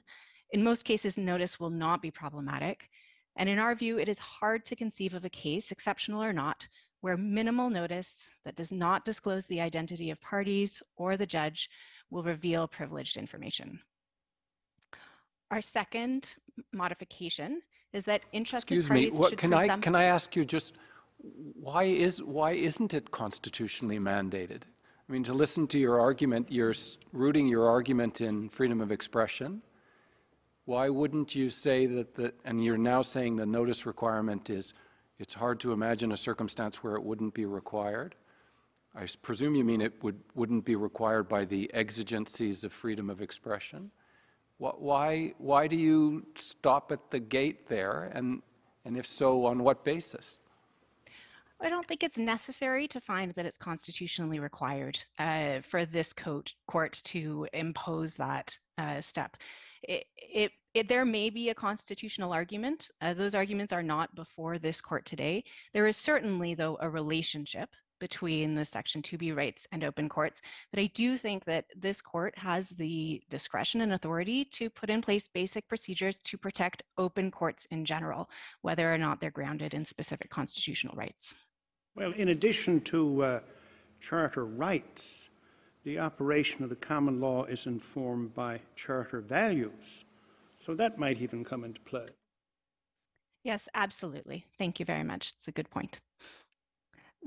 [0.51, 2.89] In most cases, notice will not be problematic.
[3.37, 6.67] And in our view, it is hard to conceive of a case, exceptional or not,
[7.01, 11.69] where minimal notice that does not disclose the identity of parties or the judge
[12.09, 13.79] will reveal privileged information.
[15.51, 16.35] Our second
[16.73, 17.61] modification
[17.93, 20.75] is that interested Excuse parties me, what, can I, can I ask you just,
[21.19, 24.63] why is, why isn't it constitutionally mandated?
[25.07, 26.75] I mean, to listen to your argument, you're
[27.13, 29.61] rooting your argument in freedom of expression.
[30.65, 34.73] Why wouldn't you say that the, and you're now saying the notice requirement is,
[35.17, 38.15] it's hard to imagine a circumstance where it wouldn't be required?
[38.93, 43.21] I presume you mean it would, wouldn't be required by the exigencies of freedom of
[43.21, 43.91] expression?
[44.57, 48.41] Why, why do you stop at the gate there, and,
[48.85, 50.39] and if so, on what basis?
[51.59, 56.53] I don't think it's necessary to find that it's constitutionally required uh, for this court,
[56.67, 59.37] court to impose that uh, step.
[59.81, 62.89] It, it, it, there may be a constitutional argument.
[63.01, 65.43] Uh, those arguments are not before this court today.
[65.73, 67.69] There is certainly, though, a relationship
[67.99, 70.41] between the Section 2B rights and open courts.
[70.71, 75.01] But I do think that this court has the discretion and authority to put in
[75.01, 78.29] place basic procedures to protect open courts in general,
[78.61, 81.33] whether or not they're grounded in specific constitutional rights.
[81.97, 83.39] Well, in addition to uh,
[83.99, 85.29] charter rights,
[85.83, 90.05] the operation of the common law is informed by charter values.
[90.59, 92.09] So that might even come into play.
[93.43, 94.45] Yes, absolutely.
[94.59, 95.33] Thank you very much.
[95.37, 95.99] It's a good point.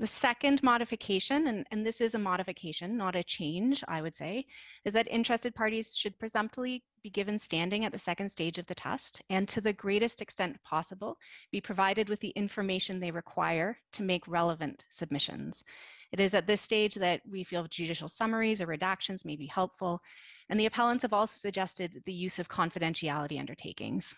[0.01, 4.47] The second modification, and, and this is a modification, not a change, I would say,
[4.83, 8.73] is that interested parties should presumptively be given standing at the second stage of the
[8.73, 11.19] test and to the greatest extent possible
[11.51, 15.63] be provided with the information they require to make relevant submissions.
[16.11, 20.01] It is at this stage that we feel judicial summaries or redactions may be helpful,
[20.49, 24.15] and the appellants have also suggested the use of confidentiality undertakings.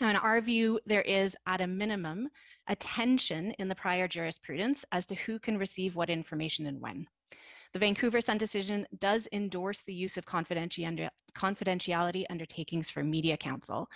[0.00, 2.28] Now, in our view, there is at a minimum
[2.68, 7.06] a tension in the prior jurisprudence as to who can receive what information and when.
[7.72, 13.88] The Vancouver Sun decision does endorse the use of confidentiality undertakings for Media counsel.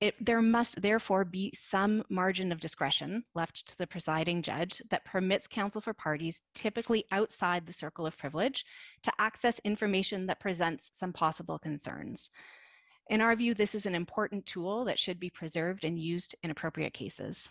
[0.00, 5.04] It, there must therefore be some margin of discretion left to the presiding judge that
[5.04, 8.64] permits counsel for parties, typically outside the circle of privilege,
[9.02, 12.30] to access information that presents some possible concerns.
[13.10, 16.52] In our view, this is an important tool that should be preserved and used in
[16.52, 17.50] appropriate cases.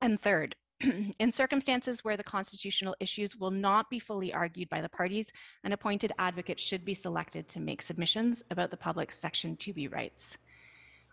[0.00, 0.56] And third,
[1.20, 5.32] in circumstances where the constitutional issues will not be fully argued by the parties,
[5.62, 10.36] an appointed advocate should be selected to make submissions about the public's Section 2B rights.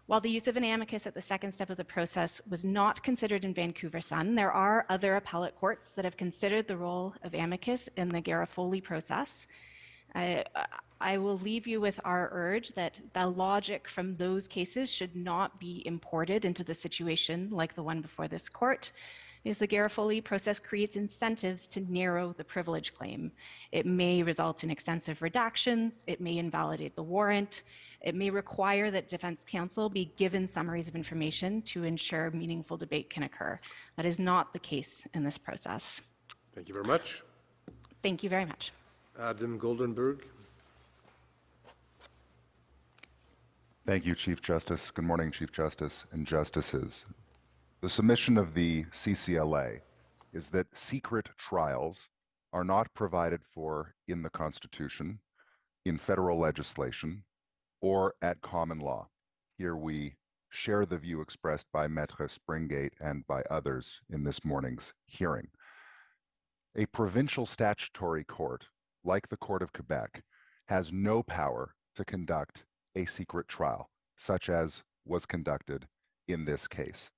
[0.08, 3.04] While the use of an amicus at the second step of the process was not
[3.04, 7.36] considered in Vancouver Sun, there are other appellate courts that have considered the role of
[7.36, 9.46] amicus in the Garofoli process.
[10.16, 10.44] I,
[11.02, 15.60] I will leave you with our urge that the logic from those cases should not
[15.60, 18.92] be imported into the situation like the one before this court
[19.46, 23.32] is the Garofoli process creates incentives to narrow the privilege claim.
[23.72, 27.62] It may result in extensive redactions, it may invalidate the warrant,
[28.02, 33.10] it may require that defense counsel be given summaries of information to ensure meaningful debate
[33.12, 33.60] can occur.
[33.98, 36.02] That is not the case in this process.
[36.56, 37.22] Thank you very much.
[38.02, 38.72] Thank you very much.
[39.20, 40.22] Adam Goldenberg.
[43.88, 44.90] Thank you, Chief Justice.
[44.90, 47.06] Good morning, Chief Justice and Justices.
[47.82, 49.82] The submission of the CCLA
[50.34, 52.10] is that secret trials
[52.52, 55.20] are not provided for in the Constitution,
[55.86, 57.24] in federal legislation,
[57.80, 59.08] or at common law.
[59.60, 60.16] Here we
[60.50, 65.48] share the view expressed by Maître Springate and by others in this morning's hearing.
[66.76, 68.66] A provincial statutory court,
[69.04, 70.24] like the Court of Quebec,
[70.70, 72.64] has no power to conduct
[72.96, 75.88] a secret trial, such as was conducted
[76.28, 77.10] in this case.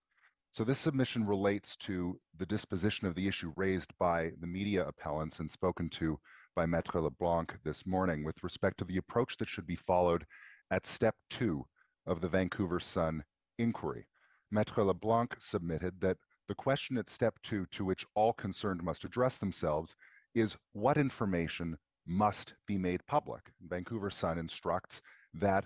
[0.52, 5.40] So this submission relates to the disposition of the issue raised by the media appellants
[5.40, 6.20] and spoken to
[6.56, 10.26] by Maître LeBlanc this morning with respect to the approach that should be followed
[10.72, 11.64] at step two
[12.08, 13.24] of the Vancouver Sun
[13.60, 14.08] inquiry.
[14.54, 16.18] Maître LeBlanc submitted that
[16.48, 19.96] the question at step two to which all concerned must address themselves
[20.34, 21.78] is what information
[22.08, 23.52] must be made public.
[23.68, 25.02] Vancouver Sun instructs
[25.40, 25.66] that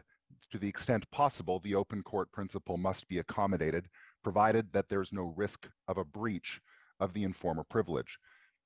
[0.52, 3.88] to the extent possible, the open court principle must be accommodated,
[4.24, 6.60] provided that there's no risk of a breach
[7.00, 8.20] of the informer privilege.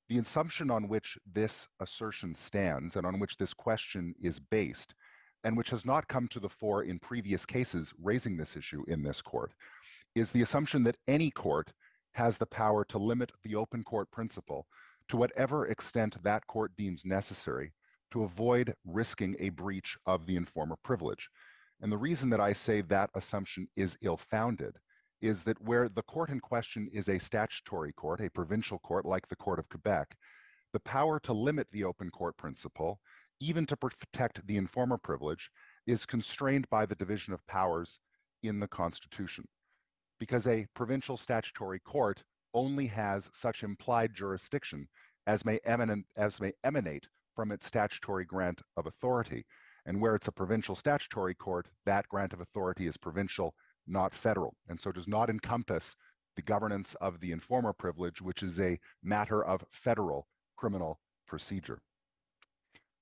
[0.09, 4.93] The assumption on which this assertion stands and on which this question is based,
[5.43, 9.03] and which has not come to the fore in previous cases raising this issue in
[9.03, 9.53] this court,
[10.15, 11.71] is the assumption that any court
[12.13, 14.65] has the power to limit the open court principle
[15.07, 17.73] to whatever extent that court deems necessary
[18.15, 21.29] to avoid risking a breach of the informer privilege.
[21.81, 24.77] And the reason that I say that assumption is ill founded
[25.21, 29.27] is that where the court in question is a statutory court, a provincial court like
[29.27, 30.15] the Court of Quebec,
[30.71, 33.01] the power to limit the open court principle,
[33.41, 35.49] even to protect the informer privilege,
[35.85, 37.99] is constrained by the division of powers
[38.43, 39.43] in the Constitution.
[40.21, 42.23] Because a provincial statutory court
[42.53, 44.87] only has such implied jurisdiction
[45.27, 49.45] as may, eminent, as may emanate from its statutory grant of authority.
[49.85, 53.53] And where it's a provincial statutory court, that grant of authority is provincial,
[53.87, 55.95] not federal, and so does not encompass
[56.35, 61.79] the governance of the informer privilege, which is a matter of federal criminal procedure.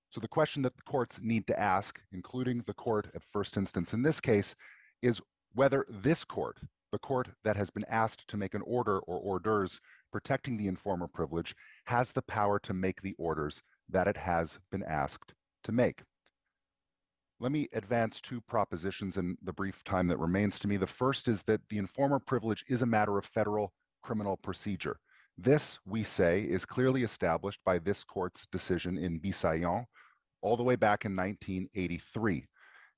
[0.10, 3.94] So the question that the courts need to ask, including the court at first instance
[3.94, 4.56] in this case,
[5.02, 5.20] is
[5.56, 6.60] whether this court,
[6.92, 9.80] the court that has been asked to make an order or orders
[10.12, 11.56] protecting the informer privilege,
[11.86, 15.34] has the power to make the orders that it has been asked
[15.64, 16.04] to make.
[17.40, 20.78] Let me advance two propositions in the brief time that remains to me.
[20.78, 24.98] The first is that the informer privilege is a matter of federal criminal procedure.
[25.38, 29.86] This, we say, is clearly established by this court's decision in Bisaillon
[30.42, 32.46] all the way back in 1983.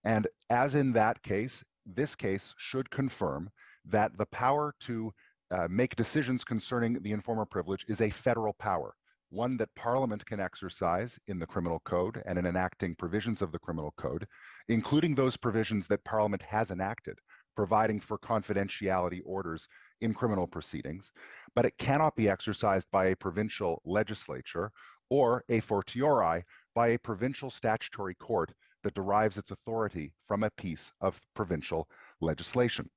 [0.03, 3.49] And as in that case, this case should confirm
[3.85, 5.13] that the power to
[5.51, 8.95] uh, make decisions concerning the informer privilege is a federal power
[9.29, 13.59] one that Parliament can exercise in the criminal code and in enacting provisions of the
[13.59, 14.27] criminal code,
[14.67, 17.19] including those provisions that Parliament has enacted,
[17.55, 19.67] providing for confidentiality orders
[20.01, 21.11] in criminal proceedings,
[21.55, 24.71] but it cannot be exercised by a provincial legislature
[25.09, 26.43] or a fortiori
[26.73, 28.51] by a provincial statutory court
[28.83, 31.87] that derives its authority from a piece of provincial
[32.21, 32.89] legislation.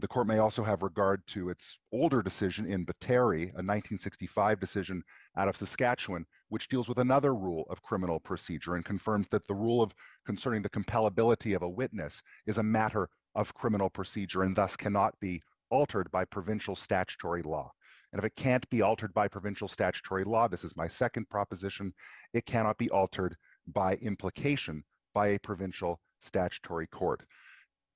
[0.00, 5.02] The court may also have regard to its older decision in Batary, a 1965 decision
[5.36, 9.54] out of Saskatchewan, which deals with another rule of criminal procedure and confirms that the
[9.54, 9.92] rule of
[10.24, 15.20] concerning the compellability of a witness is a matter of criminal procedure and thus cannot
[15.20, 17.70] be altered by provincial statutory law.
[18.12, 21.92] And if it can't be altered by provincial statutory law, this is my second proposition,
[22.32, 23.36] it cannot be altered
[23.66, 24.82] by implication
[25.12, 27.22] by a provincial statutory court.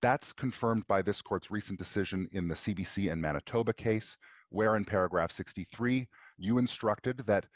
[0.05, 4.18] That's confirmed by this court's recent decision in the CBC and Manitoba case,
[4.51, 6.06] where in paragraph 63,
[6.36, 7.47] you instructed that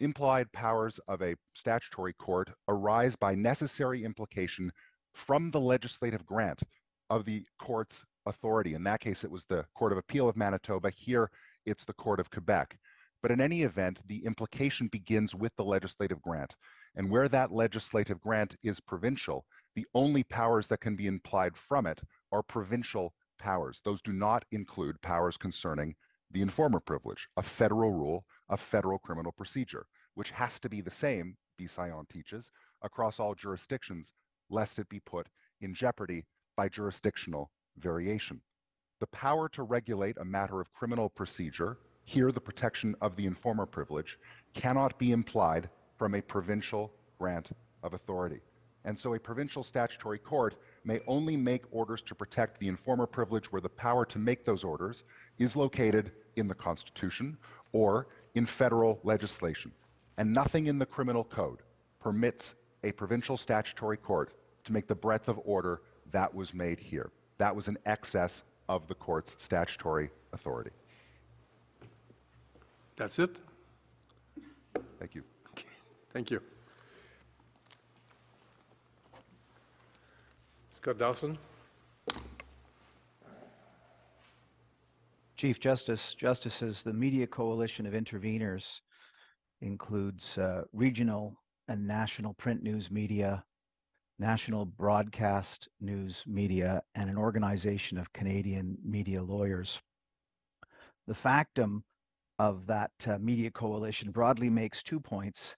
[0.00, 4.72] implied powers of a statutory court arise by necessary implication
[5.12, 6.62] from the legislative grant
[7.10, 8.72] of the court's authority.
[8.72, 10.88] In that case, it was the Court of Appeal of Manitoba.
[10.88, 11.30] Here,
[11.66, 12.78] it's the Court of Quebec.
[13.20, 16.54] But in any event, the implication begins with the legislative grant.
[16.94, 19.44] And where that legislative grant is provincial,
[19.74, 22.00] the only powers that can be implied from it
[22.32, 23.80] are provincial powers.
[23.84, 25.94] Those do not include powers concerning
[26.30, 30.90] the informer privilege, a federal rule a federal criminal procedure, which has to be the
[30.90, 32.50] same, Bisaillon teaches,
[32.82, 34.12] across all jurisdictions,
[34.50, 35.28] lest it be put
[35.60, 36.24] in jeopardy
[36.56, 38.40] by jurisdictional variation.
[39.00, 43.66] The power to regulate a matter of criminal procedure, here the protection of the informer
[43.66, 44.18] privilege,
[44.54, 45.68] cannot be implied
[45.98, 47.50] from a provincial grant
[47.82, 48.40] of authority.
[48.84, 50.54] And so a provincial statutory court
[50.84, 54.64] may only make orders to protect the informer privilege where the power to make those
[54.64, 55.02] orders
[55.38, 57.36] is located in the Constitution
[57.72, 59.72] or in federal legislation.
[60.16, 61.58] And nothing in the criminal code
[62.00, 62.54] permits
[62.84, 64.32] a provincial statutory court
[64.64, 67.10] to make the breadth of order that was made here.
[67.38, 70.70] That was an excess of the court's statutory authority.
[72.96, 73.40] That's it?
[74.98, 75.22] Thank you.
[76.10, 76.40] Thank you.
[80.70, 81.36] Scott Dawson?
[85.36, 88.80] Chief Justice, Justices, the Media Coalition of Interveners
[89.60, 91.36] includes uh, regional
[91.68, 93.44] and national print news media,
[94.18, 99.80] national broadcast news media, and an organization of Canadian media lawyers.
[101.06, 101.84] The factum
[102.38, 105.56] of that uh, media coalition broadly makes two points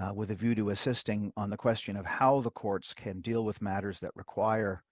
[0.00, 3.44] uh, with a view to assisting on the question of how the courts can deal
[3.44, 4.82] with matters that require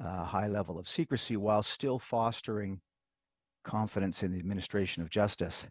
[0.00, 2.80] a uh, high level of secrecy while still fostering
[3.64, 5.66] confidence in the administration of justice.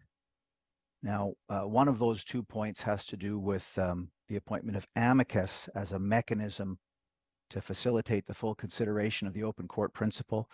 [1.02, 4.86] Now, uh, one of those two points has to do with um, the appointment of
[4.96, 6.78] amicus as a mechanism
[7.50, 10.48] to facilitate the full consideration of the open court principle.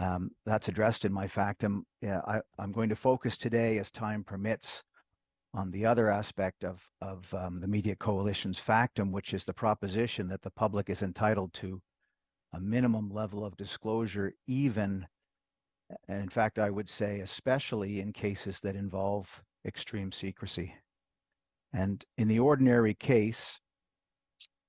[0.00, 1.84] Um, that's addressed in my factum.
[2.02, 4.82] Yeah, I, am going to focus today, as time permits,
[5.54, 10.28] on the other aspect of, of um, the Media Coalition's factum, which is the proposition
[10.28, 11.80] that the public is entitled to
[12.54, 15.06] a minimum level of disclosure, even,
[16.08, 20.74] and in fact, I would say, especially in cases that involve extreme secrecy.
[21.72, 23.58] And in the ordinary case,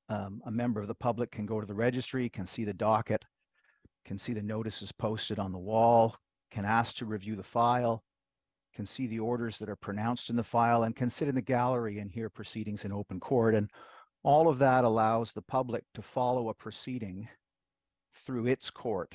[0.09, 3.23] um, a member of the public can go to the registry, can see the docket,
[4.05, 6.15] can see the notices posted on the wall,
[6.51, 8.03] can ask to review the file,
[8.79, 11.41] can see the orders that are pronounced in the file, and can sit in the
[11.41, 13.53] gallery and hear proceedings in open court.
[13.53, 13.69] And
[14.23, 17.27] all of that allows the public to follow a proceeding
[18.25, 19.13] through its court,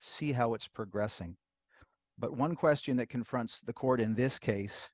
[0.00, 1.34] see how it's progressing.
[2.16, 4.88] But one question that confronts the court in this case,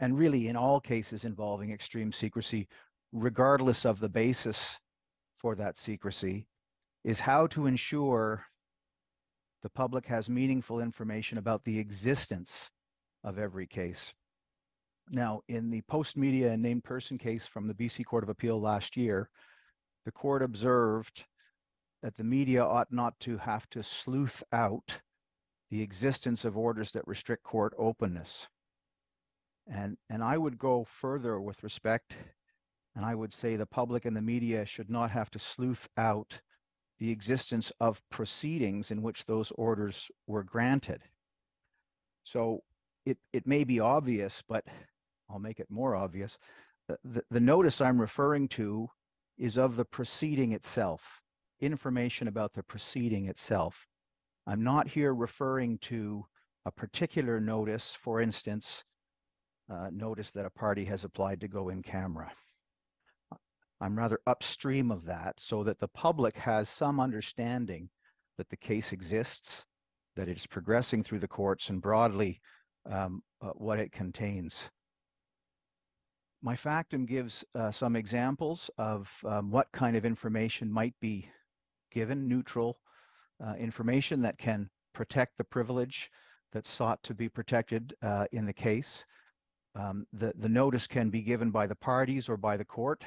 [0.00, 2.66] and really in all cases involving extreme secrecy,
[3.12, 4.78] regardless of the basis
[5.36, 6.46] for that secrecy,
[7.04, 8.42] is how to ensure
[9.62, 12.70] the public has meaningful information about the existence
[13.24, 14.12] of every case.
[15.10, 18.96] Now, in the Postmedia and named person case from the BC Court of Appeal last
[18.96, 19.30] year,
[20.04, 21.24] the court observed
[22.02, 24.98] that the media ought not to have to sleuth out
[25.70, 28.46] the existence of orders that restrict court openness.
[29.66, 32.16] And, and I would go further with respect,
[32.94, 36.40] and I would say the public and the media should not have to sleuth out
[36.98, 41.02] the existence of proceedings in which those orders were granted.
[42.24, 42.62] So
[43.06, 44.64] it, it may be obvious, but
[45.30, 46.38] I'll make it more obvious.
[47.04, 48.88] The, the, notice I'm referring to
[49.36, 51.20] is of the proceeding itself,
[51.60, 53.86] information about the proceeding itself.
[54.46, 56.26] I'm not here referring to
[56.64, 58.84] a particular notice, for instance,
[59.70, 62.32] uh, notice that a party has applied to go in camera.
[63.80, 67.88] I'm rather upstream of that so that the public has some understanding
[68.36, 69.64] that the case exists,
[70.16, 72.40] that it's progressing through the courts, and broadly
[72.90, 74.68] um, uh, what it contains.
[76.42, 81.28] My factum gives uh, some examples of um, what kind of information might be
[81.90, 82.78] given, neutral,
[83.44, 86.10] uh, information that can protect the privilege
[86.52, 89.04] that's sought to be protected uh, in the case.
[89.74, 93.04] Um, the, the notice can be given by the parties or by the court.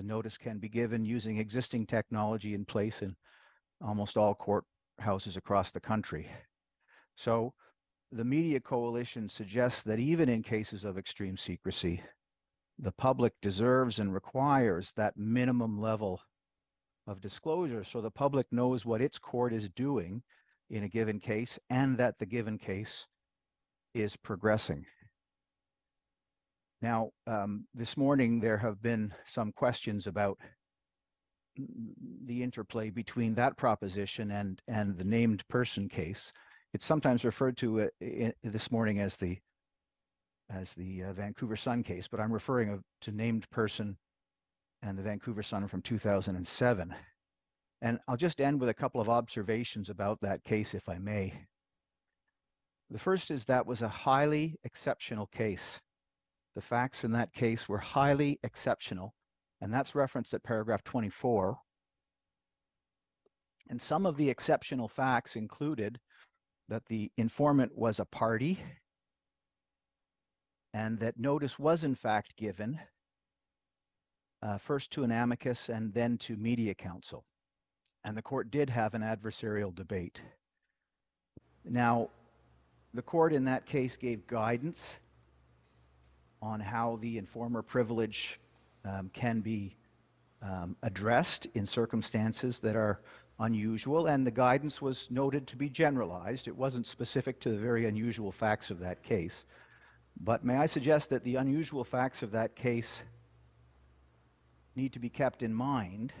[0.00, 3.16] The notice can be given using existing technology in place in
[3.82, 6.26] almost all courthouses across the country.
[7.16, 7.52] So
[8.10, 12.00] the Media Coalition suggests that even in cases of extreme secrecy,
[12.78, 16.22] the public deserves and requires that minimum level
[17.06, 20.22] of disclosure so the public knows what its court is doing
[20.70, 23.06] in a given case and that the given case
[23.92, 24.86] is progressing.
[26.82, 30.38] Now, um, this morning there have been some questions about
[32.24, 36.32] the interplay between that proposition and and the named person case.
[36.72, 39.38] It's sometimes referred to uh, in, this morning as the
[40.48, 43.96] as the uh, Vancouver Sun case, but I'm referring to named person
[44.82, 46.94] and the Vancouver Sun from 2007.
[47.82, 51.34] And I'll just end with a couple of observations about that case, if I may.
[52.90, 55.80] The first is that was a highly exceptional case.
[56.54, 59.14] The facts in that case were highly exceptional,
[59.60, 61.58] and that's referenced at paragraph 24.
[63.68, 66.00] And some of the exceptional facts included
[66.68, 68.58] that the informant was a party
[70.72, 72.78] and that notice was in fact given
[74.42, 77.24] uh, first to an amicus and then to media counsel.
[78.04, 80.20] And the court did have an adversarial debate.
[81.64, 82.08] Now,
[82.94, 84.96] the court in that case gave guidance
[86.42, 88.40] on how the informer privilege
[88.84, 89.76] um, can be
[90.42, 93.00] um, addressed in circumstances that are
[93.40, 96.48] unusual, and the guidance was noted to be generalized.
[96.48, 99.46] It wasn't specific to the very unusual facts of that case.
[100.20, 103.02] But may I suggest that the unusual facts of that case
[104.76, 106.12] need to be kept in mind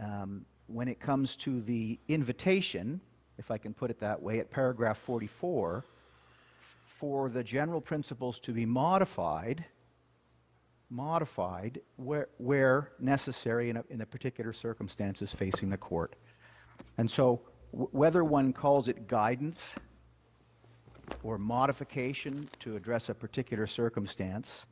[0.00, 3.00] um, when it comes to the invitation,
[3.38, 5.84] if I can put it that way, at paragraph 44,
[6.98, 9.64] for the general principles to be modified,
[10.90, 16.14] modified where, where necessary in, a, in the particular circumstances facing the court.
[16.98, 17.40] And so,
[17.72, 19.74] whether one calls it guidance
[21.24, 24.66] or modification to address a particular circumstance,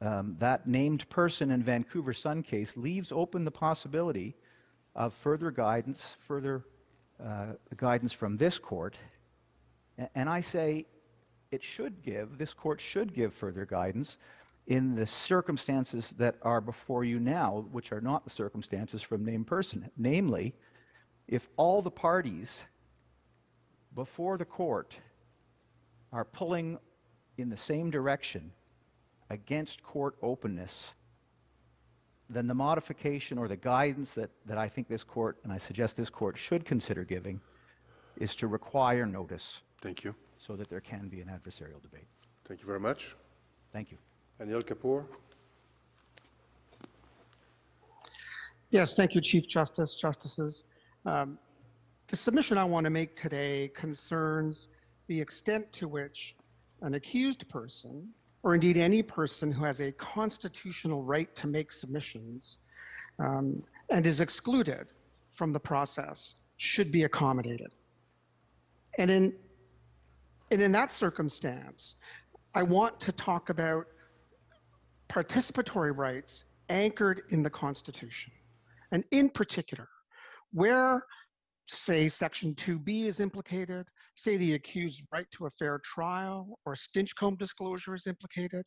[0.00, 4.36] um, that named person in Vancouver Sun case leaves open the possibility
[4.94, 6.64] of further guidance, further
[7.24, 8.96] uh, guidance from this court.
[10.14, 10.86] And I say
[11.56, 14.18] it should give, this court should give further guidance
[14.66, 19.46] in the circumstances that are before you now, which are not the circumstances from named
[19.46, 19.90] person.
[19.96, 20.54] Namely,
[21.28, 22.62] if all the parties
[23.94, 24.96] before the court
[26.12, 26.78] are pulling
[27.38, 28.52] in the same direction
[29.30, 30.92] against court openness,
[32.28, 35.96] then the modification or the guidance that, that I think this court, and I suggest
[35.96, 37.40] this court should consider giving,
[38.18, 39.60] is to require notice.
[39.80, 40.14] Thank you.
[40.38, 42.06] So that there can be an adversarial debate.
[42.46, 43.16] Thank you very much.
[43.72, 43.98] Thank you.
[44.40, 45.04] Anil Kapoor.
[48.70, 50.64] Yes, thank you, Chief Justice, Justices.
[51.06, 51.38] Um,
[52.08, 54.68] the submission I want to make today concerns
[55.08, 56.36] the extent to which
[56.82, 58.08] an accused person
[58.42, 62.58] or indeed any person who has a constitutional right to make submissions
[63.18, 64.92] um, and is excluded
[65.32, 67.72] from the process should be accommodated.
[68.98, 69.34] And in,
[70.50, 71.96] and in that circumstance,
[72.54, 73.86] I want to talk about
[75.08, 78.32] participatory rights anchored in the Constitution.
[78.92, 79.88] And in particular,
[80.52, 81.02] where,
[81.68, 87.38] say, Section 2B is implicated, say the accused's right to a fair trial or Stinchcombe
[87.38, 88.66] disclosure is implicated.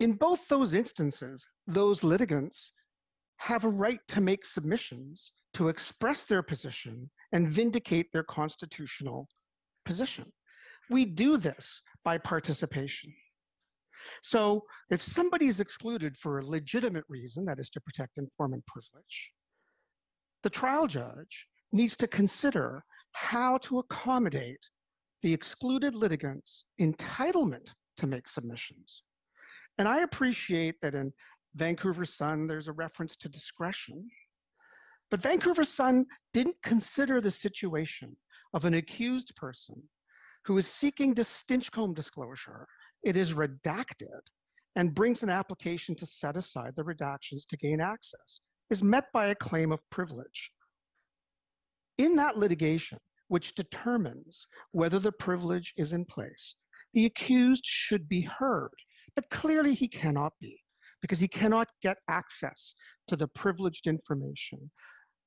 [0.00, 2.72] In both those instances, those litigants
[3.38, 9.28] have a right to make submissions to express their position and vindicate their constitutional
[9.84, 10.30] position.
[10.90, 13.12] We do this by participation.
[14.22, 19.32] So if somebody is excluded for a legitimate reason, that is to protect informant privilege,
[20.42, 24.70] the trial judge needs to consider how to accommodate
[25.22, 29.02] the excluded litigants' entitlement to make submissions.
[29.78, 31.12] And I appreciate that in
[31.54, 34.08] Vancouver Sun, there's a reference to discretion.
[35.10, 38.16] But Vancouver Sun didn't consider the situation
[38.54, 39.82] of an accused person
[40.48, 42.66] who is seeking to Stinchcombe disclosure.
[43.04, 44.20] It is redacted
[44.76, 49.26] and brings an application to set aside the redactions to gain access, is met by
[49.26, 50.50] a claim of privilege.
[51.98, 52.98] In that litigation,
[53.28, 56.56] which determines whether the privilege is in place,
[56.94, 58.72] the accused should be heard.
[59.14, 60.58] But clearly he cannot be
[61.02, 62.72] because he cannot get access
[63.08, 64.70] to the privileged information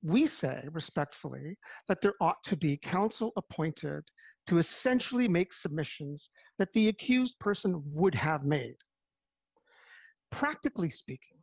[0.04, 1.58] We say respectfully
[1.88, 4.04] that there ought to be counsel appointed
[4.48, 8.76] to essentially make submissions that the accused person would have made.
[10.32, 11.38] Practically speaking,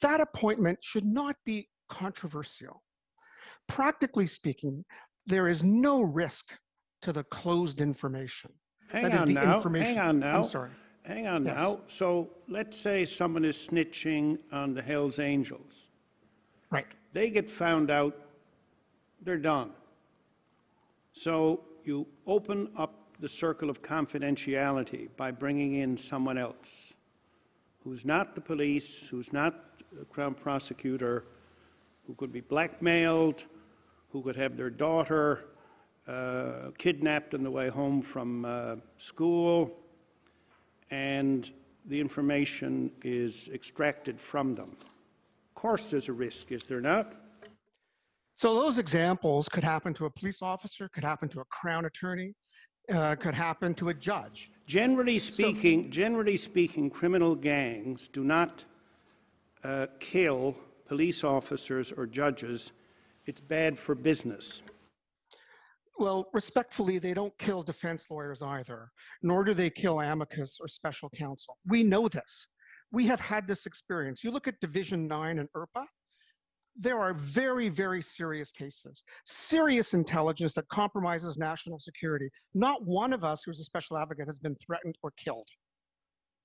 [0.00, 2.82] that appointment should not be controversial.
[3.68, 4.84] Practically speaking,
[5.26, 6.52] there is no risk
[7.02, 8.50] to the closed information.
[8.90, 10.38] Hang That is on the now, information- hang on now.
[10.38, 10.70] I'm sorry.
[11.04, 11.56] Hang on Yes.
[11.56, 11.80] now.
[11.86, 15.88] So let's say someone is snitching on the Hells Angels.
[16.70, 16.86] Right.
[17.12, 18.16] They get found out,
[19.20, 19.72] they're done.
[21.12, 26.94] So you open up the circle of confidentiality by bringing in someone else
[27.84, 31.24] who's not the police, who's not the Crown Prosecutor,
[32.06, 33.44] who could be blackmailed,
[34.10, 35.44] who could have their daughter
[36.06, 39.78] uh, kidnapped on the way home from uh, school,
[40.90, 41.50] and
[41.86, 44.76] the information is extracted from them.
[44.80, 47.14] Of course, there's a risk, is there not?
[48.42, 52.34] So those examples could happen to a police officer, could happen to a crown attorney,
[52.92, 54.50] uh, could happen to a judge.
[54.66, 58.64] Generally speaking, generally speaking, criminal gangs do not
[59.62, 60.56] uh, kill
[60.88, 62.72] police officers or judges.
[63.26, 64.62] It's bad for business.
[66.00, 68.90] Well, respectfully, they don't kill defense lawyers either,
[69.22, 71.58] nor do they kill amicus or special counsel.
[71.68, 72.48] We know this.
[72.90, 74.24] We have had this experience.
[74.24, 75.86] You look at Division 9 and IRPA,
[76.76, 82.28] there are very, very serious cases, serious intelligence that compromises national security.
[82.54, 85.46] Not one of us who's a special advocate has been threatened or killed.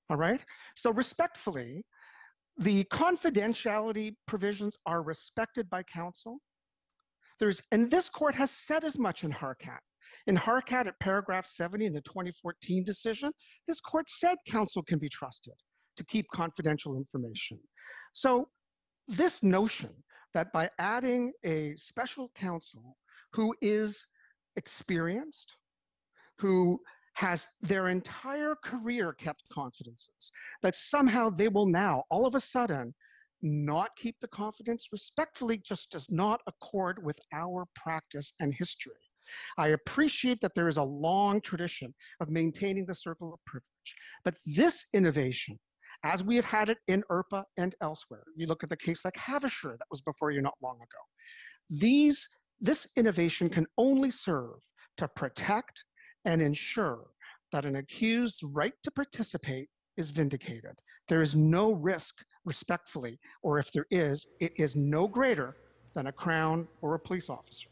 [0.09, 0.43] All right?
[0.75, 1.83] So, respectfully,
[2.57, 6.39] the confidentiality provisions are respected by counsel.
[7.39, 9.79] There's, and this court has said as much in Harkat.
[10.25, 13.31] In Harkat, at paragraph 70 in the 2014 decision,
[13.67, 15.53] this court said counsel can be trusted
[15.97, 17.59] to keep confidential information.
[18.13, 18.49] So,
[19.07, 19.93] this notion
[20.37, 22.95] that by adding a special counsel
[23.33, 24.05] who is
[24.55, 25.55] experienced,
[26.37, 26.79] who
[27.15, 30.31] has their entire career kept confidences,
[30.61, 32.93] that somehow they will now, all of a sudden,
[33.41, 38.93] not keep the confidence respectfully just does not accord with our practice and history.
[39.57, 44.35] I appreciate that there is a long tradition of maintaining the circle of privilege, but
[44.45, 45.57] this innovation,
[46.03, 49.15] as we have had it in IRPA and elsewhere, you look at the case like
[49.15, 51.03] Haevischer that was before you not long ago.
[51.69, 52.27] These,
[52.61, 54.59] this innovation can only serve
[54.97, 55.83] to protect
[56.25, 57.05] and ensure
[57.51, 60.75] that an accused's right to participate is vindicated.
[61.07, 62.15] There is no risk,
[62.45, 65.55] respectfully, or if there is, it is no greater
[65.93, 67.69] than a crown or a police officer.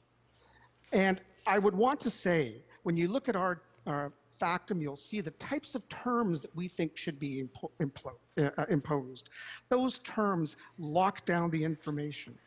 [0.94, 5.22] And I would want to say, when you look at our, our factum, you'll see
[5.22, 9.30] the types of terms that we think should be impo- implo- uh, imposed.
[9.70, 12.38] Those terms lock down the information.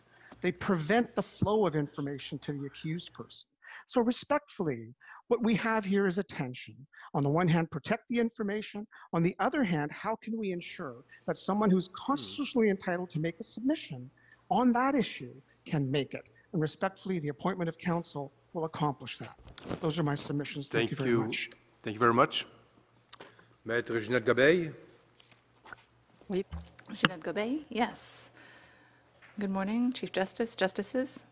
[0.40, 3.48] They prevent the flow of information to the accused person.
[3.86, 4.94] So respectfully,
[5.28, 6.74] what we have here is a tension.
[7.14, 8.86] On the one hand, protect the information.
[9.12, 13.38] On the other hand, how can we ensure that someone who's constitutionally entitled to make
[13.40, 14.10] a submission
[14.50, 15.34] on that issue
[15.66, 16.24] can make it?
[16.52, 19.38] And respectfully, the appointment of counsel will accomplish that.
[19.80, 20.68] Those are my submissions.
[20.68, 21.24] Thank, Thank you very you.
[21.26, 21.50] much.
[21.88, 22.44] Thank you very much.
[23.66, 24.72] Maître Ginette Gobeil.
[26.28, 26.44] Oui.
[26.92, 28.30] Ginette Gobeil, yes.
[29.40, 31.24] Good morning, Chief Justice, Justices.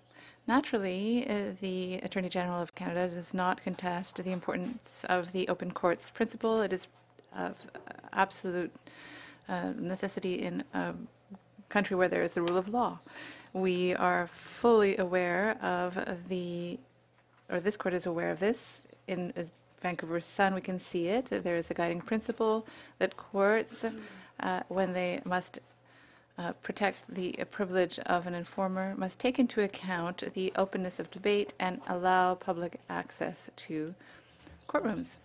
[0.46, 5.72] Naturally, uh, the Attorney General of Canada does not contest the importance of the open
[5.72, 6.62] courts principle.
[6.62, 6.88] It is
[7.36, 7.56] of
[8.14, 8.72] absolute
[9.50, 10.94] uh, necessity in a
[11.68, 13.00] country where there is the rule of law.
[13.52, 16.78] We are fully aware of the,
[17.50, 18.80] or this court is aware of this.
[19.06, 19.42] In uh,
[19.81, 21.27] Vancouver Sun, we can see it.
[21.27, 22.66] There is a guiding principle
[22.98, 23.85] that courts,
[24.40, 25.61] uh, when they must
[26.39, 31.55] uh, protect the privilege of an informer, must take into account the openness of debate
[31.59, 33.94] and allow public access to
[34.69, 35.19] courtrooms.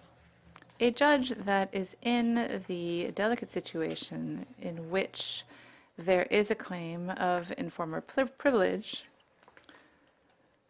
[0.79, 5.43] A judge that is in the delicate situation in which
[5.97, 9.05] there is a claim of informer privilege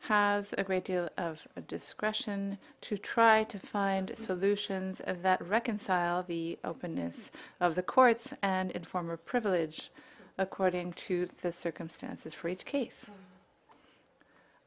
[0.06, 7.32] has a great deal of discretion to try to find solutions that reconcile the openness
[7.60, 9.92] of the courts and informer privilege
[10.38, 13.12] according to the circumstances for each case.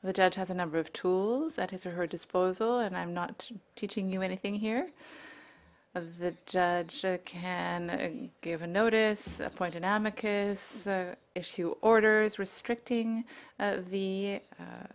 [0.04, 3.50] The judge has a number of tools at his or her disposal, and I'm not
[3.74, 4.90] teaching you anything here.
[5.94, 13.24] The judge can give a notice, appoint an amicus, uh, issue orders restricting
[13.58, 14.86] uh, the uh,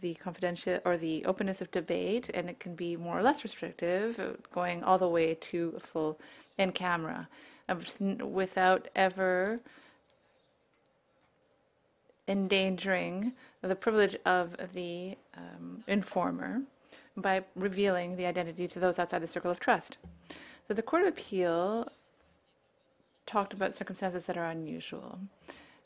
[0.00, 4.20] the confidential or the openness of debate, and it can be more or less restrictive,
[4.20, 6.18] uh, going all the way to full
[6.58, 7.28] in camera,
[7.68, 7.76] uh,
[8.24, 9.60] without ever
[12.28, 13.32] endangering
[13.62, 16.62] the privilege of the um, informer
[17.16, 19.98] by revealing the identity to those outside the circle of trust.
[20.68, 21.88] So the Court of Appeal
[23.24, 25.18] talked about circumstances that are unusual.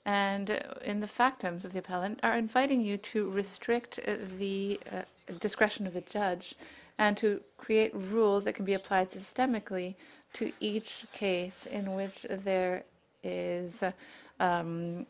[0.04, 5.02] And in the factums of the appellant are inviting you to restrict uh, the uh,
[5.40, 6.54] discretion of the judge
[6.98, 9.94] and to create rules that can be applied systemically
[10.34, 12.84] to each case in which there
[13.22, 13.82] is
[14.38, 15.06] um,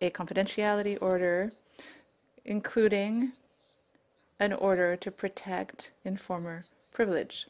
[0.00, 1.52] a confidentiality order,
[2.44, 3.32] including
[4.40, 7.46] an order to protect informer privilege.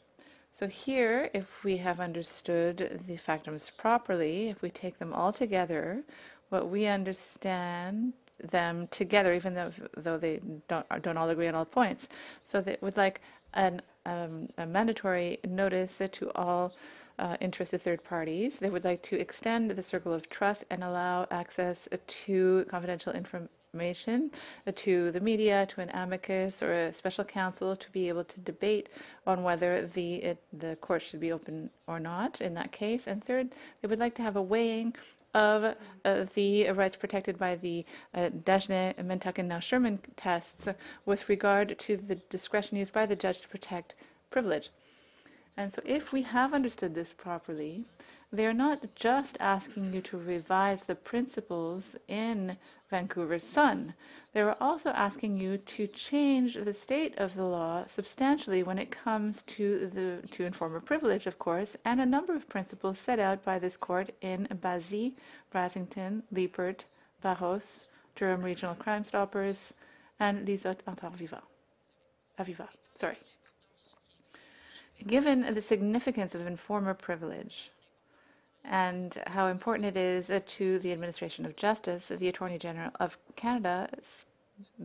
[0.53, 6.03] So here, if we have understood the factums properly, if we take them all together,
[6.53, 8.13] what we understand
[8.51, 12.09] them together, even though though they don't don't all agree on all points.
[12.43, 13.21] So they would like
[13.55, 16.75] an um, a mandatory notice to all
[17.19, 18.59] uh, interested third parties.
[18.59, 21.89] They would like to extend the circle of trust and allow access
[22.25, 24.31] to confidential information
[24.75, 28.89] to the media, to an amicus or a special counsel to be able to debate
[29.27, 33.07] on whether the it, the court should be open or not in that case.
[33.07, 33.51] And third,
[33.81, 34.95] they would like to have a weighing
[35.35, 37.85] of uh, the rights protected by the
[38.15, 40.69] uh, Dagenais, Mentuck, and now Sherman tests
[41.07, 43.95] with regard to the discretion used by the judge to protect
[44.31, 44.71] privilege.
[45.57, 47.85] And so if we have understood this properly,
[48.33, 52.57] they're not just asking you to revise the principles in
[52.93, 53.95] Vancouver Sun.
[54.35, 58.91] They were also asking you to change the state of the law substantially when it
[58.91, 63.43] comes to the to informer privilege, of course, and a number of principles set out
[63.45, 65.15] by this court in Basi,
[65.51, 66.85] Brassington, Leipert,
[67.23, 69.73] Barros, Durham Regional Crime Stoppers,
[70.21, 71.41] and Lizotte Interviva.
[72.39, 73.17] Aviva, sorry.
[75.07, 77.71] Given the significance of informer privilege,
[78.65, 83.89] and how important it is to the administration of justice, the Attorney General of Canada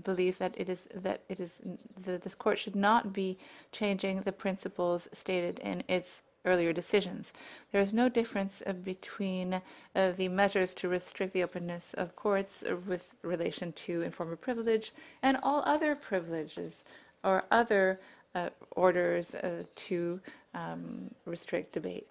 [0.03, 1.61] believes that it is that it is
[1.95, 3.37] this court should not be
[3.71, 7.33] changing the principles stated in its earlier decisions.
[7.71, 9.61] There is no difference uh, between
[9.95, 15.37] uh, the measures to restrict the openness of courts with relation to informer privilege and
[15.43, 16.85] all other privileges
[17.23, 17.99] or other
[18.33, 20.21] uh, orders uh, to
[20.53, 22.07] um, restrict debate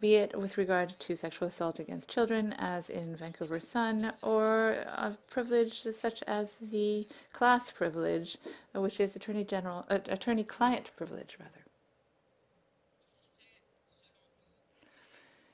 [0.00, 5.16] be it with regard to sexual assault against children, as in Vancouver Sun, or a
[5.28, 8.38] privilege such as the class privilege,
[8.74, 11.64] which is attorney general, uh, attorney-client privilege, rather.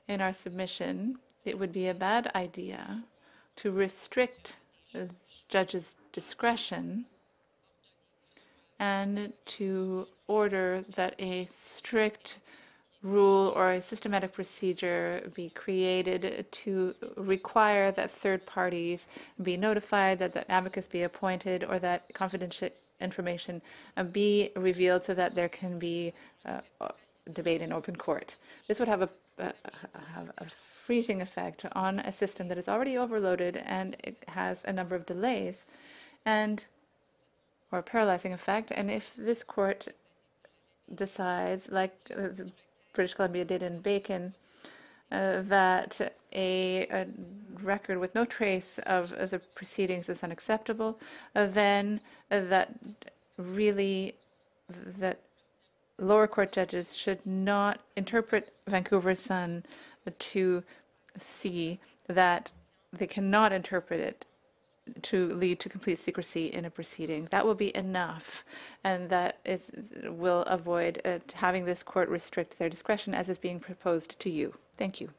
[0.07, 3.03] In our submission, it would be a bad idea
[3.55, 4.57] to restrict
[4.93, 5.09] the
[5.49, 7.05] judge's discretion
[8.79, 12.39] and to order that a strict
[13.05, 19.07] rule or a systematic procedure be created to require that third parties
[19.41, 22.69] be notified, that the advocates be appointed, or that confidential
[22.99, 23.61] information
[23.95, 26.13] uh, be revealed so that there can be
[26.45, 26.61] uh,
[27.31, 28.35] debate in open court.
[28.67, 29.09] This would have a,
[29.39, 29.51] uh,
[30.13, 30.45] have a
[30.85, 35.05] freezing effect on a system that is already overloaded and it has a number of
[35.05, 35.65] delays
[36.25, 36.65] and
[37.71, 38.71] or a paralyzing effect.
[38.71, 39.87] And if this court
[40.93, 42.51] decides, like the
[42.95, 44.33] British Columbia did in Bacon,
[45.11, 46.01] uh, that
[46.33, 47.05] a, a,
[47.61, 50.99] record with no trace of, the proceedings is unacceptable,
[51.35, 52.01] uh, then
[52.31, 52.73] uh, that
[53.37, 54.15] really
[54.69, 55.19] that
[55.97, 59.63] lower court judges should not interpret Vancouver Sun
[60.19, 60.63] to
[61.17, 62.51] see that
[62.91, 64.25] they cannot interpret it
[65.01, 67.27] to lead to complete secrecy in a proceeding.
[67.31, 68.45] That will be enough,
[68.83, 69.71] and that is
[70.05, 74.53] will avoid uh, having this court restrict their discretion as is being proposed to you.
[74.77, 75.09] Thank you.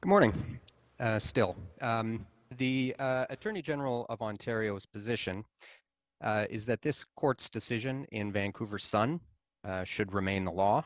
[0.00, 0.32] Good morning.
[0.98, 2.26] Uh, still, um,
[2.58, 5.44] the uh, Attorney General of Ontario's position
[6.22, 9.20] uh, is that this court's decision in Vancouver Sun
[9.64, 10.84] uh, should remain the law.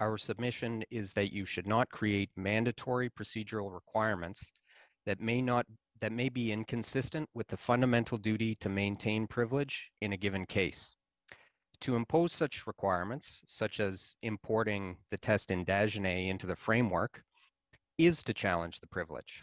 [0.00, 4.52] Our submission is that you should not create mandatory procedural requirements
[5.06, 5.66] that may not
[6.00, 10.94] that may be inconsistent with the fundamental duty to maintain privilege in a given case.
[11.80, 17.22] To impose such requirements, such as importing the test in Dagenais into the framework,
[17.96, 19.42] is to challenge the privilege.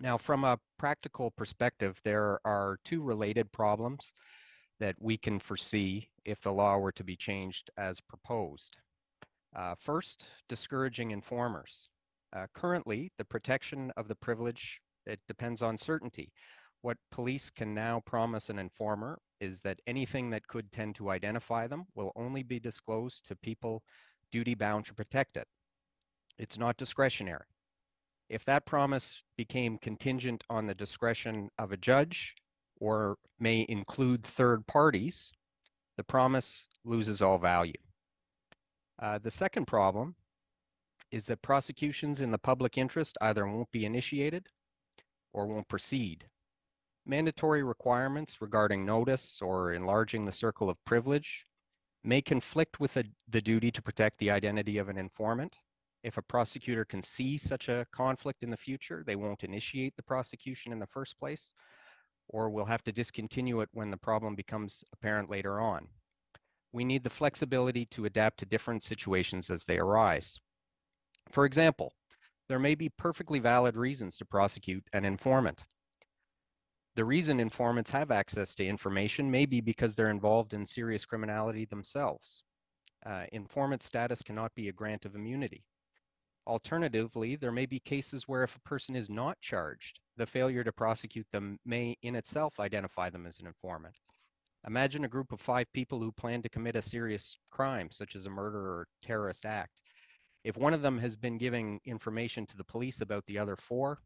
[0.00, 4.12] Now, from a practical perspective, there are two related problems
[4.80, 8.76] that we can foresee if the law were to be changed as proposed.
[9.54, 11.88] Uh, first, discouraging informers.
[12.34, 16.32] Uh, currently, the protection of the privilege, it depends on certainty.
[16.82, 21.66] What police can now promise an informer is that anything that could tend to identify
[21.66, 23.82] them will only be disclosed to people
[24.32, 25.46] duty bound to protect it.
[26.38, 27.46] It's not discretionary.
[28.28, 32.34] If that promise became contingent on the discretion of a judge
[32.80, 35.30] or may include third parties,
[35.96, 37.72] the promise loses all value.
[39.00, 40.16] Uh, the second problem
[41.14, 44.48] is that prosecutions in the public interest either won't be initiated
[45.32, 46.24] or won't proceed.
[47.06, 51.46] Mandatory requirements regarding notice or enlarging the circle of privilege
[52.02, 55.56] may conflict with the, the duty to protect the identity of an informant.
[56.02, 60.02] If a prosecutor can see such a conflict in the future, they won't initiate the
[60.02, 61.54] prosecution in the first place,
[62.28, 65.86] or will have to discontinue it when the problem becomes apparent later on.
[66.72, 70.40] We need the flexibility to adapt to different situations as they arise.
[71.30, 71.92] For example,
[72.48, 75.64] there may be perfectly valid reasons to prosecute an informant.
[76.96, 81.64] The reason informants have access to information may be because they're involved in serious criminality
[81.64, 82.44] themselves.
[83.04, 85.64] Uh, informant status cannot be a grant of immunity.
[86.46, 90.72] Alternatively, there may be cases where if a person is not charged, the failure to
[90.72, 93.96] prosecute them may in itself identify them as an informant.
[94.66, 98.26] Imagine a group of five people who plan to commit a serious crime, such as
[98.26, 99.82] a murder or terrorist act.
[100.44, 103.98] If one of them has been giving information to the police about the other four,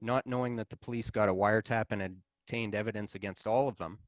[0.00, 2.02] not knowing that the police got a wiretap and
[2.46, 3.98] obtained evidence against all of them,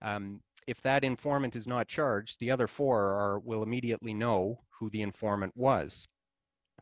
[0.00, 4.88] um, if that informant is not charged, the other four are, will immediately know who
[4.90, 6.06] the informant was.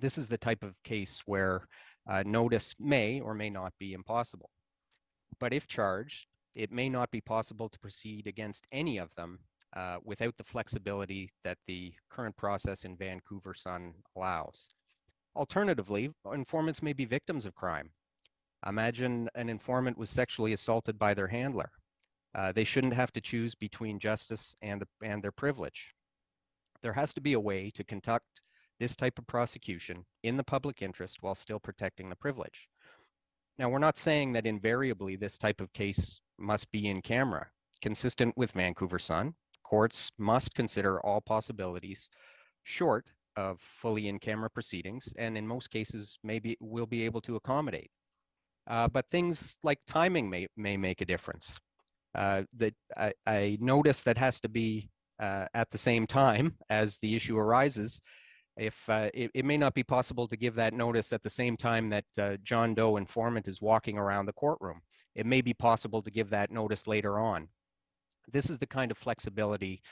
[0.00, 1.66] This is the type of case where
[2.06, 4.50] uh, notice may or may not be impossible.
[5.38, 9.38] But if charged, it may not be possible to proceed against any of them
[9.76, 14.68] uh, without the flexibility that the current process in Vancouver Sun allows.
[15.36, 17.90] Alternatively, informants may be victims of crime.
[18.66, 21.70] Imagine an informant was sexually assaulted by their handler.
[22.34, 25.94] Uh, they shouldn't have to choose between justice and, the, and their privilege.
[26.82, 28.42] There has to be a way to conduct
[28.78, 32.68] this type of prosecution in the public interest while still protecting the privilege.
[33.58, 37.46] Now, we're not saying that invariably this type of case must be in camera.
[37.82, 39.34] Consistent with Vancouver Sun,
[39.70, 42.08] courts must consider all possibilities
[42.64, 43.06] short
[43.36, 47.90] of fully in camera proceedings, and in most cases, maybe will be able to accommodate.
[48.66, 51.56] Uh, but things like timing may, may make a difference.
[52.16, 54.90] Uh, that I, I notice that has to be
[55.20, 58.00] uh, at the same time as the issue arises.
[58.56, 61.56] If uh, it, it, may not be possible to give that notice at the same
[61.56, 64.80] time that uh, John Doe informant is walking around the courtroom,
[65.14, 67.48] it may be possible to give that notice later on.
[68.32, 69.82] This is the kind of flexibility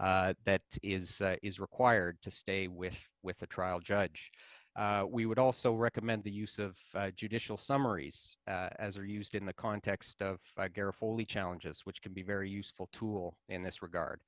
[0.00, 4.30] uh, that is is required to stay with with a trial judge.
[4.78, 9.34] Uh, we would also recommend the use of uh, judicial summaries uh, as are used
[9.34, 13.64] in the context of uh, Garofoli challenges, which can be a very useful tool in
[13.64, 14.20] this regard.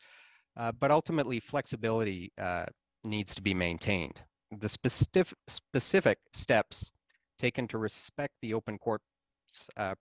[0.57, 2.67] Uh, but ultimately, flexibility uh,
[3.05, 4.21] needs to be maintained.
[4.59, 6.91] The specific, specific steps
[7.39, 9.03] taken to respect the open court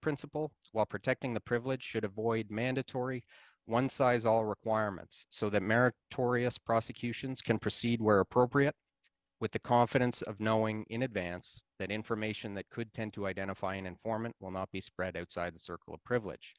[0.01, 3.23] principle while protecting the privilege should avoid mandatory
[3.69, 8.75] one-size-all requirements so that meritorious prosecutions can proceed where appropriate
[9.39, 13.85] with the confidence of knowing in advance that information that could tend to identify an
[13.85, 16.55] informant will not be spread outside the circle of privilege.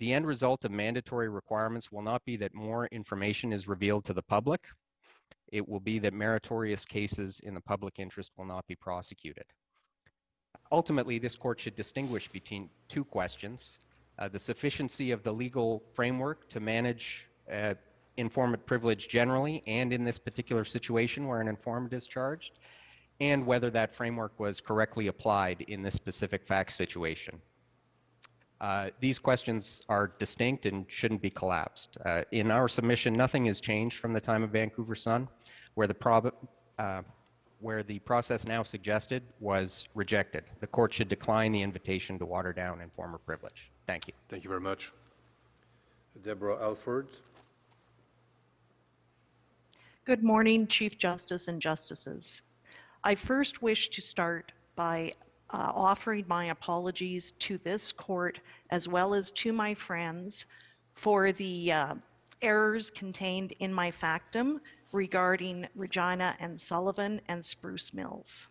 [0.00, 4.12] The end result of mandatory requirements will not be that more information is revealed to
[4.12, 4.66] the public.
[5.52, 9.44] It will be that meritorious cases in the public interest will not be prosecuted.
[10.72, 13.78] Ultimately, this court should distinguish between two questions.
[14.18, 17.74] Uh, the sufficiency of the legal framework to manage uh,
[18.16, 22.58] informant privilege generally and in this particular situation where an informant is charged,
[23.20, 27.40] and whether that framework was correctly applied in this specific fact situation.
[28.60, 31.98] Uh, these questions are distinct and shouldn't be collapsed.
[32.04, 35.26] Uh, in our submission, nothing has changed from the time of Vancouver Sun,
[35.74, 36.32] where the, prob-
[36.78, 37.02] uh,
[37.60, 40.44] where the process now suggested was rejected.
[40.60, 43.71] The court should decline the invitation to water down informant privilege.
[43.86, 44.14] Thank you.
[44.28, 44.92] Thank you very much.
[46.22, 47.08] Deborah Alford.
[50.04, 52.42] Good morning, Chief Justice and Justices.
[53.04, 55.12] I first wish to start by
[55.50, 58.40] uh, offering my apologies to this court
[58.70, 60.46] as well as to my friends
[60.94, 61.94] for the uh,
[62.42, 64.60] errors contained in my factum
[64.92, 68.48] regarding Regina and Sullivan and Spruce Mills.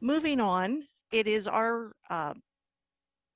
[0.00, 2.34] Moving on, it is our uh,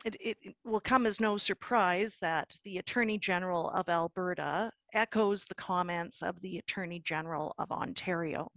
[0.04, 5.54] it, it, will come as no surprise that the Attorney General of Alberta echoes the
[5.54, 8.50] comments of the Attorney General of Ontario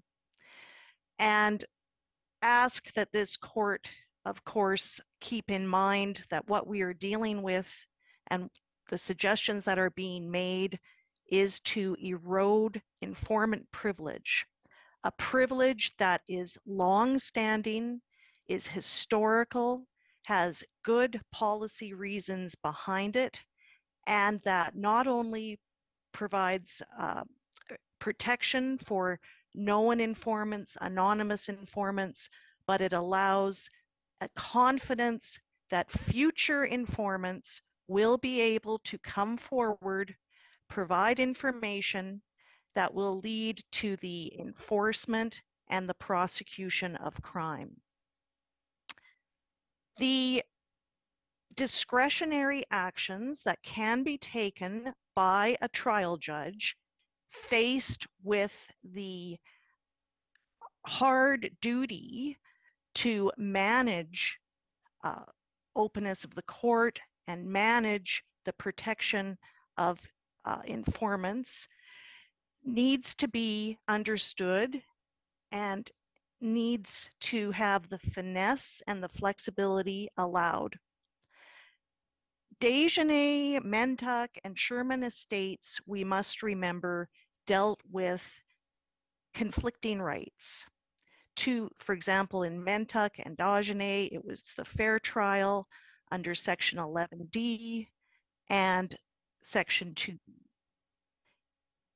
[1.20, 1.64] and
[2.42, 3.88] ask that this court,
[4.26, 7.74] of course, keep in mind that what we are dealing with
[8.28, 8.50] and
[8.90, 10.80] the suggestions that are being made
[11.30, 14.46] is to erode informant privilege,
[15.04, 18.02] a privilege that is long-standing,
[18.48, 19.86] is historical,
[20.24, 23.42] has good policy reasons behind it,
[24.08, 25.60] and that not only
[26.14, 27.24] provides uh,
[28.00, 29.20] protection for
[29.56, 32.30] known informants, anonymous informants,
[32.68, 33.70] but it allows
[34.22, 35.38] a confidence
[35.70, 40.16] that future informants will be able to come forward,
[40.70, 42.22] provide information
[42.76, 47.76] that will lead to the enforcement and the prosecution of crime.
[49.98, 50.44] The
[51.56, 56.76] discretionary actions that can be taken by a trial judge
[57.32, 58.54] faced with
[58.84, 59.38] the
[60.86, 62.38] hard duty
[62.96, 64.38] to manage
[65.04, 65.24] uh,
[65.76, 69.38] openness of the court and manage the protection
[69.78, 70.00] of
[70.46, 71.68] uh, informants
[72.66, 74.82] needs to be understood
[75.52, 75.92] and
[76.44, 80.78] needs to have the finesse and the flexibility allowed.
[82.60, 87.10] Dagenais, Mentuck, and Sherman Estates, we must remember,
[87.48, 88.24] dealt with
[89.34, 90.66] conflicting rights.
[91.38, 95.68] To, for example, in Mentuck and Dagenais, it was the fair trial
[96.12, 97.88] under Section 11D
[98.50, 98.96] and
[99.44, 100.18] Section 2.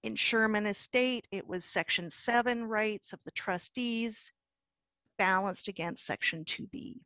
[0.03, 4.31] In Sherman Estate, it was Section 7 rights of the trustees
[5.17, 7.01] balanced against Section 2B.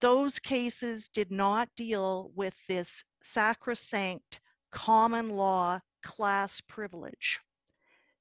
[0.00, 7.40] Those cases did not deal with this sacrosanct common law class privilege.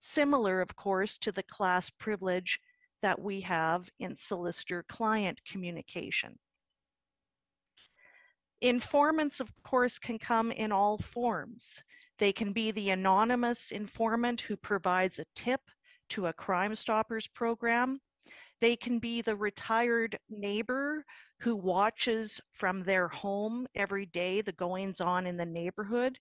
[0.01, 2.59] Similar, of course, to the class privilege
[3.01, 6.39] that we have in solicitor-client communication.
[8.61, 11.83] Informants, of course, can come in all forms.
[12.17, 15.61] They can be the anonymous informant who provides a tip
[16.09, 17.99] to a Crime Stoppers program.
[18.61, 21.05] They can be the retired neighbor
[21.39, 26.17] who watches from their home every day the goings on in the neighborhood.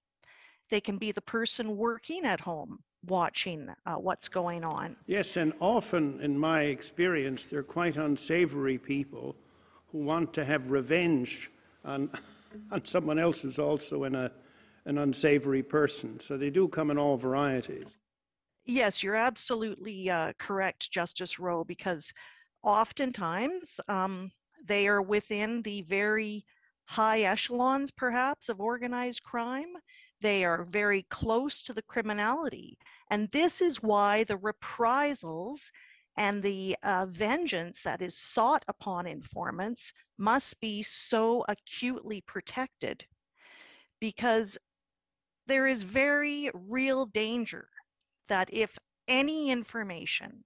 [0.70, 4.97] They can be the person working at home watching uh, what's going on.
[5.06, 9.36] Yes, and often in my experience, they're quite unsavory people
[9.93, 11.51] who want to have revenge
[11.85, 12.11] on,
[12.70, 14.31] on someone else who's also in a,
[14.86, 16.19] an unsavory person.
[16.20, 17.98] So they do come in all varieties.
[18.66, 22.12] Yes, you're absolutely uh, correct, Justice Rowe, because
[22.62, 24.30] oftentimes um,
[24.66, 26.44] they are within the very
[26.86, 29.72] high echelons, perhaps, of organized crime.
[30.20, 32.78] They are very close to the criminality.
[33.10, 35.70] And this is why the reprisals
[36.16, 43.04] and the uh, vengeance that is sought upon informants must be so acutely protected
[44.00, 44.58] because
[45.46, 47.68] there is very real danger
[48.28, 48.76] that if
[49.09, 50.44] any information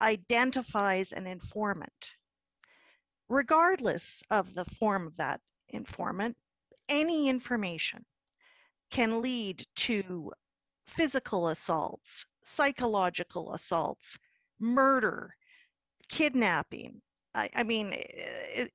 [0.00, 2.12] identifies an informant,
[3.28, 6.36] regardless of the form of that informant,
[6.88, 8.04] any information
[8.90, 10.30] can lead to
[10.86, 14.18] physical assaults, psychological assaults,
[14.60, 15.34] murder,
[16.08, 17.00] kidnapping.
[17.34, 18.70] I, I mean, it,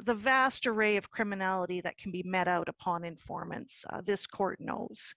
[0.00, 4.60] the vast array of criminality that can be met out upon informants, uh, this court
[4.60, 5.14] knows.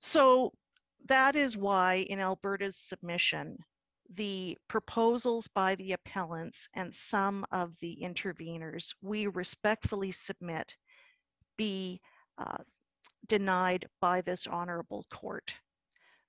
[0.00, 0.52] So
[1.08, 3.56] that is why in Alberta's submission,
[4.14, 10.74] the proposals by the appellants and some of the interveners, we respectfully submit
[11.56, 12.00] be
[12.38, 12.58] uh,
[13.28, 15.54] denied by this honorable court.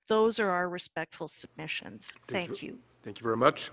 [0.08, 2.12] Those are our respectful submissions.
[2.28, 2.78] Thank, Thank you.
[3.02, 3.70] Thank you very much.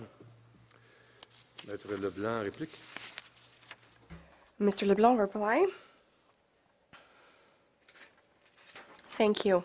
[1.68, 2.76] Maître Leblanc, réplique.
[4.60, 4.88] Mr.
[4.88, 5.66] LeBlanc, reply.
[9.10, 9.64] Thank you.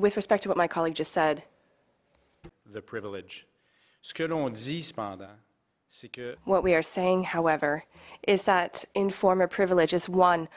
[0.00, 1.44] With respect to what my colleague just said,
[2.72, 3.46] The privilege.
[4.00, 5.36] Ce que l'on dit, cependant,
[5.90, 7.84] c'est que what we are saying, however,
[8.26, 10.48] is that informer privilege is one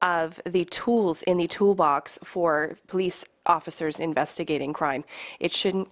[0.00, 5.02] of the tools in the toolbox for police officers investigating crime.
[5.40, 5.88] It shouldn't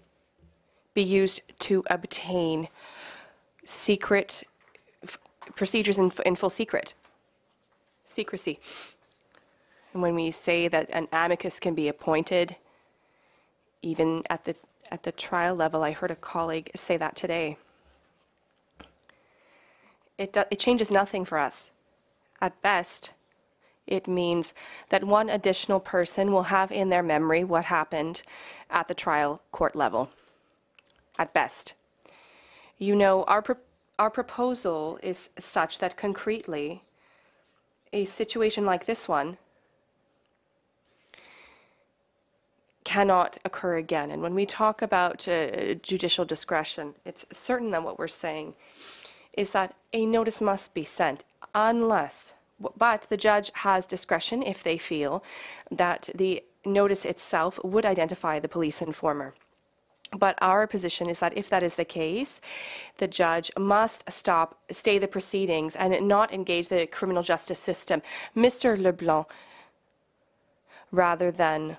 [0.92, 2.68] be used to obtain
[3.64, 4.44] secret
[5.02, 5.18] f-
[5.56, 6.94] procedures in, f- in full secret,
[8.04, 8.60] secrecy.
[9.92, 12.56] And when we say that an amicus can be appointed,
[13.84, 14.56] even at the
[14.90, 17.56] at the trial level, I heard a colleague say that today.
[20.18, 21.72] It, do, it changes nothing for us.
[22.40, 23.12] At best,
[23.86, 24.54] it means
[24.90, 28.22] that one additional person will have in their memory what happened
[28.70, 30.10] at the trial court level.
[31.18, 31.74] At best.
[32.78, 33.56] You know, our, pro-
[33.98, 36.82] our proposal is such that concretely,
[37.92, 39.38] a situation like this one
[42.84, 44.10] cannot occur again.
[44.10, 48.54] And when we talk about uh, judicial discretion, it's certain that what we're saying
[49.36, 51.24] is that a notice must be sent
[51.54, 52.34] unless,
[52.76, 55.24] but the judge has discretion if they feel
[55.70, 59.34] that the notice itself would identify the police informer.
[60.16, 62.40] But our position is that if that is the case,
[62.98, 68.00] the judge must stop, stay the proceedings, and not engage the criminal justice system.
[68.36, 68.80] Mr.
[68.80, 69.26] Leblanc,
[70.92, 71.78] rather than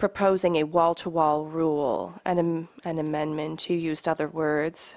[0.00, 4.94] proposing a wall to wall rule, an, an amendment, you used other words,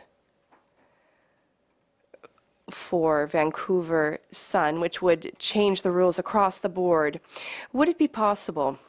[2.71, 7.19] for Vancouver Sun, which would change the rules across the board.
[7.73, 8.79] Would it be possible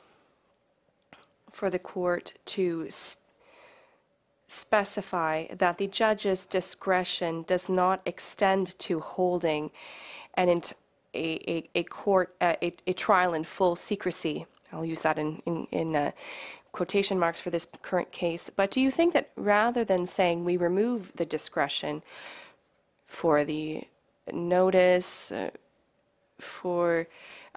[1.51, 3.19] for the court to s-
[4.47, 9.73] specify that the judge's discretion does not extend to holding
[10.35, 10.59] an a,
[11.15, 14.47] a, a court a, a trial in full secrecy?
[14.75, 16.11] I'll use that in in, in uh,
[16.73, 18.51] quotation marks for this current case.
[18.55, 22.03] But do you think that rather than saying we remove the discretion,
[23.07, 23.85] for the
[24.33, 25.51] notice, uh,
[26.39, 27.07] for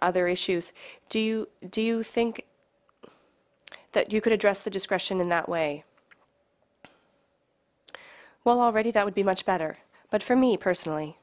[0.02, 0.74] other issues.
[1.10, 2.46] Do you do you think
[3.94, 5.84] that you could address the discretion in that way?
[8.44, 9.78] Well, already that would be much better.
[10.10, 11.18] But for me personally,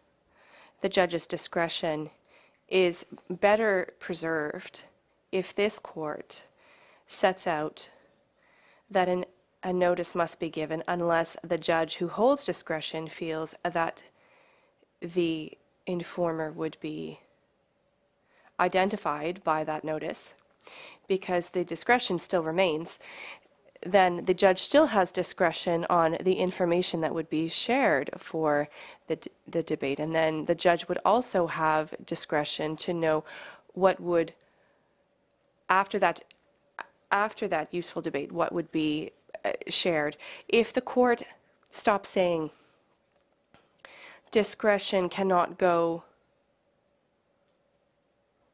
[0.81, 2.11] the judge's discretion
[2.69, 4.83] is better preserved
[5.35, 6.45] if this court
[7.09, 7.89] sets out
[8.89, 9.25] that an,
[9.65, 14.05] a notice must be given unless the judge who holds discretion feels that
[15.03, 17.19] the informer would be
[18.61, 20.35] identified by that notice
[21.09, 23.01] because the discretion still remains,
[23.85, 28.69] then the judge still has discretion on the information that would be shared for
[29.09, 29.99] the, the debate.
[29.99, 33.25] And then the judge would also have discretion to know
[33.73, 34.33] what would,
[35.69, 36.23] after that,
[37.11, 39.13] after that useful debate, what would be
[39.45, 40.17] uh, shared.
[40.49, 41.23] If the court
[41.71, 42.51] stops saying,
[44.31, 46.05] discretion cannot go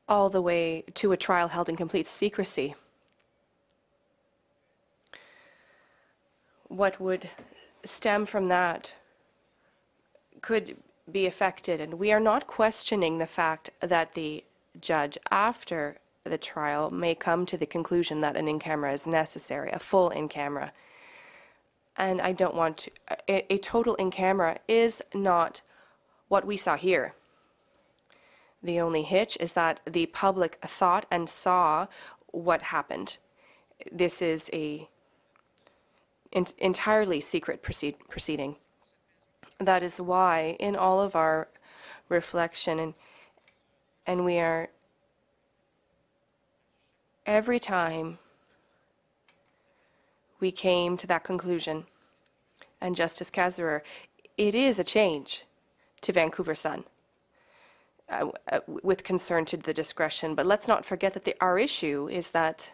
[0.08, 2.74] all the way to a trial held in complete secrecy.
[6.66, 7.30] What would
[7.84, 8.94] stem from that
[10.42, 10.76] could
[11.10, 14.44] be affected, and we are not questioning the fact that the
[14.80, 19.70] judge, after the trial, may come to the conclusion that an in camera is necessary,
[19.72, 20.72] a full in camera.
[21.96, 22.90] And I don't want to,
[23.28, 25.62] a, a total in camera is not
[26.28, 27.14] what we saw here.
[28.62, 31.86] The only hitch is that the public thought and saw
[32.26, 33.16] what happened.
[33.90, 34.88] This is a
[36.30, 38.56] in, entirely secret proceed, proceeding.
[39.58, 41.48] That is why, in all of our
[42.08, 42.94] reflection, and
[44.06, 44.70] and we are
[47.26, 48.18] every time
[50.38, 51.84] we came to that conclusion,
[52.80, 53.82] and Justice Kasirer,
[54.36, 55.44] it is a change
[56.00, 56.84] to Vancouver Sun
[58.08, 60.34] uh, uh, with concern to the discretion.
[60.34, 62.70] But let's not forget that the, our issue is that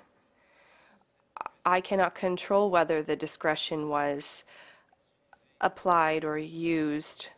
[1.65, 4.45] I cannot control whether the discretion was
[5.61, 7.29] applied or used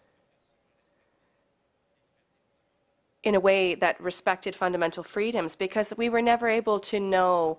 [3.28, 7.58] in a way that respected fundamental freedoms because we were never able to know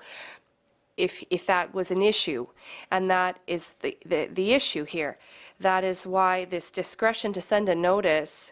[0.97, 2.47] if, if that was an issue.
[2.91, 5.17] And that is the, the, the issue here.
[5.59, 8.51] That is why this discretion to send a notice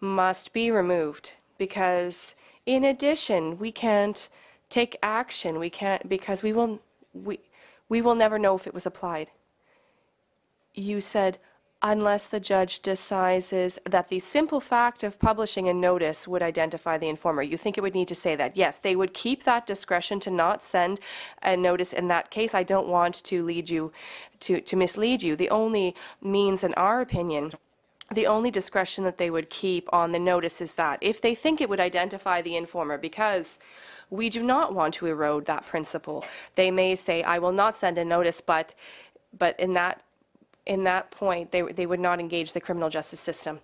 [0.00, 2.36] must be removed because
[2.66, 4.28] in addition, we can't
[4.68, 5.58] take action.
[5.58, 6.80] We can't because we will
[7.14, 7.40] we
[7.88, 9.30] we will never know if it was applied.
[10.74, 11.38] You said
[11.82, 17.08] unless the judge decides that the simple fact of publishing a notice would identify the
[17.08, 17.42] informer.
[17.42, 18.56] You think it would need to say that?
[18.56, 20.98] Yes, they would keep that discretion to not send
[21.42, 22.52] a notice in that case.
[22.52, 23.92] I don't want to lead you
[24.40, 25.36] to, to mislead you.
[25.36, 27.52] The only means, in our opinion,
[28.10, 31.60] the only discretion that they would keep on the notice is that if they think
[31.60, 33.58] it would identify the informer, because
[34.10, 36.24] we do not want to erode that principle,
[36.54, 38.74] they may say, I will not send a notice, but,
[39.36, 40.02] but in that,
[40.68, 43.60] in that point, they, they would not engage the criminal justice system.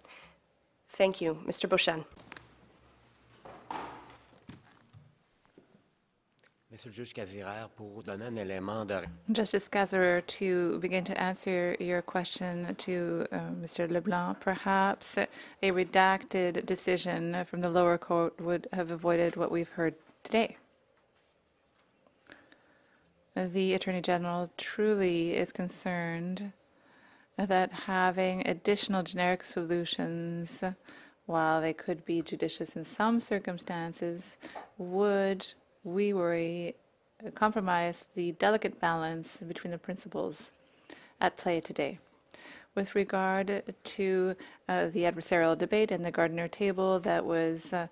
[0.88, 1.38] Thank you.
[1.46, 1.68] Mr.
[1.68, 2.04] Beauchesne.
[6.70, 9.04] Monsieur le Kasirer, pour donner un élément de...
[9.32, 13.88] Justice Kasirer, to begin to answer your question to uh, Mr.
[13.88, 19.94] Leblanc, perhaps a redacted decision from the lower court would have avoided what we've heard
[20.24, 20.56] today.
[23.36, 26.52] The Attorney General truly is concerned
[27.36, 30.62] that having additional generic solutions,
[31.26, 34.38] while they could be judicious in some circumstances,
[34.78, 35.46] would
[35.82, 36.74] we worry
[37.34, 40.52] compromise the delicate balance between the principles
[41.20, 41.98] at play today.
[42.74, 44.36] With regard to
[44.68, 47.86] uh, the adversarial debate and the Gardner table that was uh,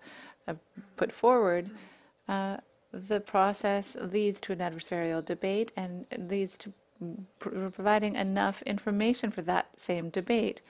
[0.49, 0.55] uh,
[0.97, 1.71] put forward,
[2.29, 2.57] uh,
[2.93, 6.73] the process leads to an adversarial debate and leads to
[7.39, 10.63] providing enough information for that same debate.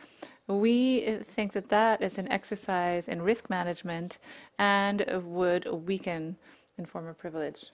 [0.47, 4.19] We uh, think that that is an exercise in risk management
[4.59, 6.37] and would weaken
[6.77, 7.71] informer privilege.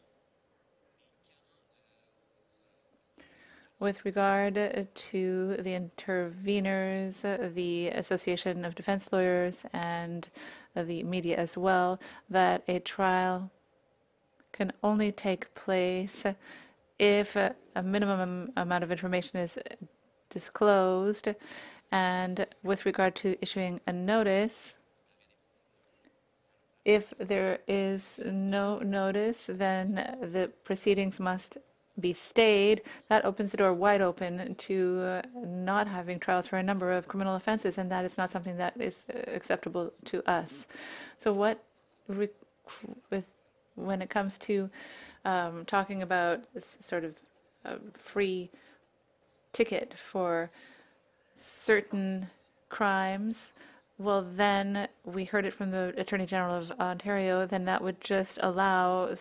[3.80, 4.54] With regard
[4.94, 10.28] to the interveners, uh, the Association of Defense Lawyers, and
[10.74, 13.52] uh, the media as well, that a trial
[14.50, 16.26] can only take place
[16.98, 19.58] if a, minimum amount of information is
[20.30, 21.28] disclosed.
[21.92, 24.78] And with regard to issuing a notice,
[26.84, 31.58] if there is no notice, then the proceedings must
[32.00, 32.82] be stayed.
[33.08, 37.08] That opens the door wide open to uh, not having trials for a number of
[37.08, 40.66] criminal offenses, and that is not something that is uh, acceptable to us.
[41.18, 41.62] So, what
[42.08, 42.30] with
[43.74, 44.70] when it comes to
[45.28, 47.14] um, talking about this sort of
[47.64, 48.50] uh, free
[49.52, 50.50] ticket for
[51.36, 52.28] certain
[52.68, 53.52] crimes,
[53.98, 58.38] well, then we heard it from the Attorney General of Ontario, then that would just
[58.42, 59.14] allow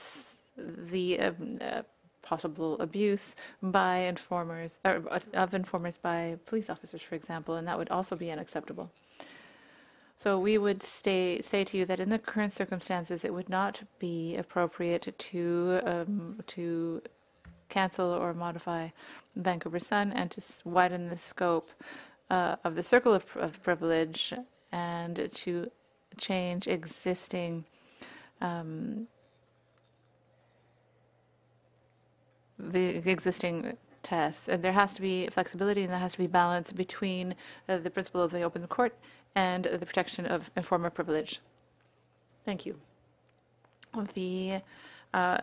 [0.56, 1.82] the um, uh,
[2.22, 7.78] possible abuse by informers, or uh, of informers by police officers, for example, and that
[7.78, 8.92] would also be unacceptable.
[10.20, 13.84] So we would stay, say to you that in the current circumstances, it would not
[14.00, 17.04] be appropriate to um, to
[17.70, 18.90] cancel or modify
[19.36, 21.68] Vancouver Sun and to widen the scope
[22.32, 24.34] uh, of the circle of, of privilege
[24.72, 25.70] and to
[26.18, 27.66] change existing
[28.42, 29.08] um,
[32.58, 34.48] the existing tests.
[34.48, 37.36] And there has to be flexibility and there has to be balance between
[37.70, 38.96] uh, the principle of the open court
[39.38, 41.40] and the protection of informer privilege.
[42.44, 42.80] Thank you.
[44.16, 44.62] The
[45.14, 45.38] uh,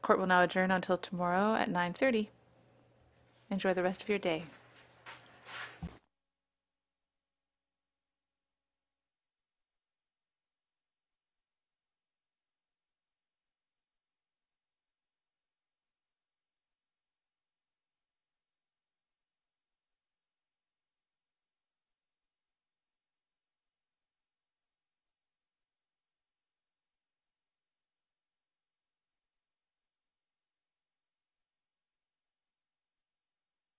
[0.00, 2.28] court will now adjourn until tomorrow at 9:30.
[3.50, 4.44] Enjoy the rest of your day.